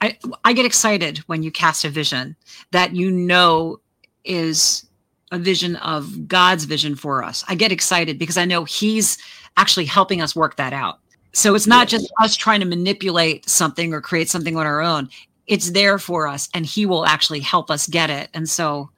I, 0.00 0.18
I 0.44 0.52
get 0.52 0.66
excited 0.66 1.18
when 1.26 1.42
you 1.42 1.50
cast 1.50 1.84
a 1.84 1.88
vision 1.88 2.36
that 2.70 2.94
you 2.94 3.10
know 3.10 3.80
is 4.24 4.86
a 5.30 5.38
vision 5.38 5.76
of 5.76 6.28
God's 6.28 6.64
vision 6.64 6.94
for 6.94 7.24
us. 7.24 7.44
I 7.48 7.54
get 7.54 7.72
excited 7.72 8.18
because 8.18 8.36
I 8.36 8.44
know 8.44 8.64
He's 8.64 9.18
actually 9.56 9.86
helping 9.86 10.20
us 10.20 10.36
work 10.36 10.56
that 10.56 10.72
out. 10.72 11.00
So 11.32 11.54
it's 11.54 11.66
not 11.66 11.88
just 11.88 12.10
us 12.20 12.34
trying 12.34 12.60
to 12.60 12.66
manipulate 12.66 13.48
something 13.48 13.92
or 13.92 14.00
create 14.00 14.28
something 14.28 14.56
on 14.56 14.66
our 14.66 14.80
own. 14.80 15.08
It's 15.48 15.70
there 15.70 15.98
for 15.98 16.28
us 16.28 16.48
and 16.54 16.64
he 16.64 16.86
will 16.86 17.04
actually 17.06 17.40
help 17.40 17.70
us 17.70 17.88
get 17.88 18.10
it. 18.10 18.30
And 18.34 18.48
so 18.48 18.90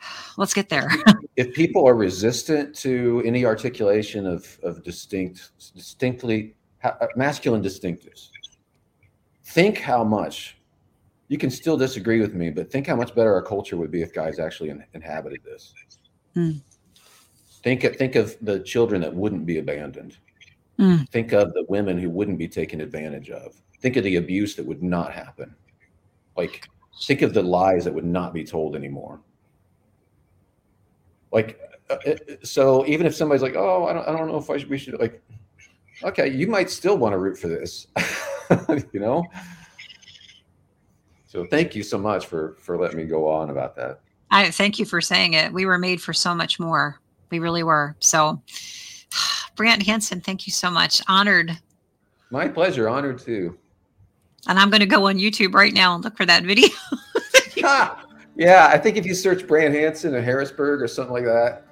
let's 0.36 0.54
get 0.54 0.68
there. 0.68 0.88
if 1.36 1.52
people 1.54 1.86
are 1.86 1.94
resistant 1.94 2.74
to 2.76 3.22
any 3.24 3.44
articulation 3.44 4.26
of, 4.26 4.58
of 4.62 4.82
distinct, 4.82 5.50
distinctly 5.74 6.54
uh, 6.82 6.92
masculine 7.16 7.62
distinctives, 7.62 8.30
think 9.44 9.78
how 9.78 10.04
much 10.04 10.56
you 11.28 11.38
can 11.38 11.50
still 11.50 11.76
disagree 11.76 12.20
with 12.20 12.34
me, 12.34 12.50
but 12.50 12.70
think 12.70 12.86
how 12.86 12.96
much 12.96 13.14
better 13.14 13.32
our 13.32 13.42
culture 13.42 13.76
would 13.76 13.90
be 13.90 14.02
if 14.02 14.12
guys 14.12 14.38
actually 14.38 14.70
in, 14.70 14.84
inhabited 14.94 15.40
this. 15.44 15.72
Hmm. 16.34 16.52
Think 17.62 17.82
think 17.96 18.14
of 18.14 18.36
the 18.42 18.60
children 18.60 19.00
that 19.00 19.14
wouldn't 19.14 19.46
be 19.46 19.58
abandoned. 19.58 20.18
Hmm. 20.78 21.04
Think 21.10 21.32
of 21.32 21.54
the 21.54 21.64
women 21.68 21.98
who 21.98 22.10
wouldn't 22.10 22.38
be 22.38 22.48
taken 22.48 22.80
advantage 22.80 23.30
of. 23.30 23.54
Think 23.80 23.96
of 23.96 24.04
the 24.04 24.16
abuse 24.16 24.54
that 24.56 24.66
would 24.66 24.82
not 24.82 25.12
happen. 25.12 25.54
Like 26.36 26.68
think 27.02 27.22
of 27.22 27.34
the 27.34 27.42
lies 27.42 27.84
that 27.84 27.94
would 27.94 28.04
not 28.04 28.32
be 28.32 28.44
told 28.44 28.76
anymore. 28.76 29.20
Like 31.32 31.60
uh, 31.90 31.96
uh, 32.06 32.14
so 32.42 32.86
even 32.86 33.06
if 33.06 33.14
somebody's 33.14 33.42
like, 33.42 33.56
"Oh, 33.56 33.86
I 33.86 33.92
don't, 33.92 34.08
I 34.08 34.12
don't 34.12 34.28
know 34.28 34.38
if 34.38 34.48
I 34.48 34.58
should, 34.58 34.70
we 34.70 34.78
should," 34.78 34.98
like, 34.98 35.22
okay, 36.02 36.28
you 36.28 36.46
might 36.46 36.70
still 36.70 36.96
want 36.96 37.12
to 37.12 37.18
root 37.18 37.38
for 37.38 37.48
this, 37.48 37.86
you 38.92 39.00
know. 39.00 39.24
So 41.26 41.44
thank 41.44 41.74
you 41.74 41.82
so 41.82 41.98
much 41.98 42.26
for 42.26 42.56
for 42.60 42.78
letting 42.78 42.96
me 42.96 43.04
go 43.04 43.28
on 43.28 43.50
about 43.50 43.76
that. 43.76 44.00
I 44.30 44.50
thank 44.50 44.78
you 44.78 44.84
for 44.84 45.00
saying 45.00 45.34
it. 45.34 45.52
We 45.52 45.66
were 45.66 45.78
made 45.78 46.00
for 46.00 46.12
so 46.12 46.34
much 46.34 46.58
more. 46.58 47.00
We 47.30 47.38
really 47.38 47.62
were. 47.62 47.96
So, 47.98 48.40
Brant 49.56 49.82
Hansen, 49.82 50.20
thank 50.20 50.46
you 50.46 50.52
so 50.52 50.70
much. 50.70 51.02
Honored. 51.08 51.58
My 52.30 52.48
pleasure. 52.48 52.88
Honored 52.88 53.18
too. 53.18 53.58
And 54.46 54.58
I'm 54.58 54.70
going 54.70 54.80
to 54.80 54.86
go 54.86 55.08
on 55.08 55.16
YouTube 55.16 55.54
right 55.54 55.72
now 55.72 55.94
and 55.94 56.04
look 56.04 56.16
for 56.16 56.26
that 56.26 56.44
video. 56.44 56.68
yeah, 57.56 58.68
I 58.70 58.78
think 58.78 58.96
if 58.96 59.06
you 59.06 59.14
search 59.14 59.46
Brant 59.46 59.74
Hansen 59.74 60.14
in 60.14 60.22
Harrisburg 60.22 60.82
or 60.82 60.88
something 60.88 61.14
like 61.14 61.24
that, 61.24 61.64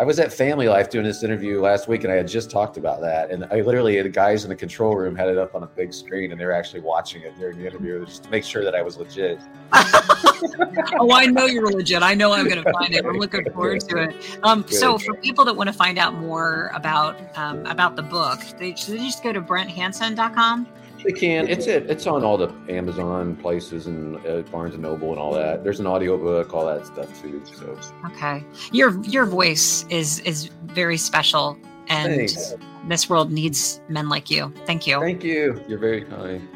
I 0.00 0.04
was 0.04 0.18
at 0.18 0.32
Family 0.32 0.68
Life 0.68 0.88
doing 0.88 1.04
this 1.04 1.22
interview 1.22 1.60
last 1.60 1.86
week, 1.86 2.02
and 2.02 2.12
I 2.12 2.16
had 2.16 2.26
just 2.26 2.50
talked 2.50 2.76
about 2.76 3.02
that. 3.02 3.30
And 3.30 3.44
I 3.52 3.60
literally, 3.60 4.00
the 4.00 4.08
guys 4.08 4.42
in 4.42 4.48
the 4.48 4.56
control 4.56 4.96
room 4.96 5.14
had 5.14 5.28
it 5.28 5.36
up 5.36 5.54
on 5.54 5.62
a 5.62 5.66
big 5.66 5.92
screen, 5.92 6.32
and 6.32 6.40
they 6.40 6.46
were 6.46 6.52
actually 6.52 6.80
watching 6.80 7.22
it 7.22 7.38
during 7.38 7.58
the 7.58 7.66
interview 7.66 8.04
just 8.06 8.24
to 8.24 8.30
make 8.30 8.42
sure 8.42 8.64
that 8.64 8.74
I 8.74 8.82
was 8.82 8.96
legit. 8.96 9.38
oh, 9.72 11.12
I 11.12 11.26
know 11.26 11.44
you're 11.44 11.70
legit. 11.70 12.02
I 12.02 12.14
know 12.14 12.32
I'm 12.32 12.48
going 12.48 12.64
to 12.64 12.72
find 12.72 12.94
it. 12.94 13.04
I'm 13.04 13.18
looking 13.18 13.44
forward 13.52 13.80
to 13.90 13.98
it. 13.98 14.38
Um, 14.42 14.64
so, 14.66 14.98
for 14.98 15.14
people 15.16 15.44
that 15.44 15.54
want 15.54 15.68
to 15.68 15.74
find 15.74 15.98
out 15.98 16.14
more 16.14 16.72
about 16.74 17.16
um, 17.36 17.64
about 17.66 17.94
the 17.94 18.02
book, 18.02 18.40
they 18.58 18.74
should 18.74 18.94
they 18.94 19.04
just 19.04 19.22
go 19.22 19.32
to 19.32 19.42
branthansen.com. 19.42 20.66
They 21.04 21.12
can. 21.12 21.48
It's 21.48 21.66
it. 21.66 21.90
It's 21.90 22.06
on 22.06 22.24
all 22.24 22.36
the 22.36 22.52
Amazon 22.68 23.36
places 23.36 23.86
and 23.86 24.24
uh, 24.26 24.42
Barnes 24.42 24.74
and 24.74 24.82
Noble 24.82 25.10
and 25.10 25.18
all 25.18 25.32
that. 25.34 25.64
There's 25.64 25.80
an 25.80 25.86
audiobook, 25.86 26.54
all 26.54 26.66
that 26.66 26.86
stuff 26.86 27.22
too. 27.22 27.42
So 27.44 27.78
okay, 28.06 28.44
your 28.72 29.02
your 29.04 29.26
voice 29.26 29.84
is 29.88 30.20
is 30.20 30.46
very 30.64 30.96
special, 30.96 31.58
and 31.88 32.14
Thanks. 32.14 32.54
this 32.88 33.08
world 33.08 33.32
needs 33.32 33.80
men 33.88 34.08
like 34.08 34.30
you. 34.30 34.52
Thank 34.66 34.86
you. 34.86 35.00
Thank 35.00 35.24
you. 35.24 35.62
You're 35.68 35.78
very 35.78 36.02
kind. 36.02 36.48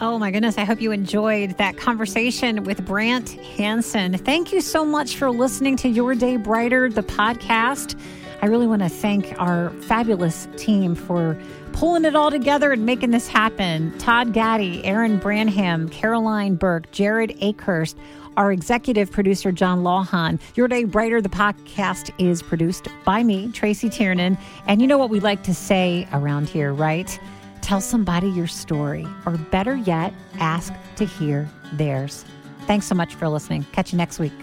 Oh 0.00 0.18
my 0.18 0.32
goodness. 0.32 0.58
I 0.58 0.64
hope 0.64 0.80
you 0.80 0.90
enjoyed 0.90 1.56
that 1.58 1.76
conversation 1.76 2.64
with 2.64 2.84
Brant 2.84 3.30
Hansen. 3.30 4.18
Thank 4.18 4.52
you 4.52 4.60
so 4.60 4.84
much 4.84 5.16
for 5.16 5.30
listening 5.30 5.76
to 5.76 5.88
Your 5.88 6.16
Day 6.16 6.36
Brighter, 6.36 6.90
the 6.90 7.04
podcast. 7.04 7.96
I 8.44 8.46
really 8.46 8.66
want 8.66 8.82
to 8.82 8.90
thank 8.90 9.34
our 9.40 9.70
fabulous 9.70 10.46
team 10.58 10.94
for 10.94 11.40
pulling 11.72 12.04
it 12.04 12.14
all 12.14 12.30
together 12.30 12.72
and 12.72 12.84
making 12.84 13.10
this 13.10 13.26
happen. 13.26 13.96
Todd 13.96 14.34
Gaddy, 14.34 14.84
Aaron 14.84 15.18
Branham, 15.18 15.88
Caroline 15.88 16.56
Burke, 16.56 16.90
Jared 16.90 17.30
Akehurst, 17.40 17.94
our 18.36 18.52
executive 18.52 19.10
producer, 19.10 19.50
John 19.50 19.82
Lawhan. 19.82 20.38
Your 20.56 20.68
Day 20.68 20.84
Brighter, 20.84 21.22
the 21.22 21.30
podcast, 21.30 22.10
is 22.18 22.42
produced 22.42 22.86
by 23.06 23.22
me, 23.22 23.50
Tracy 23.50 23.88
Tiernan. 23.88 24.36
And 24.66 24.82
you 24.82 24.88
know 24.88 24.98
what 24.98 25.08
we 25.08 25.20
like 25.20 25.42
to 25.44 25.54
say 25.54 26.06
around 26.12 26.50
here, 26.50 26.74
right? 26.74 27.18
Tell 27.62 27.80
somebody 27.80 28.28
your 28.28 28.46
story, 28.46 29.08
or 29.24 29.38
better 29.38 29.74
yet, 29.74 30.12
ask 30.38 30.70
to 30.96 31.06
hear 31.06 31.48
theirs. 31.72 32.26
Thanks 32.66 32.84
so 32.84 32.94
much 32.94 33.14
for 33.14 33.26
listening. 33.26 33.64
Catch 33.72 33.92
you 33.92 33.96
next 33.96 34.18
week. 34.18 34.34